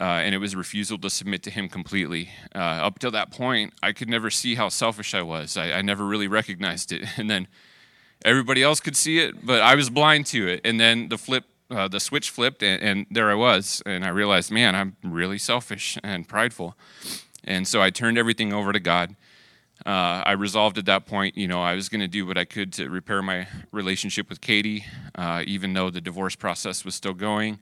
Uh, 0.00 0.04
and 0.04 0.34
it 0.34 0.38
was 0.38 0.54
a 0.54 0.56
refusal 0.56 0.98
to 0.98 1.10
submit 1.10 1.42
to 1.42 1.50
him 1.50 1.68
completely. 1.68 2.30
Uh, 2.54 2.58
up 2.58 2.98
till 2.98 3.10
that 3.10 3.30
point, 3.30 3.74
I 3.82 3.92
could 3.92 4.08
never 4.08 4.30
see 4.30 4.54
how 4.54 4.68
selfish 4.68 5.14
I 5.14 5.22
was. 5.22 5.56
I, 5.56 5.72
I 5.72 5.82
never 5.82 6.04
really 6.04 6.28
recognized 6.28 6.92
it. 6.92 7.04
And 7.18 7.28
then 7.28 7.48
everybody 8.24 8.62
else 8.62 8.80
could 8.80 8.96
see 8.96 9.18
it, 9.18 9.44
but 9.44 9.62
I 9.62 9.74
was 9.74 9.90
blind 9.90 10.26
to 10.26 10.48
it. 10.48 10.60
And 10.64 10.78
then 10.78 11.08
the 11.08 11.18
flip, 11.18 11.44
uh, 11.70 11.88
the 11.88 12.00
switch 12.00 12.30
flipped, 12.30 12.62
and, 12.62 12.82
and, 12.82 13.06
there 13.10 13.30
I 13.30 13.34
was, 13.34 13.82
and 13.86 14.04
I 14.04 14.08
realized, 14.08 14.50
man, 14.50 14.74
I'm 14.74 14.96
really 15.02 15.38
selfish 15.38 15.98
and 16.02 16.28
prideful. 16.28 16.76
And 17.44 17.66
so 17.66 17.80
I 17.80 17.90
turned 17.90 18.18
everything 18.18 18.52
over 18.52 18.72
to 18.72 18.80
God. 18.80 19.16
Uh, 19.86 20.22
I 20.26 20.32
resolved 20.32 20.76
at 20.76 20.84
that 20.86 21.06
point, 21.06 21.38
you 21.38 21.48
know, 21.48 21.62
I 21.62 21.74
was 21.74 21.88
going 21.88 22.02
to 22.02 22.08
do 22.08 22.26
what 22.26 22.36
I 22.36 22.44
could 22.44 22.72
to 22.74 22.90
repair 22.90 23.22
my 23.22 23.48
relationship 23.72 24.28
with 24.28 24.42
Katie, 24.42 24.84
uh, 25.14 25.42
even 25.46 25.72
though 25.72 25.88
the 25.88 26.02
divorce 26.02 26.36
process 26.36 26.84
was 26.84 26.94
still 26.94 27.14
going. 27.14 27.58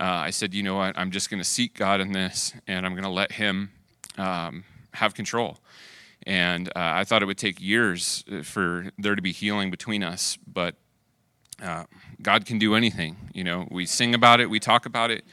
Uh, 0.00 0.04
I 0.04 0.30
said, 0.30 0.54
you 0.54 0.62
know 0.62 0.76
what, 0.76 0.96
I'm 0.96 1.10
just 1.10 1.28
going 1.28 1.40
to 1.40 1.48
seek 1.48 1.74
God 1.74 2.00
in 2.00 2.12
this, 2.12 2.54
and 2.66 2.86
I'm 2.86 2.92
going 2.92 3.04
to 3.04 3.10
let 3.10 3.32
Him 3.32 3.70
um, 4.16 4.64
have 4.94 5.12
control. 5.12 5.58
And 6.26 6.68
uh, 6.68 6.72
I 6.76 7.04
thought 7.04 7.22
it 7.22 7.26
would 7.26 7.38
take 7.38 7.60
years 7.60 8.24
uh, 8.30 8.42
for 8.42 8.90
there 8.98 9.14
to 9.14 9.22
be 9.22 9.32
healing 9.32 9.70
between 9.70 10.02
us, 10.02 10.38
but 10.46 10.76
uh, 11.62 11.84
God 12.20 12.46
can 12.46 12.58
do 12.58 12.74
anything. 12.74 13.16
You 13.32 13.44
know, 13.44 13.68
we 13.70 13.86
sing 13.86 14.14
about 14.14 14.40
it, 14.40 14.50
we 14.50 14.60
talk 14.60 14.86
about 14.86 15.10
it, 15.10 15.24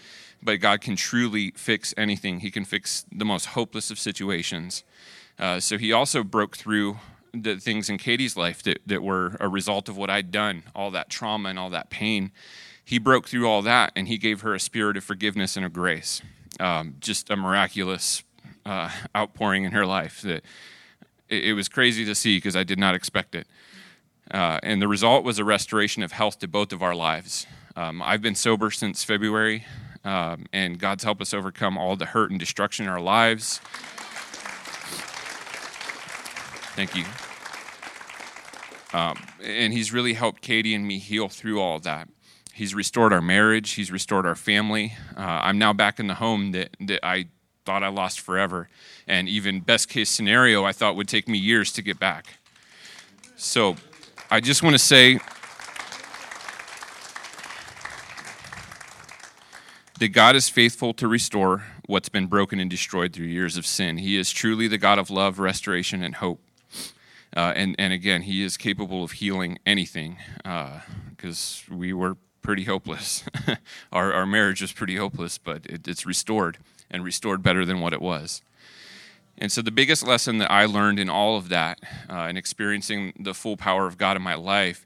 but 0.41 0.59
God 0.59 0.81
can 0.81 0.95
truly 0.95 1.51
fix 1.55 1.93
anything. 1.97 2.39
He 2.39 2.51
can 2.51 2.65
fix 2.65 3.05
the 3.11 3.25
most 3.25 3.47
hopeless 3.47 3.91
of 3.91 3.99
situations. 3.99 4.83
Uh, 5.39 5.59
so 5.59 5.77
He 5.77 5.91
also 5.91 6.23
broke 6.23 6.57
through 6.57 6.97
the 7.33 7.57
things 7.57 7.89
in 7.89 7.97
Katie's 7.97 8.37
life 8.37 8.63
that, 8.63 8.79
that 8.85 9.03
were 9.03 9.37
a 9.39 9.47
result 9.47 9.89
of 9.89 9.97
what 9.97 10.09
I'd 10.09 10.31
done, 10.31 10.63
all 10.73 10.91
that 10.91 11.09
trauma 11.09 11.49
and 11.49 11.59
all 11.59 11.69
that 11.69 11.89
pain. 11.89 12.31
He 12.83 12.99
broke 12.99 13.27
through 13.27 13.47
all 13.47 13.61
that 13.63 13.91
and 13.95 14.07
He 14.07 14.17
gave 14.17 14.41
her 14.41 14.55
a 14.55 14.59
spirit 14.59 14.97
of 14.97 15.03
forgiveness 15.03 15.55
and 15.57 15.65
of 15.65 15.73
grace. 15.73 16.21
Um, 16.59 16.95
just 16.99 17.29
a 17.29 17.35
miraculous 17.35 18.23
uh, 18.65 18.89
outpouring 19.15 19.63
in 19.63 19.71
her 19.73 19.85
life 19.85 20.21
that 20.21 20.43
it, 21.29 21.45
it 21.45 21.53
was 21.53 21.69
crazy 21.69 22.05
to 22.05 22.15
see 22.15 22.37
because 22.37 22.55
I 22.55 22.63
did 22.63 22.79
not 22.79 22.95
expect 22.95 23.35
it. 23.35 23.47
Uh, 24.29 24.59
and 24.63 24.81
the 24.81 24.87
result 24.87 25.23
was 25.23 25.39
a 25.39 25.45
restoration 25.45 26.03
of 26.03 26.11
health 26.11 26.39
to 26.39 26.47
both 26.47 26.73
of 26.73 26.83
our 26.83 26.95
lives. 26.95 27.47
Um, 27.75 28.01
I've 28.01 28.21
been 28.21 28.35
sober 28.35 28.71
since 28.71 29.03
February, 29.03 29.65
um, 30.03 30.47
and 30.51 30.79
God's 30.79 31.03
helped 31.03 31.21
us 31.21 31.33
overcome 31.33 31.77
all 31.77 31.95
the 31.95 32.07
hurt 32.07 32.31
and 32.31 32.39
destruction 32.39 32.85
in 32.85 32.91
our 32.91 32.99
lives. 32.99 33.59
Thank 36.75 36.95
you. 36.95 37.05
Um, 38.93 39.17
and 39.41 39.73
He's 39.73 39.93
really 39.93 40.13
helped 40.13 40.41
Katie 40.41 40.75
and 40.75 40.85
me 40.87 40.99
heal 40.99 41.29
through 41.29 41.61
all 41.61 41.79
that. 41.79 42.09
He's 42.53 42.73
restored 42.73 43.13
our 43.13 43.21
marriage. 43.21 43.71
He's 43.71 43.91
restored 43.91 44.25
our 44.25 44.35
family. 44.35 44.95
Uh, 45.15 45.21
I'm 45.21 45.59
now 45.59 45.73
back 45.73 45.99
in 45.99 46.07
the 46.07 46.15
home 46.15 46.51
that, 46.53 46.75
that 46.81 47.05
I 47.05 47.27
thought 47.67 47.83
I 47.83 47.89
lost 47.89 48.21
forever. 48.21 48.69
And 49.07 49.27
even 49.27 49.59
best 49.59 49.89
case 49.89 50.09
scenario, 50.09 50.63
I 50.63 50.71
thought 50.71 50.95
would 50.95 51.09
take 51.09 51.27
me 51.27 51.37
years 51.37 51.73
to 51.73 51.81
get 51.81 51.99
back. 51.99 52.37
So 53.35 53.75
I 54.31 54.39
just 54.39 54.63
want 54.63 54.75
to 54.75 54.79
say 54.79 55.19
that 59.99 60.07
God 60.13 60.37
is 60.37 60.47
faithful 60.47 60.93
to 60.93 61.09
restore 61.09 61.65
what's 61.87 62.07
been 62.07 62.27
broken 62.27 62.61
and 62.61 62.69
destroyed 62.69 63.11
through 63.11 63.25
years 63.25 63.57
of 63.57 63.65
sin. 63.65 63.97
He 63.97 64.15
is 64.15 64.31
truly 64.31 64.69
the 64.69 64.77
God 64.77 64.97
of 64.97 65.09
love, 65.09 65.37
restoration, 65.37 66.01
and 66.01 66.15
hope. 66.15 66.39
Uh, 67.35 67.51
and, 67.53 67.75
and 67.77 67.91
again, 67.91 68.21
He 68.21 68.45
is 68.45 68.55
capable 68.55 69.03
of 69.03 69.11
healing 69.11 69.59
anything 69.65 70.19
because 70.37 71.65
uh, 71.69 71.75
we 71.75 71.91
were 71.91 72.15
pretty 72.41 72.63
hopeless. 72.63 73.25
our, 73.91 74.13
our 74.13 74.25
marriage 74.25 74.61
was 74.61 74.71
pretty 74.71 74.95
hopeless, 74.95 75.37
but 75.37 75.65
it, 75.65 75.85
it's 75.85 76.05
restored 76.05 76.59
and 76.89 77.03
restored 77.03 77.43
better 77.43 77.65
than 77.65 77.79
what 77.79 77.93
it 77.93 78.01
was. 78.01 78.41
And 79.37 79.51
so, 79.51 79.61
the 79.61 79.71
biggest 79.71 80.05
lesson 80.05 80.39
that 80.39 80.51
I 80.51 80.65
learned 80.65 80.99
in 80.99 81.09
all 81.09 81.37
of 81.37 81.49
that 81.49 81.79
uh, 82.09 82.13
and 82.13 82.37
experiencing 82.37 83.13
the 83.19 83.35
full 83.35 83.55
power 83.55 83.85
of 83.85 83.97
God 83.97 84.17
in 84.17 84.23
my 84.23 84.33
life 84.33 84.85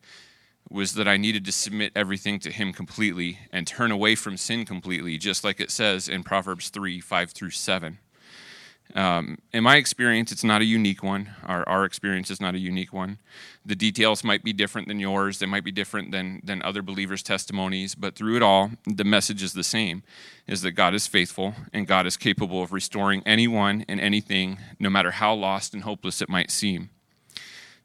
was 0.69 0.93
that 0.93 1.07
I 1.07 1.17
needed 1.17 1.45
to 1.45 1.51
submit 1.51 1.91
everything 1.95 2.39
to 2.39 2.51
Him 2.51 2.73
completely 2.73 3.39
and 3.51 3.65
turn 3.65 3.91
away 3.91 4.15
from 4.15 4.37
sin 4.37 4.65
completely, 4.65 5.17
just 5.17 5.43
like 5.43 5.59
it 5.59 5.71
says 5.71 6.09
in 6.09 6.23
Proverbs 6.23 6.69
3 6.69 6.99
5 6.99 7.31
through 7.31 7.51
7. 7.51 7.99
Um, 8.95 9.37
in 9.53 9.63
my 9.63 9.77
experience, 9.77 10.31
it's 10.31 10.43
not 10.43 10.61
a 10.61 10.65
unique 10.65 11.03
one. 11.03 11.29
Our, 11.45 11.67
our 11.67 11.85
experience 11.85 12.29
is 12.29 12.41
not 12.41 12.55
a 12.55 12.59
unique 12.59 12.91
one. 12.91 13.19
The 13.65 13.75
details 13.75 14.23
might 14.23 14.43
be 14.43 14.53
different 14.53 14.87
than 14.87 14.99
yours, 14.99 15.39
they 15.39 15.45
might 15.45 15.63
be 15.63 15.71
different 15.71 16.11
than, 16.11 16.41
than 16.43 16.61
other 16.63 16.81
believers' 16.81 17.23
testimonies, 17.23 17.95
but 17.95 18.15
through 18.15 18.35
it 18.35 18.41
all, 18.41 18.71
the 18.85 19.03
message 19.03 19.43
is 19.43 19.53
the 19.53 19.63
same 19.63 20.03
is 20.47 20.61
that 20.63 20.71
God 20.71 20.93
is 20.93 21.07
faithful 21.07 21.53
and 21.71 21.87
God 21.87 22.05
is 22.05 22.17
capable 22.17 22.61
of 22.61 22.73
restoring 22.73 23.23
anyone 23.25 23.85
and 23.87 23.99
anything, 24.01 24.57
no 24.79 24.89
matter 24.89 25.11
how 25.11 25.33
lost 25.33 25.73
and 25.73 25.83
hopeless 25.83 26.21
it 26.21 26.29
might 26.29 26.51
seem. 26.51 26.89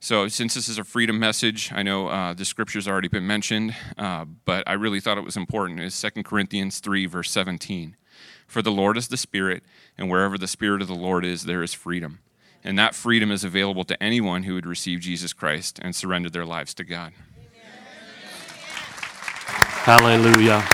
So, 0.00 0.28
since 0.28 0.54
this 0.54 0.68
is 0.68 0.78
a 0.78 0.84
freedom 0.84 1.18
message, 1.18 1.72
I 1.72 1.82
know 1.82 2.08
uh, 2.08 2.34
the 2.34 2.44
scripture's 2.44 2.86
already 2.86 3.08
been 3.08 3.26
mentioned, 3.26 3.74
uh, 3.96 4.26
but 4.44 4.62
I 4.66 4.74
really 4.74 5.00
thought 5.00 5.18
it 5.18 5.24
was 5.24 5.36
important. 5.36 5.80
It's 5.80 6.00
2 6.00 6.22
Corinthians 6.22 6.80
3, 6.80 7.06
verse 7.06 7.30
17. 7.30 7.96
For 8.46 8.62
the 8.62 8.70
Lord 8.70 8.96
is 8.96 9.08
the 9.08 9.16
Spirit, 9.16 9.62
and 9.98 10.10
wherever 10.10 10.38
the 10.38 10.46
Spirit 10.46 10.82
of 10.82 10.88
the 10.88 10.94
Lord 10.94 11.24
is, 11.24 11.44
there 11.44 11.62
is 11.62 11.74
freedom. 11.74 12.20
And 12.62 12.78
that 12.78 12.94
freedom 12.94 13.30
is 13.30 13.44
available 13.44 13.84
to 13.84 14.02
anyone 14.02 14.42
who 14.44 14.54
would 14.54 14.66
receive 14.66 15.00
Jesus 15.00 15.32
Christ 15.32 15.78
and 15.82 15.94
surrender 15.94 16.30
their 16.30 16.46
lives 16.46 16.74
to 16.74 16.84
God. 16.84 17.12
Hallelujah. 19.84 20.64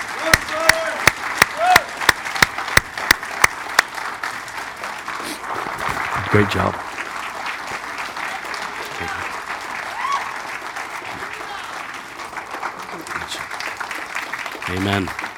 Great 6.31 6.49
job. 6.49 6.75
Amen. 14.71 15.32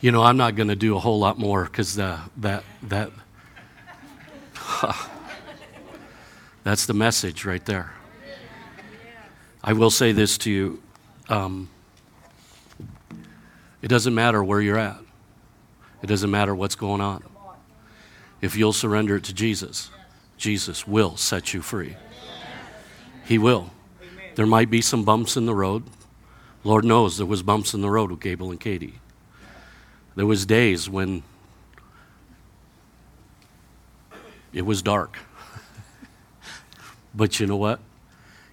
You 0.00 0.12
know, 0.12 0.22
I'm 0.22 0.38
not 0.38 0.56
going 0.56 0.68
to 0.68 0.76
do 0.76 0.96
a 0.96 0.98
whole 0.98 1.18
lot 1.18 1.38
more 1.38 1.64
because 1.64 1.96
that 1.96 2.64
that 2.84 3.10
that's 6.64 6.86
the 6.86 6.94
message 6.94 7.44
right 7.44 7.64
there. 7.66 7.92
I 9.62 9.74
will 9.74 9.90
say 9.90 10.12
this 10.12 10.38
to 10.38 10.50
you: 10.50 10.82
um, 11.28 11.68
it 13.82 13.88
doesn't 13.88 14.14
matter 14.14 14.42
where 14.42 14.62
you're 14.62 14.78
at. 14.78 14.98
It 16.02 16.06
doesn't 16.06 16.30
matter 16.30 16.54
what's 16.54 16.76
going 16.76 17.02
on. 17.02 17.22
If 18.40 18.56
you'll 18.56 18.72
surrender 18.72 19.16
it 19.16 19.24
to 19.24 19.34
Jesus, 19.34 19.90
Jesus 20.38 20.86
will 20.86 21.18
set 21.18 21.52
you 21.52 21.60
free. 21.60 21.96
He 23.26 23.36
will. 23.36 23.70
There 24.34 24.46
might 24.46 24.70
be 24.70 24.80
some 24.80 25.04
bumps 25.04 25.36
in 25.36 25.44
the 25.44 25.54
road. 25.54 25.84
Lord 26.64 26.86
knows 26.86 27.18
there 27.18 27.26
was 27.26 27.42
bumps 27.42 27.74
in 27.74 27.82
the 27.82 27.90
road 27.90 28.10
with 28.10 28.20
Gable 28.20 28.50
and 28.50 28.58
Katie. 28.58 28.94
There 30.16 30.26
was 30.26 30.46
days 30.46 30.88
when 30.88 31.22
it 34.52 34.62
was 34.62 34.82
dark. 34.82 35.18
but 37.14 37.40
you 37.40 37.46
know 37.46 37.56
what? 37.56 37.80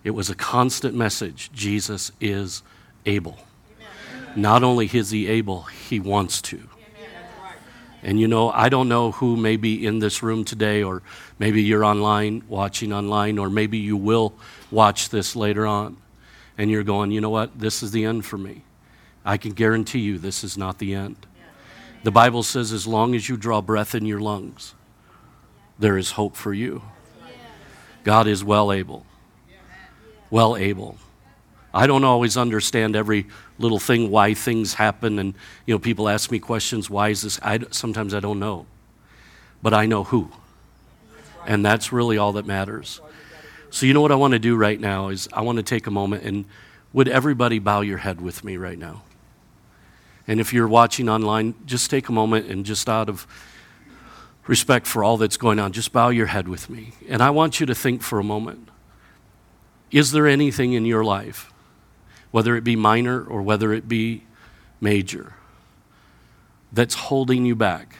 It 0.03 0.11
was 0.11 0.29
a 0.29 0.35
constant 0.35 0.95
message. 0.95 1.51
Jesus 1.51 2.11
is 2.21 2.63
able. 3.05 3.39
Amen. 3.77 4.41
Not 4.41 4.63
only 4.63 4.89
is 4.91 5.11
he 5.11 5.27
able, 5.27 5.63
he 5.63 5.99
wants 5.99 6.41
to. 6.43 6.69
And 8.03 8.19
you 8.19 8.27
know, 8.27 8.51
I 8.51 8.69
don't 8.69 8.87
know 8.87 9.11
who 9.11 9.35
may 9.35 9.57
be 9.57 9.85
in 9.85 9.99
this 9.99 10.21
room 10.21 10.45
today, 10.45 10.83
or 10.83 11.01
maybe 11.39 11.63
you're 11.63 11.83
online, 11.83 12.43
watching 12.47 12.93
online, 12.93 13.37
or 13.37 13.49
maybe 13.49 13.79
you 13.79 13.97
will 13.97 14.33
watch 14.71 15.09
this 15.09 15.35
later 15.35 15.65
on 15.65 15.97
and 16.57 16.71
you're 16.71 16.83
going, 16.83 17.11
you 17.11 17.21
know 17.21 17.29
what, 17.29 17.59
this 17.59 17.83
is 17.83 17.91
the 17.91 18.05
end 18.05 18.25
for 18.25 18.37
me. 18.37 18.63
I 19.25 19.37
can 19.37 19.51
guarantee 19.51 19.99
you 19.99 20.17
this 20.17 20.43
is 20.43 20.57
not 20.57 20.79
the 20.79 20.95
end. 20.95 21.17
The 22.07 22.11
Bible 22.11 22.41
says, 22.41 22.71
as 22.71 22.87
long 22.87 23.15
as 23.15 23.27
you 23.27 23.35
draw 23.35 23.59
breath 23.59 23.93
in 23.93 24.05
your 24.05 24.21
lungs, 24.21 24.73
there 25.77 25.97
is 25.97 26.11
hope 26.11 26.37
for 26.37 26.53
you. 26.53 26.81
God 28.05 28.27
is 28.27 28.45
well 28.45 28.71
able. 28.71 29.05
Well 30.29 30.55
able. 30.55 30.97
I 31.73 31.85
don't 31.85 32.05
always 32.05 32.37
understand 32.37 32.95
every 32.95 33.25
little 33.59 33.77
thing, 33.77 34.09
why 34.09 34.35
things 34.35 34.75
happen, 34.75 35.19
and 35.19 35.33
you 35.65 35.75
know, 35.75 35.79
people 35.79 36.07
ask 36.07 36.31
me 36.31 36.39
questions. 36.39 36.89
Why 36.89 37.09
is 37.09 37.23
this? 37.23 37.41
I, 37.43 37.59
sometimes 37.71 38.13
I 38.13 38.21
don't 38.21 38.39
know, 38.39 38.67
but 39.61 39.73
I 39.73 39.85
know 39.85 40.05
who, 40.05 40.31
and 41.45 41.65
that's 41.65 41.91
really 41.91 42.17
all 42.17 42.31
that 42.31 42.45
matters. 42.45 43.01
So, 43.69 43.85
you 43.85 43.93
know 43.93 43.99
what 43.99 44.13
I 44.13 44.15
want 44.15 44.31
to 44.31 44.39
do 44.39 44.55
right 44.55 44.79
now 44.79 45.09
is 45.09 45.27
I 45.33 45.41
want 45.41 45.57
to 45.57 45.63
take 45.63 45.87
a 45.87 45.91
moment 45.91 46.23
and 46.23 46.45
would 46.93 47.09
everybody 47.09 47.59
bow 47.59 47.81
your 47.81 47.97
head 47.97 48.21
with 48.21 48.45
me 48.45 48.55
right 48.55 48.79
now? 48.79 49.01
And 50.27 50.39
if 50.39 50.53
you're 50.53 50.67
watching 50.67 51.07
online, 51.09 51.55
just 51.65 51.89
take 51.89 52.09
a 52.09 52.11
moment 52.11 52.47
and 52.47 52.65
just 52.65 52.89
out 52.89 53.09
of 53.09 53.25
respect 54.45 54.87
for 54.87 55.03
all 55.03 55.17
that's 55.17 55.37
going 55.37 55.59
on, 55.59 55.71
just 55.71 55.91
bow 55.91 56.09
your 56.09 56.27
head 56.27 56.47
with 56.47 56.69
me. 56.69 56.93
And 57.07 57.21
I 57.21 57.29
want 57.29 57.59
you 57.59 57.65
to 57.65 57.75
think 57.75 58.01
for 58.01 58.19
a 58.19 58.23
moment 58.23 58.69
is 59.89 60.11
there 60.11 60.27
anything 60.27 60.73
in 60.73 60.85
your 60.85 61.03
life, 61.03 61.51
whether 62.31 62.57
it 62.57 62.63
be 62.65 62.75
minor 62.75 63.23
or 63.23 63.41
whether 63.41 63.71
it 63.71 63.87
be 63.87 64.25
major, 64.81 65.33
that's 66.73 66.93
holding 66.93 67.45
you 67.45 67.55
back, 67.55 67.95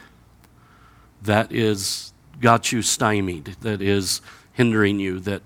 that 1.21 1.49
is 1.53 2.11
got 2.41 2.73
you 2.73 2.82
stymied, 2.82 3.55
that 3.61 3.82
is 3.82 4.21
hindering 4.51 4.99
you, 4.99 5.19
that 5.21 5.41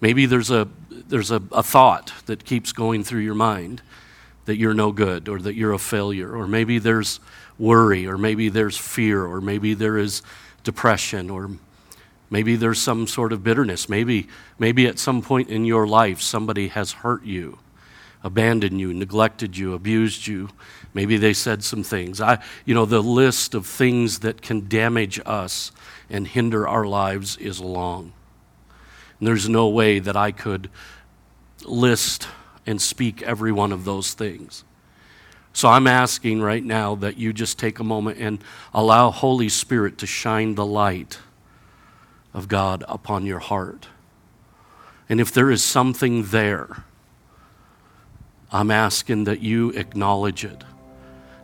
Maybe 0.00 0.26
there's 0.26 0.50
a, 0.50 0.68
there's 0.90 1.30
a, 1.30 1.42
a 1.52 1.62
thought 1.62 2.12
that 2.26 2.44
keeps 2.44 2.72
going 2.72 3.02
through 3.02 3.20
your 3.20 3.34
mind 3.34 3.82
that 4.46 4.56
you're 4.56 4.74
no 4.74 4.90
good 4.90 5.28
or 5.28 5.38
that 5.40 5.54
you're 5.54 5.72
a 5.72 5.78
failure, 5.78 6.34
or 6.34 6.46
maybe 6.48 6.78
there's 6.78 7.20
worry, 7.58 8.06
or 8.06 8.16
maybe 8.16 8.48
there's 8.48 8.76
fear, 8.76 9.24
or 9.24 9.40
maybe 9.40 9.74
there 9.74 9.98
is 9.98 10.22
depression, 10.64 11.30
or 11.30 11.50
maybe 12.30 12.56
there's 12.56 12.80
some 12.80 13.06
sort 13.06 13.32
of 13.32 13.44
bitterness. 13.44 13.88
Maybe, 13.88 14.28
maybe 14.58 14.86
at 14.86 14.98
some 14.98 15.22
point 15.22 15.48
in 15.48 15.64
your 15.64 15.86
life 15.86 16.20
somebody 16.20 16.68
has 16.68 16.92
hurt 16.92 17.24
you, 17.24 17.58
abandoned 18.22 18.80
you, 18.80 18.92
neglected 18.94 19.56
you, 19.56 19.74
abused 19.74 20.26
you. 20.26 20.48
Maybe 20.94 21.16
they 21.18 21.34
said 21.34 21.62
some 21.62 21.82
things. 21.82 22.20
I, 22.20 22.42
you 22.64 22.74
know, 22.74 22.86
the 22.86 23.02
list 23.02 23.54
of 23.54 23.66
things 23.66 24.20
that 24.20 24.40
can 24.42 24.68
damage 24.68 25.20
us 25.26 25.72
and 26.08 26.26
hinder 26.26 26.66
our 26.66 26.86
lives 26.86 27.36
is 27.36 27.60
long. 27.60 28.12
And 29.18 29.28
there's 29.28 29.48
no 29.48 29.68
way 29.68 29.98
that 29.98 30.16
I 30.16 30.30
could 30.30 30.70
list 31.64 32.28
and 32.66 32.82
speak 32.82 33.22
every 33.22 33.52
one 33.52 33.72
of 33.72 33.84
those 33.84 34.12
things. 34.14 34.64
So 35.52 35.68
I'm 35.70 35.86
asking 35.86 36.42
right 36.42 36.62
now 36.62 36.96
that 36.96 37.16
you 37.16 37.32
just 37.32 37.58
take 37.58 37.78
a 37.78 37.84
moment 37.84 38.18
and 38.18 38.44
allow 38.74 39.10
Holy 39.10 39.48
Spirit 39.48 39.96
to 39.98 40.06
shine 40.06 40.54
the 40.54 40.66
light 40.66 41.18
of 42.34 42.48
God 42.48 42.84
upon 42.86 43.24
your 43.24 43.38
heart. 43.38 43.88
And 45.08 45.18
if 45.18 45.32
there 45.32 45.50
is 45.50 45.64
something 45.64 46.24
there, 46.24 46.84
I'm 48.52 48.70
asking 48.70 49.24
that 49.24 49.40
you 49.40 49.70
acknowledge 49.70 50.44
it. 50.44 50.62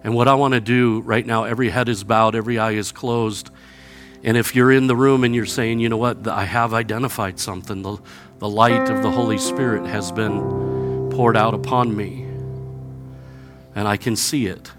And 0.05 0.15
what 0.15 0.29
I 0.29 0.35
want 0.35 0.53
to 0.53 0.61
do 0.61 1.01
right 1.01 1.25
now, 1.25 1.45
every 1.45 1.71
head 1.71 1.89
is 1.89 2.05
bowed, 2.05 2.35
every 2.35 2.59
eye 2.59 2.73
is 2.73 2.93
closed. 2.93 3.51
And 4.23 4.37
if 4.37 4.55
you're 4.55 4.73
in 4.73 4.89
the 4.89 4.97
room 4.97 5.25
and 5.25 5.35
you're 5.35 5.47
saying, 5.47 5.81
you 5.81 5.89
know 5.89 5.97
what, 5.97 6.29
I 6.29 6.45
have 6.45 6.75
identified 6.75 7.41
something, 7.41 7.83
the, 7.83 7.97
the 8.41 8.49
light 8.49 8.91
of 8.91 9.03
the 9.03 9.11
Holy 9.11 9.39
Spirit 9.39 9.87
has 9.87 10.13
been 10.13 10.72
poured 11.23 11.37
out 11.37 11.55
upon 11.55 11.97
me, 11.97 12.23
and 13.77 13.87
I 13.87 13.97
can 13.97 14.17
see 14.17 14.47
it. 14.47 14.73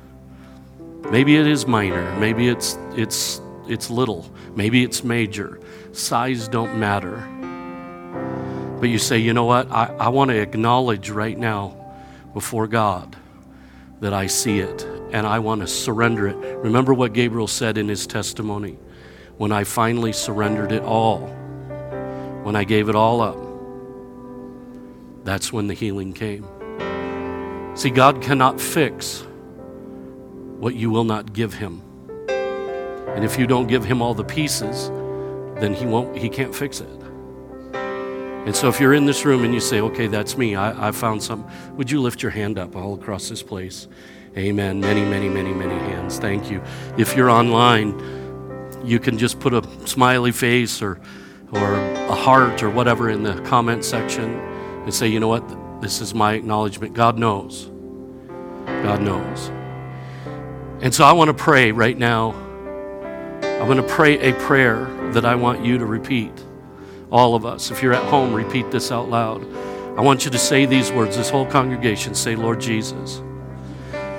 Maybe 1.09 1.37
it 1.37 1.47
is 1.47 1.65
minor, 1.65 2.19
maybe 2.19 2.49
it's, 2.49 2.77
it's, 2.97 3.39
it's 3.65 3.89
little, 3.89 4.29
maybe 4.53 4.83
it's 4.83 5.05
major. 5.05 5.61
Size 5.93 6.49
don't 6.49 6.77
matter. 6.77 7.23
But 8.77 8.89
you 8.89 8.99
say, 8.99 9.19
you 9.19 9.31
know 9.31 9.45
what, 9.45 9.71
I, 9.71 9.85
I 9.97 10.09
want 10.09 10.31
to 10.31 10.37
acknowledge 10.37 11.09
right 11.09 11.37
now 11.37 11.77
before 12.33 12.67
God 12.67 13.15
that 14.01 14.11
I 14.11 14.27
see 14.27 14.59
it, 14.59 14.83
and 15.13 15.25
I 15.25 15.39
want 15.39 15.61
to 15.61 15.67
surrender 15.67 16.27
it. 16.27 16.35
Remember 16.57 16.93
what 16.93 17.13
Gabriel 17.13 17.47
said 17.47 17.77
in 17.77 17.87
his 17.87 18.05
testimony 18.05 18.77
when 19.37 19.53
I 19.53 19.63
finally 19.63 20.11
surrendered 20.11 20.73
it 20.73 20.83
all, 20.83 21.19
when 22.43 22.57
I 22.57 22.65
gave 22.65 22.89
it 22.89 22.95
all 22.95 23.21
up, 23.21 23.37
that's 25.23 25.53
when 25.53 25.67
the 25.67 25.73
healing 25.73 26.13
came. 26.13 26.45
See, 27.75 27.89
God 27.89 28.21
cannot 28.21 28.61
fix 28.61 29.25
what 30.59 30.75
you 30.75 30.91
will 30.91 31.03
not 31.03 31.33
give 31.33 31.53
Him. 31.53 31.81
And 32.29 33.23
if 33.23 33.37
you 33.39 33.47
don't 33.47 33.67
give 33.67 33.83
Him 33.83 34.01
all 34.01 34.13
the 34.13 34.23
pieces, 34.23 34.89
then 35.59 35.73
He 35.73 35.85
won't, 35.85 36.15
He 36.17 36.29
can't 36.29 36.53
fix 36.53 36.81
it. 36.81 36.89
And 38.45 38.55
so 38.55 38.67
if 38.67 38.79
you're 38.79 38.93
in 38.93 39.05
this 39.05 39.23
room 39.23 39.43
and 39.43 39.53
you 39.53 39.59
say, 39.59 39.79
okay, 39.79 40.07
that's 40.07 40.37
me, 40.37 40.55
I, 40.55 40.89
I 40.89 40.91
found 40.91 41.23
some, 41.23 41.49
would 41.77 41.89
you 41.89 42.01
lift 42.01 42.21
your 42.21 42.31
hand 42.31 42.59
up 42.59 42.75
all 42.75 42.93
across 42.93 43.29
this 43.29 43.41
place? 43.41 43.87
Amen. 44.37 44.81
Many, 44.81 45.01
many, 45.01 45.29
many, 45.29 45.53
many 45.53 45.75
hands. 45.75 46.19
Thank 46.19 46.51
you. 46.51 46.61
If 46.97 47.15
you're 47.15 47.29
online, 47.29 47.97
you 48.83 48.99
can 48.99 49.17
just 49.17 49.39
put 49.39 49.53
a 49.53 49.63
smiley 49.87 50.31
face 50.31 50.81
or, 50.81 50.99
or 51.51 51.75
a 51.75 52.15
heart 52.15 52.61
or 52.61 52.69
whatever 52.69 53.09
in 53.09 53.23
the 53.23 53.39
comment 53.43 53.85
section 53.85 54.52
and 54.83 54.93
say, 54.93 55.07
you 55.07 55.19
know 55.19 55.27
what, 55.27 55.81
this 55.81 56.01
is 56.01 56.13
my 56.13 56.33
acknowledgement. 56.33 56.93
God 56.93 57.17
knows. 57.17 57.69
God 58.65 59.01
knows. 59.01 59.49
And 60.81 60.93
so 60.93 61.03
I 61.03 61.13
want 61.13 61.29
to 61.29 61.33
pray 61.33 61.71
right 61.71 61.97
now. 61.97 62.31
I'm 63.43 63.67
going 63.67 63.77
to 63.77 63.83
pray 63.83 64.19
a 64.19 64.33
prayer 64.33 64.85
that 65.13 65.25
I 65.25 65.35
want 65.35 65.63
you 65.63 65.77
to 65.77 65.85
repeat. 65.85 66.31
All 67.11 67.35
of 67.35 67.45
us. 67.45 67.69
If 67.69 67.83
you're 67.83 67.93
at 67.93 68.03
home, 68.09 68.33
repeat 68.33 68.71
this 68.71 68.91
out 68.91 69.09
loud. 69.09 69.43
I 69.97 70.01
want 70.01 70.25
you 70.25 70.31
to 70.31 70.39
say 70.39 70.65
these 70.65 70.91
words, 70.91 71.15
this 71.15 71.29
whole 71.29 71.45
congregation 71.45 72.15
say, 72.15 72.35
Lord 72.35 72.59
Jesus, 72.59 73.21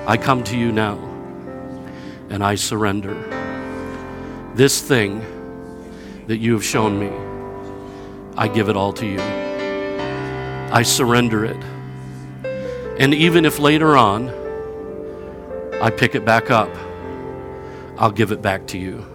I 0.07 0.15
come 0.17 0.43
to 0.45 0.57
you 0.57 0.71
now 0.71 0.97
and 2.29 2.43
I 2.43 2.55
surrender 2.55 3.13
this 4.55 4.81
thing 4.81 5.19
that 6.27 6.37
you 6.37 6.53
have 6.53 6.63
shown 6.63 6.97
me, 6.97 7.11
I 8.37 8.47
give 8.47 8.69
it 8.69 8.77
all 8.77 8.93
to 8.93 9.05
you. 9.05 9.44
I 10.71 10.83
surrender 10.83 11.45
it. 11.45 11.63
And 12.99 13.13
even 13.13 13.45
if 13.45 13.59
later 13.59 13.97
on 13.97 14.29
I 15.81 15.89
pick 15.89 16.15
it 16.15 16.25
back 16.25 16.49
up, 16.49 16.69
I'll 17.97 18.11
give 18.11 18.31
it 18.31 18.41
back 18.41 18.67
to 18.67 18.77
you. 18.77 19.05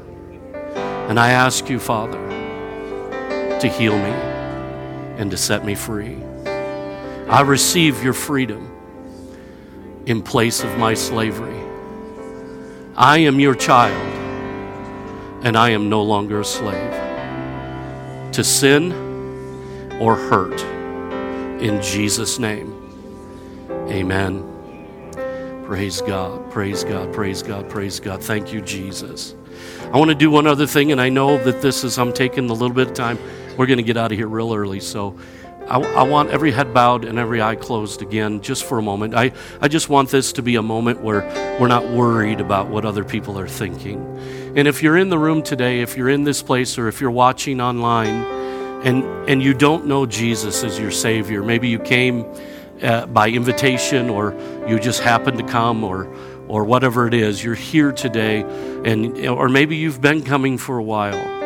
And 1.08 1.18
I 1.18 1.30
ask 1.30 1.68
you, 1.68 1.78
Father, 1.78 2.18
to 3.60 3.68
heal 3.68 3.96
me 3.96 4.12
and 5.18 5.30
to 5.30 5.36
set 5.36 5.64
me 5.64 5.74
free. 5.74 6.16
I 7.28 7.42
receive 7.42 8.02
your 8.02 8.12
freedom 8.12 8.66
in 10.06 10.22
place 10.22 10.62
of 10.62 10.78
my 10.78 10.94
slavery. 10.94 11.60
I 12.96 13.18
am 13.18 13.40
your 13.40 13.54
child, 13.54 15.44
and 15.44 15.56
I 15.56 15.70
am 15.70 15.88
no 15.88 16.02
longer 16.02 16.40
a 16.40 16.44
slave 16.44 16.92
to 18.32 18.44
sin 18.44 18.92
or 20.00 20.16
hurt. 20.16 20.79
In 21.60 21.82
Jesus' 21.82 22.38
name, 22.38 22.72
amen. 23.90 24.46
Praise 25.66 26.00
God, 26.00 26.50
praise 26.50 26.84
God, 26.84 27.12
praise 27.12 27.42
God, 27.42 27.68
praise 27.68 28.00
God. 28.00 28.24
Thank 28.24 28.50
you, 28.50 28.62
Jesus. 28.62 29.34
I 29.92 29.98
want 29.98 30.08
to 30.08 30.14
do 30.14 30.30
one 30.30 30.46
other 30.46 30.66
thing, 30.66 30.90
and 30.90 30.98
I 30.98 31.10
know 31.10 31.36
that 31.44 31.60
this 31.60 31.84
is, 31.84 31.98
I'm 31.98 32.14
taking 32.14 32.48
a 32.48 32.54
little 32.54 32.74
bit 32.74 32.88
of 32.88 32.94
time. 32.94 33.18
We're 33.58 33.66
going 33.66 33.76
to 33.76 33.82
get 33.82 33.98
out 33.98 34.10
of 34.10 34.16
here 34.16 34.26
real 34.26 34.54
early, 34.54 34.80
so 34.80 35.18
I, 35.68 35.80
I, 35.80 36.02
want 36.04 36.30
every 36.30 36.50
head 36.50 36.72
bowed 36.72 37.04
and 37.04 37.18
every 37.18 37.42
eye 37.42 37.56
closed 37.56 38.00
again 38.00 38.40
just 38.40 38.64
for 38.64 38.78
a 38.78 38.82
moment. 38.82 39.14
I, 39.14 39.30
I 39.60 39.68
just 39.68 39.90
want 39.90 40.08
this 40.08 40.32
to 40.32 40.42
be 40.42 40.56
a 40.56 40.62
moment 40.62 41.02
where 41.02 41.20
we're 41.60 41.68
not 41.68 41.86
worried 41.90 42.40
about 42.40 42.68
what 42.68 42.86
other 42.86 43.04
people 43.04 43.38
are 43.38 43.46
thinking. 43.46 44.00
And 44.56 44.66
if 44.66 44.82
you're 44.82 44.96
in 44.96 45.10
the 45.10 45.18
room 45.18 45.42
today, 45.42 45.82
if 45.82 45.94
you're 45.94 46.08
in 46.08 46.24
this 46.24 46.42
place, 46.42 46.78
or 46.78 46.88
if 46.88 47.02
you're 47.02 47.10
watching 47.10 47.60
online 47.60 48.39
and, 48.84 49.04
and 49.28 49.42
you 49.42 49.54
don't 49.54 49.86
know 49.86 50.06
Jesus 50.06 50.64
as 50.64 50.78
your 50.78 50.90
Savior, 50.90 51.42
maybe 51.42 51.68
you 51.68 51.78
came 51.78 52.26
uh, 52.82 53.06
by 53.06 53.28
invitation 53.28 54.08
or 54.08 54.34
you 54.66 54.78
just 54.78 55.00
happened 55.00 55.38
to 55.38 55.44
come 55.44 55.84
or, 55.84 56.12
or 56.48 56.64
whatever 56.64 57.06
it 57.06 57.14
is, 57.14 57.44
you're 57.44 57.54
here 57.54 57.92
today, 57.92 58.42
and, 58.84 59.26
or 59.26 59.48
maybe 59.48 59.76
you've 59.76 60.00
been 60.00 60.22
coming 60.22 60.58
for 60.58 60.78
a 60.78 60.82
while 60.82 61.40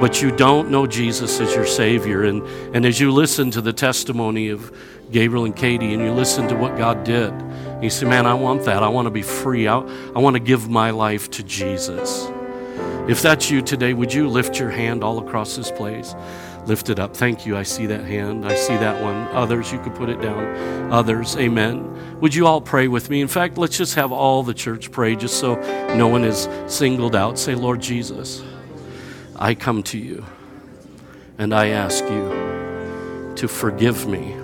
but 0.00 0.20
you 0.20 0.30
don't 0.30 0.70
know 0.70 0.86
Jesus 0.86 1.40
as 1.40 1.54
your 1.54 1.66
Savior. 1.66 2.24
And, 2.24 2.42
and 2.74 2.84
as 2.84 2.98
you 2.98 3.12
listen 3.12 3.50
to 3.52 3.60
the 3.60 3.72
testimony 3.72 4.48
of 4.48 4.76
Gabriel 5.10 5.44
and 5.44 5.54
Katie 5.54 5.94
and 5.94 6.02
you 6.02 6.12
listen 6.12 6.48
to 6.48 6.56
what 6.56 6.76
God 6.76 7.04
did, 7.04 7.32
you 7.80 7.90
say, 7.90 8.06
Man, 8.06 8.26
I 8.26 8.34
want 8.34 8.64
that. 8.64 8.82
I 8.82 8.88
want 8.88 9.06
to 9.06 9.10
be 9.10 9.22
free. 9.22 9.68
I, 9.68 9.78
I 9.78 10.18
want 10.18 10.34
to 10.34 10.40
give 10.40 10.68
my 10.68 10.90
life 10.90 11.30
to 11.32 11.42
Jesus. 11.42 12.26
If 13.08 13.22
that's 13.22 13.50
you 13.50 13.62
today, 13.62 13.92
would 13.92 14.12
you 14.12 14.28
lift 14.28 14.58
your 14.58 14.70
hand 14.70 15.04
all 15.04 15.26
across 15.26 15.56
this 15.56 15.70
place? 15.70 16.14
Lift 16.66 16.88
it 16.88 16.98
up. 16.98 17.14
Thank 17.14 17.44
you. 17.44 17.56
I 17.56 17.62
see 17.62 17.86
that 17.86 18.04
hand. 18.04 18.46
I 18.46 18.54
see 18.54 18.74
that 18.76 19.02
one. 19.02 19.28
Others, 19.34 19.70
you 19.70 19.78
could 19.80 19.94
put 19.94 20.08
it 20.08 20.20
down. 20.20 20.90
Others, 20.90 21.36
amen. 21.36 22.20
Would 22.20 22.34
you 22.34 22.46
all 22.46 22.60
pray 22.60 22.88
with 22.88 23.10
me? 23.10 23.20
In 23.20 23.28
fact, 23.28 23.58
let's 23.58 23.76
just 23.76 23.96
have 23.96 24.12
all 24.12 24.42
the 24.42 24.54
church 24.54 24.90
pray 24.90 25.14
just 25.14 25.38
so 25.38 25.56
no 25.94 26.08
one 26.08 26.24
is 26.24 26.48
singled 26.66 27.14
out. 27.14 27.38
Say, 27.38 27.54
Lord 27.54 27.80
Jesus. 27.80 28.42
I 29.36 29.54
come 29.54 29.82
to 29.84 29.98
you 29.98 30.24
and 31.38 31.52
I 31.52 31.68
ask 31.68 32.04
you 32.04 33.32
to 33.36 33.48
forgive 33.48 34.06
me 34.06 34.34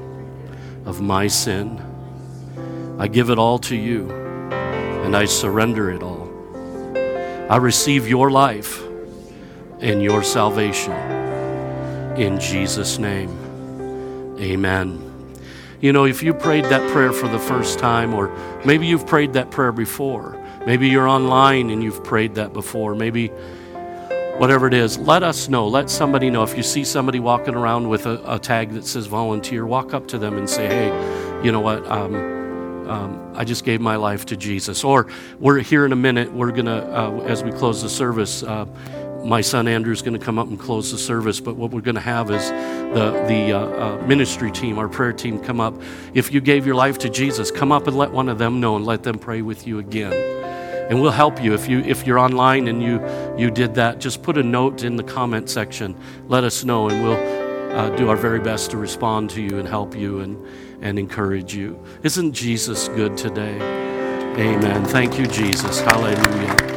of 0.85 1.01
my 1.01 1.29
sin. 1.29 1.81
I 2.99 3.07
give 3.07 3.31
it 3.31 3.39
all 3.39 3.59
to 3.61 3.77
you 3.77 4.11
and 4.11 5.17
I 5.17 5.25
surrender 5.25 5.91
it 5.91 6.03
all. 6.03 6.29
I 7.49 7.57
receive 7.57 8.09
your 8.09 8.31
life 8.31 8.83
and 9.81 10.03
your 10.03 10.23
salvation. 10.23 11.20
In 12.21 12.39
Jesus' 12.39 12.99
name, 12.99 13.31
amen. 14.39 15.01
You 15.81 15.95
know, 15.95 16.05
if 16.05 16.23
you 16.23 16.35
prayed 16.35 16.67
that 16.67 16.87
prayer 16.93 17.15
for 17.15 17.29
the 17.29 17.39
first 17.39 17.79
time, 17.79 18.13
or 18.13 18.29
maybe 18.63 18.87
you've 18.87 19.07
prayed 19.07 19.33
that 19.33 19.51
prayer 19.51 19.73
before, 19.73 20.37
maybe 20.67 20.87
you're 20.87 21.09
online 21.09 21.71
and 21.71 21.83
you've 21.83 22.05
prayed 22.05 22.35
that 22.35 22.53
before, 22.53 22.95
maybe 22.95 23.29
whatever 24.37 24.67
it 24.67 24.75
is, 24.75 24.99
let 24.99 25.23
us 25.23 25.49
know. 25.49 25.67
Let 25.67 25.89
somebody 25.89 26.29
know. 26.29 26.43
If 26.43 26.59
you 26.59 26.63
see 26.63 26.85
somebody 26.85 27.21
walking 27.21 27.55
around 27.55 27.89
with 27.89 28.05
a, 28.05 28.23
a 28.31 28.39
tag 28.39 28.73
that 28.73 28.85
says 28.85 29.07
volunteer, 29.07 29.65
walk 29.65 29.95
up 29.95 30.07
to 30.09 30.19
them 30.19 30.37
and 30.37 30.49
say, 30.49 30.67
hey, 30.67 31.43
you 31.43 31.51
know 31.51 31.61
what? 31.61 31.87
Um, 31.91 32.15
um, 32.87 33.33
I 33.35 33.45
just 33.45 33.65
gave 33.65 33.81
my 33.81 33.97
life 33.97 34.27
to 34.27 34.37
Jesus. 34.37 34.85
Or 34.85 35.07
we're 35.39 35.61
here 35.61 35.87
in 35.87 35.93
a 35.93 35.97
minute. 35.97 36.31
We're 36.31 36.51
going 36.51 36.67
to, 36.67 36.85
uh, 36.95 37.21
as 37.21 37.43
we 37.43 37.51
close 37.51 37.81
the 37.83 37.89
service, 37.89 38.43
uh, 38.43 38.67
my 39.25 39.41
son 39.41 39.69
Andrew's 39.69 40.03
going 40.03 40.19
to 40.19 40.25
come 40.25 40.39
up 40.39 40.49
and 40.49 40.59
close 40.59 40.91
the 40.91 40.99
service. 40.99 41.41
But 41.41 41.57
what 41.57 41.71
we're 41.71 41.81
going 41.81 41.95
to 41.97 42.01
have 42.01 42.31
is 42.31 42.49
the, 42.49 43.25
the 43.29 43.53
uh, 43.53 43.59
uh, 43.59 44.07
ministry 44.07 44.51
team, 44.51 44.79
our 44.79 44.89
prayer 44.89 45.13
team, 45.13 45.39
come 45.39 45.61
up. 45.61 45.75
If 46.15 46.33
you 46.33 46.41
gave 46.41 46.67
your 46.67 46.75
life 46.75 46.99
to 46.99 47.09
Jesus, 47.09 47.51
come 47.51 47.73
up 47.73 47.87
and 47.87 47.97
let 47.97 48.11
one 48.11 48.29
of 48.29 48.39
them 48.39 48.61
know 48.61 48.77
and 48.77 48.85
let 48.85 49.03
them 49.03 49.19
pray 49.19 49.43
with 49.43 49.67
you 49.67 49.79
again. 49.79 50.13
And 50.91 51.01
we'll 51.01 51.13
help 51.13 51.43
you. 51.43 51.55
If 51.55 51.69
you 51.69 51.81
if 51.81 52.05
you're 52.05 52.19
online 52.19 52.67
and 52.67 52.83
you 52.83 53.01
you 53.39 53.49
did 53.51 53.77
that 53.77 54.01
just 54.01 54.25
put 54.25 54.37
a 54.37 54.43
note 54.43 54.83
in 54.83 54.97
the 54.97 55.05
comment 55.05 55.49
section. 55.49 55.95
Let 56.27 56.43
us 56.43 56.65
know 56.65 56.89
and 56.89 57.03
we'll 57.05 57.77
uh, 57.77 57.95
do 57.95 58.09
our 58.09 58.17
very 58.17 58.41
best 58.41 58.73
to 58.73 58.77
respond 58.77 59.31
to 59.31 59.41
you 59.43 59.61
and 59.61 59.69
help 59.69 59.95
you 59.95 60.19
and 60.19 60.45
and 60.83 60.99
encourage 60.99 61.55
you. 61.55 61.81
Isn't 62.03 62.33
jesus 62.33 62.89
good 62.89 63.17
today? 63.17 63.55
Amen. 64.37 64.85
Thank 64.87 65.17
you 65.17 65.27
jesus. 65.29 65.81
Hallelujah 65.81 66.70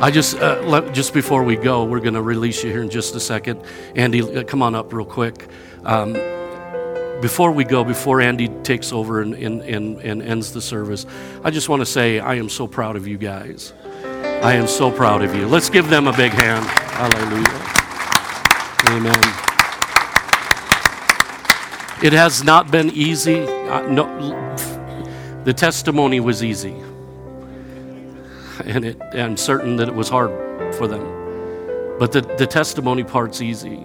I 0.00 0.12
just 0.12 0.36
uh, 0.36 0.62
let, 0.62 0.94
just 0.94 1.12
before 1.12 1.42
we 1.42 1.56
go, 1.56 1.84
we're 1.84 1.98
going 1.98 2.14
to 2.14 2.22
release 2.22 2.62
you 2.62 2.70
here 2.70 2.82
in 2.82 2.88
just 2.88 3.16
a 3.16 3.20
second. 3.20 3.60
Andy, 3.96 4.22
uh, 4.22 4.44
come 4.44 4.62
on 4.62 4.76
up 4.76 4.92
real 4.92 5.04
quick. 5.04 5.48
Um, 5.84 6.12
before 7.20 7.50
we 7.50 7.64
go, 7.64 7.82
before 7.82 8.20
Andy 8.20 8.46
takes 8.62 8.92
over 8.92 9.22
and, 9.22 9.34
and, 9.34 9.60
and, 9.62 9.98
and 9.98 10.22
ends 10.22 10.52
the 10.52 10.62
service, 10.62 11.04
I 11.42 11.50
just 11.50 11.68
want 11.68 11.80
to 11.80 11.86
say 11.86 12.20
I 12.20 12.34
am 12.34 12.48
so 12.48 12.68
proud 12.68 12.94
of 12.94 13.08
you 13.08 13.18
guys. 13.18 13.72
I 14.40 14.52
am 14.52 14.68
so 14.68 14.92
proud 14.92 15.22
of 15.22 15.34
you. 15.34 15.48
Let's 15.48 15.68
give 15.68 15.90
them 15.90 16.06
a 16.06 16.16
big 16.16 16.30
hand. 16.30 16.64
Hallelujah. 16.64 17.58
Amen. 18.94 19.48
It 22.04 22.12
has 22.12 22.44
not 22.44 22.70
been 22.70 22.90
easy. 22.90 23.40
Uh, 23.40 23.88
no, 23.88 24.06
the 25.42 25.52
testimony 25.52 26.20
was 26.20 26.44
easy. 26.44 26.76
And 28.64 28.84
it, 28.84 29.00
I'm 29.12 29.36
certain 29.36 29.76
that 29.76 29.88
it 29.88 29.94
was 29.94 30.08
hard 30.08 30.30
for 30.74 30.86
them. 30.86 31.98
But 31.98 32.12
the, 32.12 32.20
the 32.20 32.46
testimony 32.46 33.04
part's 33.04 33.40
easy. 33.40 33.84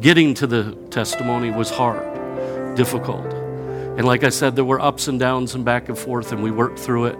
Getting 0.00 0.34
to 0.34 0.46
the 0.46 0.72
testimony 0.90 1.50
was 1.50 1.70
hard 1.70 2.16
difficult. 2.76 3.24
And 3.96 4.04
like 4.04 4.22
I 4.22 4.28
said, 4.28 4.54
there 4.54 4.64
were 4.64 4.80
ups 4.80 5.08
and 5.08 5.18
downs 5.18 5.54
and 5.54 5.64
back 5.64 5.88
and 5.88 5.98
forth, 5.98 6.30
and 6.30 6.42
we 6.42 6.50
worked 6.50 6.78
through 6.78 7.06
it. 7.06 7.18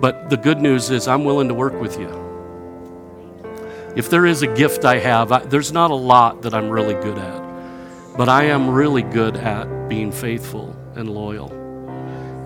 But 0.00 0.30
the 0.30 0.36
good 0.36 0.60
news 0.60 0.90
is, 0.90 1.06
I'm 1.08 1.24
willing 1.24 1.48
to 1.48 1.54
work 1.54 1.78
with 1.78 1.98
you. 1.98 2.22
If 3.96 4.10
there 4.10 4.24
is 4.24 4.42
a 4.42 4.46
gift 4.46 4.84
I 4.84 4.98
have, 4.98 5.30
I, 5.32 5.40
there's 5.40 5.72
not 5.72 5.90
a 5.90 5.94
lot 5.94 6.42
that 6.42 6.54
I'm 6.54 6.70
really 6.70 6.94
good 6.94 7.18
at, 7.18 8.16
but 8.16 8.28
I 8.28 8.44
am 8.44 8.70
really 8.70 9.02
good 9.02 9.36
at 9.36 9.88
being 9.88 10.10
faithful 10.10 10.74
and 10.94 11.10
loyal. 11.10 11.63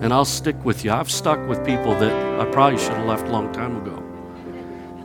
And 0.01 0.13
I'll 0.13 0.25
stick 0.25 0.55
with 0.63 0.85
you. 0.85 0.91
I've 0.91 1.11
stuck 1.11 1.45
with 1.47 1.65
people 1.65 1.93
that 1.99 2.39
I 2.39 2.45
probably 2.51 2.79
should 2.79 2.93
have 2.93 3.05
left 3.05 3.27
a 3.27 3.31
long 3.31 3.51
time 3.51 3.75
ago. 3.75 4.01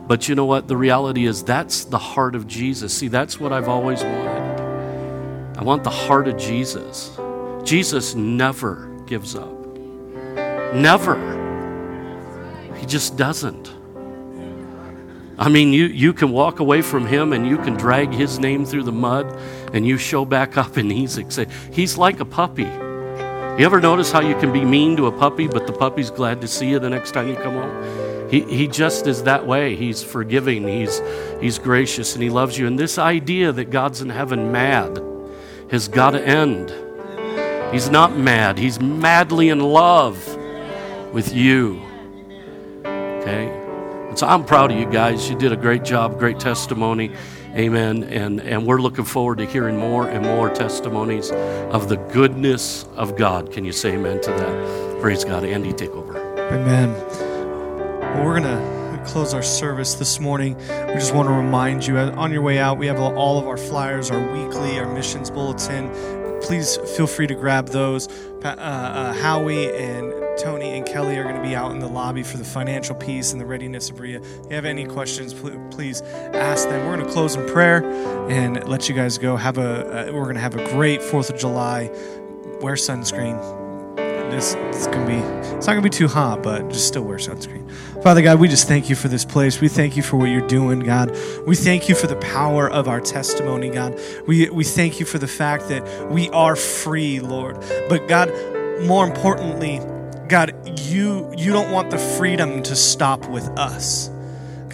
But 0.07 0.29
you 0.29 0.35
know 0.35 0.45
what? 0.45 0.67
The 0.67 0.77
reality 0.77 1.25
is, 1.25 1.43
that's 1.43 1.85
the 1.85 1.97
heart 1.97 2.35
of 2.35 2.47
Jesus. 2.47 2.93
See, 2.93 3.07
that's 3.07 3.39
what 3.39 3.51
I've 3.51 3.67
always 3.67 4.03
wanted. 4.03 5.57
I 5.57 5.63
want 5.63 5.83
the 5.83 5.89
heart 5.89 6.27
of 6.27 6.37
Jesus. 6.37 7.17
Jesus 7.63 8.13
never 8.13 8.87
gives 9.07 9.35
up. 9.35 9.51
Never. 10.75 11.15
He 12.75 12.85
just 12.85 13.17
doesn't. 13.17 13.73
I 15.37 15.49
mean, 15.49 15.73
you, 15.73 15.85
you 15.85 16.13
can 16.13 16.31
walk 16.31 16.59
away 16.59 16.81
from 16.81 17.05
him 17.05 17.33
and 17.33 17.47
you 17.47 17.57
can 17.57 17.73
drag 17.73 18.13
his 18.13 18.39
name 18.39 18.65
through 18.65 18.83
the 18.83 18.91
mud 18.91 19.25
and 19.73 19.85
you 19.85 19.97
show 19.97 20.23
back 20.23 20.57
up 20.57 20.77
and 20.77 20.91
he's 20.91 21.17
excited. 21.17 21.51
He's 21.73 21.97
like 21.97 22.19
a 22.19 22.25
puppy. 22.25 22.69
You 23.57 23.65
ever 23.65 23.79
notice 23.79 24.11
how 24.11 24.19
you 24.19 24.35
can 24.35 24.51
be 24.51 24.65
mean 24.65 24.97
to 24.97 25.07
a 25.07 25.11
puppy, 25.13 25.47
but 25.47 25.65
the 25.65 25.71
puppy's 25.71 26.09
glad 26.11 26.41
to 26.41 26.47
see 26.47 26.69
you 26.69 26.77
the 26.77 26.89
next 26.89 27.11
time 27.11 27.29
you 27.29 27.37
come 27.37 27.53
home? 27.53 28.29
He, 28.29 28.41
he 28.41 28.67
just 28.67 29.07
is 29.07 29.23
that 29.23 29.47
way. 29.47 29.77
He's 29.77 30.03
forgiving, 30.03 30.67
he's, 30.67 31.01
he's 31.39 31.57
gracious, 31.57 32.15
and 32.15 32.21
he 32.21 32.29
loves 32.29 32.57
you. 32.57 32.67
And 32.67 32.77
this 32.77 32.97
idea 32.97 33.53
that 33.53 33.69
God's 33.69 34.01
in 34.01 34.09
heaven 34.09 34.51
mad 34.51 35.01
has 35.71 35.87
got 35.87 36.11
to 36.11 36.21
end. 36.21 36.69
He's 37.73 37.89
not 37.89 38.17
mad, 38.17 38.57
he's 38.57 38.81
madly 38.81 39.47
in 39.47 39.61
love 39.61 40.17
with 41.13 41.33
you. 41.33 41.81
Okay? 42.81 43.47
And 44.09 44.19
so 44.19 44.27
I'm 44.27 44.43
proud 44.43 44.71
of 44.71 44.77
you 44.77 44.85
guys. 44.85 45.29
You 45.29 45.37
did 45.37 45.53
a 45.53 45.57
great 45.57 45.85
job, 45.85 46.19
great 46.19 46.41
testimony. 46.41 47.13
Amen. 47.55 48.03
And, 48.03 48.41
and 48.41 48.65
we're 48.65 48.81
looking 48.81 49.05
forward 49.05 49.37
to 49.37 49.45
hearing 49.45 49.77
more 49.77 50.09
and 50.09 50.25
more 50.25 50.49
testimonies 50.49 51.31
of 51.31 51.87
the 51.87 51.95
goodness 51.95 52.85
of 52.95 53.15
God. 53.15 53.51
Can 53.53 53.63
you 53.63 53.71
say 53.71 53.93
amen 53.93 54.21
to 54.21 54.31
that? 54.31 55.01
Praise 55.01 55.23
God. 55.23 55.45
Andy, 55.45 55.71
take 55.71 55.91
over. 55.91 56.17
Amen. 56.51 56.91
Well, 56.91 58.25
we're 58.25 58.39
going 58.39 58.43
to 58.43 59.03
close 59.05 59.33
our 59.33 59.43
service 59.43 59.93
this 59.93 60.19
morning. 60.19 60.57
We 60.57 60.95
just 60.95 61.13
want 61.13 61.29
to 61.29 61.33
remind 61.33 61.87
you 61.87 61.97
uh, 61.97 62.11
on 62.17 62.33
your 62.33 62.41
way 62.41 62.59
out, 62.59 62.77
we 62.77 62.87
have 62.87 62.99
all 62.99 63.39
of 63.39 63.47
our 63.47 63.57
flyers, 63.57 64.11
our 64.11 64.19
weekly, 64.33 64.77
our 64.79 64.93
missions 64.93 65.29
bulletin 65.29 65.89
please 66.45 66.77
feel 66.95 67.07
free 67.07 67.25
to 67.25 67.33
grab 67.33 67.69
those. 67.69 68.07
Uh, 68.45 68.49
uh, 68.49 69.13
Howie 69.13 69.75
and 69.75 70.13
Tony 70.37 70.77
and 70.77 70.85
Kelly 70.85 71.17
are 71.17 71.23
going 71.23 71.35
to 71.35 71.41
be 71.41 71.55
out 71.55 71.71
in 71.71 71.79
the 71.79 71.87
lobby 71.87 72.21
for 72.21 72.37
the 72.37 72.45
financial 72.45 72.93
piece 72.93 73.31
and 73.31 73.41
the 73.41 73.45
readiness 73.45 73.89
of 73.89 73.95
Bria. 73.95 74.19
If 74.19 74.45
you 74.49 74.55
have 74.55 74.65
any 74.65 74.85
questions, 74.85 75.33
please 75.33 76.03
ask 76.03 76.69
them. 76.69 76.85
We're 76.85 76.95
going 76.95 77.07
to 77.07 77.11
close 77.11 77.35
in 77.35 77.47
prayer 77.47 77.83
and 78.29 78.67
let 78.67 78.87
you 78.87 78.93
guys 78.93 79.17
go. 79.17 79.35
Have 79.35 79.57
a 79.57 80.09
uh, 80.09 80.13
we're 80.13 80.25
going 80.25 80.35
to 80.35 80.41
have 80.41 80.55
a 80.55 80.63
great 80.69 81.01
Fourth 81.01 81.31
of 81.31 81.39
July. 81.39 81.89
Wear 82.61 82.75
sunscreen. 82.75 83.64
This 84.29 84.55
it's 84.55 84.87
gonna 84.87 85.05
be 85.05 85.17
it's 85.55 85.67
not 85.67 85.73
gonna 85.73 85.81
be 85.81 85.89
too 85.89 86.07
hot, 86.07 86.43
but 86.43 86.69
just 86.69 86.87
still 86.87 87.03
wear 87.03 87.17
sunscreen. 87.17 87.71
Father 88.03 88.21
God, 88.21 88.39
we 88.39 88.47
just 88.47 88.67
thank 88.67 88.89
you 88.89 88.95
for 88.95 89.07
this 89.07 89.25
place. 89.25 89.61
We 89.61 89.67
thank 89.67 89.95
you 89.95 90.03
for 90.03 90.17
what 90.17 90.25
you're 90.25 90.47
doing, 90.47 90.79
God. 90.81 91.15
We 91.47 91.55
thank 91.55 91.89
you 91.89 91.95
for 91.95 92.07
the 92.07 92.17
power 92.17 92.69
of 92.69 92.87
our 92.87 93.01
testimony, 93.01 93.69
God. 93.69 93.99
We 94.27 94.49
we 94.49 94.63
thank 94.63 94.99
you 94.99 95.05
for 95.05 95.17
the 95.17 95.27
fact 95.27 95.69
that 95.69 96.11
we 96.11 96.29
are 96.29 96.55
free, 96.55 97.19
Lord. 97.19 97.57
But 97.89 98.07
God, 98.07 98.29
more 98.81 99.05
importantly, 99.05 99.79
God, 100.27 100.53
you 100.81 101.31
you 101.37 101.51
don't 101.51 101.71
want 101.71 101.91
the 101.91 101.97
freedom 101.97 102.63
to 102.63 102.75
stop 102.75 103.27
with 103.27 103.47
us. 103.57 104.09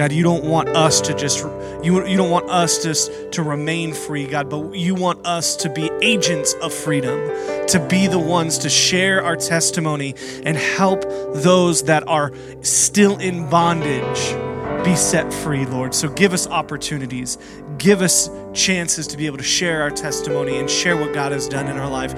God, 0.02 0.14
you 0.14 0.24
don't 0.24 0.45
want 0.45 0.70
us 0.70 0.99
to 1.02 1.14
just 1.14 1.45
you, 1.84 2.08
you 2.08 2.18
don't 2.18 2.32
want 2.32 2.49
us 2.49 2.80
to, 2.80 3.30
to 3.34 3.43
remain 3.43 3.93
free, 3.93 4.26
God, 4.26 4.49
but 4.49 4.74
you 4.74 4.95
want 4.95 5.24
us 5.28 5.56
to 5.58 5.70
be 5.70 5.91
agents 6.02 6.56
of 6.56 6.74
freedom, 6.74 7.20
to 7.68 7.86
be 7.88 8.08
the 8.08 8.18
ones 8.18 8.58
to 8.58 8.70
share 8.72 9.24
our 9.24 9.36
testimony 9.36 10.16
and 10.43 10.58
help 10.58 11.04
those 11.36 11.84
that 11.84 12.08
are 12.08 12.32
still 12.64 13.20
in 13.20 13.47
bondage 13.52 14.51
be 14.84 14.96
set 14.96 15.34
free, 15.34 15.66
Lord. 15.66 15.94
So 15.94 16.10
give 16.10 16.34
us 16.34 16.48
opportunities, 16.48 17.38
give 17.78 18.02
us 18.02 18.30
chances 18.54 19.08
to 19.08 19.18
be 19.18 19.26
able 19.26 19.38
to 19.38 19.44
share 19.44 19.82
our 19.82 19.92
testimony 19.92 20.58
and 20.58 20.70
share 20.70 20.98
what 20.98 21.14
God 21.14 21.32
has 21.32 21.48
done 21.48 21.68
in 21.68 21.78
our 21.78 21.90
life. 21.90 22.14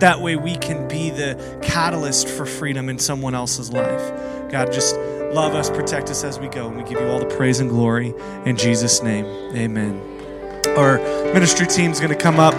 That 0.00 0.20
way 0.20 0.36
we 0.36 0.56
can 0.56 0.88
be 0.88 1.10
the 1.10 1.58
catalyst 1.62 2.28
for 2.28 2.44
freedom 2.44 2.88
in 2.88 2.98
someone 2.98 3.34
else's 3.34 3.72
life. 3.72 4.50
God, 4.50 4.72
just 4.72 4.96
love 4.96 5.54
us, 5.54 5.70
protect 5.70 6.10
us 6.10 6.24
as 6.24 6.38
we 6.38 6.48
go. 6.48 6.68
And 6.68 6.76
we 6.76 6.82
give 6.82 7.00
you 7.00 7.06
all 7.06 7.18
the 7.18 7.36
praise 7.36 7.60
and 7.60 7.70
glory 7.70 8.14
in 8.44 8.56
Jesus' 8.56 9.02
name. 9.02 9.24
Amen. 9.56 10.00
Our 10.76 10.98
ministry 11.32 11.66
team 11.66 11.90
is 11.90 12.00
going 12.00 12.12
to 12.12 12.18
come 12.18 12.38
up. 12.40 12.54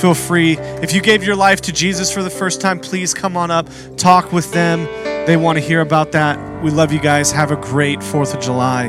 Feel 0.00 0.14
free. 0.14 0.58
If 0.58 0.92
you 0.92 1.00
gave 1.00 1.24
your 1.24 1.36
life 1.36 1.60
to 1.62 1.72
Jesus 1.72 2.12
for 2.12 2.22
the 2.22 2.30
first 2.30 2.60
time, 2.60 2.80
please 2.80 3.14
come 3.14 3.36
on 3.36 3.50
up, 3.50 3.68
talk 3.96 4.32
with 4.32 4.52
them. 4.52 5.15
They 5.26 5.36
want 5.36 5.58
to 5.58 5.64
hear 5.64 5.80
about 5.80 6.12
that. 6.12 6.62
We 6.62 6.70
love 6.70 6.92
you 6.92 7.00
guys. 7.00 7.32
Have 7.32 7.50
a 7.50 7.56
great 7.56 7.98
4th 7.98 8.32
of 8.32 8.40
July. 8.40 8.86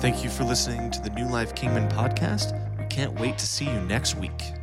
Thank 0.00 0.24
you 0.24 0.30
for 0.30 0.44
listening 0.44 0.90
to 0.92 1.02
the 1.02 1.10
New 1.10 1.28
Life 1.28 1.54
Kingman 1.54 1.90
podcast. 1.90 2.58
We 2.78 2.86
can't 2.86 3.20
wait 3.20 3.36
to 3.36 3.46
see 3.46 3.66
you 3.66 3.80
next 3.82 4.14
week. 4.16 4.54